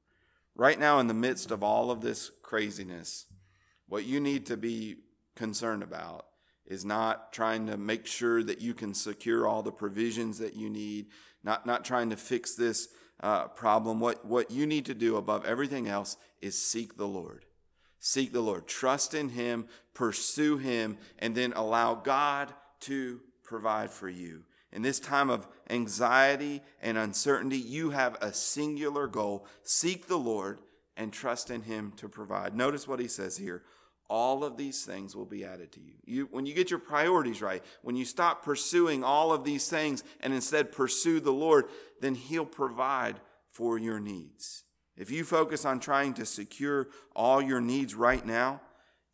Right 0.56 0.78
now, 0.78 0.98
in 0.98 1.06
the 1.06 1.14
midst 1.14 1.50
of 1.50 1.62
all 1.62 1.90
of 1.90 2.00
this 2.00 2.30
craziness, 2.42 3.26
what 3.88 4.04
you 4.04 4.20
need 4.20 4.46
to 4.46 4.56
be 4.56 4.96
concerned 5.34 5.82
about 5.82 6.26
is 6.66 6.84
not 6.84 7.32
trying 7.32 7.66
to 7.66 7.76
make 7.76 8.06
sure 8.06 8.42
that 8.42 8.60
you 8.60 8.72
can 8.72 8.94
secure 8.94 9.46
all 9.46 9.62
the 9.62 9.72
provisions 9.72 10.38
that 10.38 10.56
you 10.56 10.70
need, 10.70 11.06
not, 11.42 11.66
not 11.66 11.84
trying 11.84 12.10
to 12.10 12.16
fix 12.16 12.54
this 12.54 12.88
uh, 13.20 13.48
problem. 13.48 14.00
What, 14.00 14.24
what 14.24 14.50
you 14.50 14.66
need 14.66 14.86
to 14.86 14.94
do 14.94 15.16
above 15.16 15.44
everything 15.44 15.88
else 15.88 16.16
is 16.40 16.60
seek 16.60 16.96
the 16.96 17.06
Lord. 17.06 17.44
Seek 18.06 18.34
the 18.34 18.42
Lord. 18.42 18.66
Trust 18.66 19.14
in 19.14 19.30
Him, 19.30 19.66
pursue 19.94 20.58
Him, 20.58 20.98
and 21.18 21.34
then 21.34 21.54
allow 21.56 21.94
God 21.94 22.52
to 22.80 23.22
provide 23.42 23.90
for 23.90 24.10
you. 24.10 24.44
In 24.70 24.82
this 24.82 25.00
time 25.00 25.30
of 25.30 25.48
anxiety 25.70 26.60
and 26.82 26.98
uncertainty, 26.98 27.56
you 27.56 27.92
have 27.92 28.18
a 28.20 28.30
singular 28.34 29.06
goal. 29.06 29.46
Seek 29.62 30.06
the 30.06 30.18
Lord 30.18 30.58
and 30.98 31.14
trust 31.14 31.50
in 31.50 31.62
Him 31.62 31.94
to 31.96 32.06
provide. 32.06 32.54
Notice 32.54 32.86
what 32.86 33.00
He 33.00 33.08
says 33.08 33.38
here 33.38 33.62
all 34.10 34.44
of 34.44 34.58
these 34.58 34.84
things 34.84 35.16
will 35.16 35.24
be 35.24 35.42
added 35.42 35.72
to 35.72 35.80
you. 35.80 35.94
you. 36.04 36.28
When 36.30 36.44
you 36.44 36.52
get 36.52 36.68
your 36.68 36.80
priorities 36.80 37.40
right, 37.40 37.64
when 37.80 37.96
you 37.96 38.04
stop 38.04 38.44
pursuing 38.44 39.02
all 39.02 39.32
of 39.32 39.44
these 39.44 39.66
things 39.66 40.04
and 40.20 40.34
instead 40.34 40.72
pursue 40.72 41.20
the 41.20 41.32
Lord, 41.32 41.64
then 42.02 42.14
He'll 42.14 42.44
provide 42.44 43.18
for 43.50 43.78
your 43.78 43.98
needs. 43.98 44.64
If 44.96 45.10
you 45.10 45.24
focus 45.24 45.64
on 45.64 45.80
trying 45.80 46.14
to 46.14 46.26
secure 46.26 46.88
all 47.16 47.42
your 47.42 47.60
needs 47.60 47.94
right 47.94 48.24
now, 48.24 48.60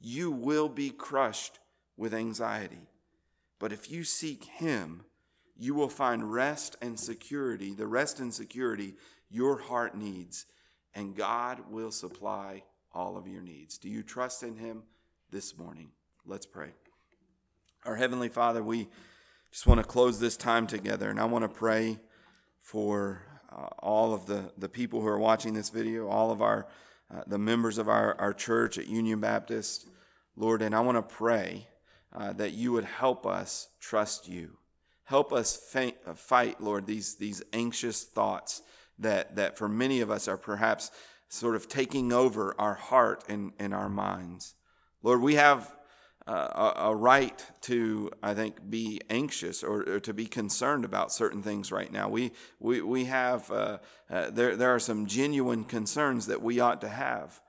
you 0.01 0.31
will 0.31 0.69
be 0.69 0.91
crushed 0.91 1.59
with 1.97 2.15
anxiety. 2.15 2.89
But 3.59 3.73
if 3.73 3.91
you 3.91 4.05
seek 4.05 4.45
Him, 4.45 5.05
you 5.57 5.75
will 5.75 5.89
find 5.89 6.33
rest 6.33 6.77
and 6.81 6.99
security, 6.99 7.75
the 7.75 7.87
rest 7.87 8.21
and 8.21 8.33
security 8.33 8.95
your 9.31 9.59
heart 9.59 9.97
needs, 9.97 10.47
and 10.95 11.15
God 11.15 11.61
will 11.71 11.91
supply 11.91 12.65
all 12.93 13.17
of 13.17 13.27
your 13.27 13.43
needs. 13.43 13.79
Do 13.79 13.89
you 13.89 14.03
trust 14.03 14.43
in 14.43 14.57
Him 14.57 14.83
this 15.31 15.57
morning? 15.57 15.91
Let's 16.27 16.47
pray. 16.47 16.71
Our 17.85 17.97
Heavenly 17.97 18.29
Father, 18.29 18.63
we 18.63 18.89
just 19.51 19.67
want 19.67 19.81
to 19.81 19.87
close 19.87 20.19
this 20.21 20.37
time 20.37 20.67
together, 20.67 21.11
and 21.11 21.21
I 21.21 21.25
want 21.25 21.45
to 21.45 21.49
pray 21.49 21.99
for 22.61 23.23
uh, 23.53 23.69
all 23.79 24.15
of 24.15 24.27
the, 24.27 24.53
the 24.59 24.69
people 24.69 25.01
who 25.01 25.09
are 25.09 25.19
watching 25.19 25.55
this 25.55 25.71
video, 25.71 26.09
all 26.09 26.31
of 26.31 26.41
our 26.41 26.67
uh, 27.13 27.23
the 27.27 27.39
members 27.39 27.77
of 27.77 27.89
our, 27.89 28.15
our 28.21 28.33
church 28.33 28.79
at 28.79 28.87
Union 28.87 29.19
Baptist, 29.19 29.89
Lord, 30.37 30.63
and 30.63 30.75
I 30.75 30.81
want 30.81 30.97
to 30.97 31.15
pray 31.15 31.67
uh, 32.15 32.33
that 32.35 32.53
you 32.53 32.73
would 32.73 32.85
help 32.85 33.27
us 33.27 33.69
trust 33.81 34.29
you. 34.29 34.59
Help 35.05 35.33
us 35.33 35.57
faint, 35.57 35.97
uh, 36.07 36.15
fight, 36.15 36.61
Lord, 36.61 36.87
these, 36.87 37.17
these 37.17 37.43
anxious 37.53 38.05
thoughts 38.05 38.63
that, 38.99 39.35
that 39.37 39.59
for 39.59 39.69
many 39.69 40.01
of 40.01 40.11
us 40.11 40.29
are 40.29 40.37
perhaps 40.37 40.93
sort 41.29 41.57
of 41.57 41.69
taking 41.69 42.13
over 42.13 42.55
our 42.61 42.75
heart 42.75 43.25
and, 43.29 43.53
and 43.59 43.75
our 43.75 43.89
minds. 43.89 44.55
Lord, 45.03 45.21
we 45.21 45.35
have 45.35 45.75
a, 46.31 46.73
a, 46.77 46.97
right 46.97 47.45
to, 47.63 48.11
I 48.23 48.35
think, 48.35 48.71
be 48.71 49.01
anxious 49.11 49.63
or, 49.63 49.89
or, 49.89 50.01
to 50.01 50.15
be 50.15 50.27
concerned 50.27 50.85
about 50.85 51.13
certain 51.13 51.43
things 51.43 51.73
right 51.73 51.93
now. 51.93 52.09
We, 52.09 52.33
we, 52.59 52.81
we 52.83 53.07
have, 53.07 53.51
uh, 53.51 53.79
uh, 54.09 54.31
there, 54.31 54.57
there 54.57 54.75
are 54.75 54.79
some 54.79 55.07
genuine 55.07 55.65
concerns 55.65 56.27
that 56.27 56.43
we 56.43 56.61
ought 56.61 56.81
to 56.83 56.89
have. 56.89 57.41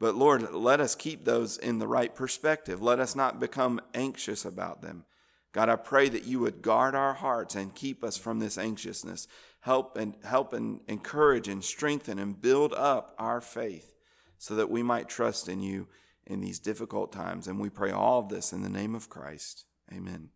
But 0.00 0.14
Lord, 0.14 0.52
let 0.52 0.80
us 0.80 0.94
keep 0.94 1.24
those 1.24 1.56
in 1.58 1.78
the 1.78 1.88
right 1.88 2.14
perspective. 2.14 2.82
Let 2.82 2.98
us 2.98 3.14
not 3.14 3.40
become 3.40 3.80
anxious 3.94 4.44
about 4.44 4.82
them. 4.82 5.04
God, 5.52 5.68
I 5.68 5.76
pray 5.76 6.08
that 6.08 6.24
you 6.24 6.40
would 6.40 6.62
guard 6.62 6.94
our 6.94 7.14
hearts 7.14 7.54
and 7.54 7.74
keep 7.74 8.04
us 8.04 8.16
from 8.16 8.38
this 8.38 8.58
anxiousness. 8.58 9.26
Help 9.60 9.96
and 9.96 10.14
help 10.24 10.52
and 10.52 10.80
encourage 10.88 11.48
and 11.48 11.64
strengthen 11.64 12.18
and 12.18 12.40
build 12.40 12.72
up 12.74 13.14
our 13.18 13.40
faith 13.40 13.94
so 14.38 14.54
that 14.54 14.70
we 14.70 14.82
might 14.82 15.08
trust 15.08 15.48
in 15.48 15.60
you 15.60 15.88
in 16.28 16.40
these 16.40 16.58
difficult 16.60 17.10
times. 17.10 17.48
And 17.48 17.58
we 17.58 17.70
pray 17.70 17.90
all 17.90 18.20
of 18.20 18.28
this 18.28 18.52
in 18.52 18.62
the 18.62 18.68
name 18.68 18.94
of 18.94 19.08
Christ. 19.08 19.64
Amen. 19.92 20.26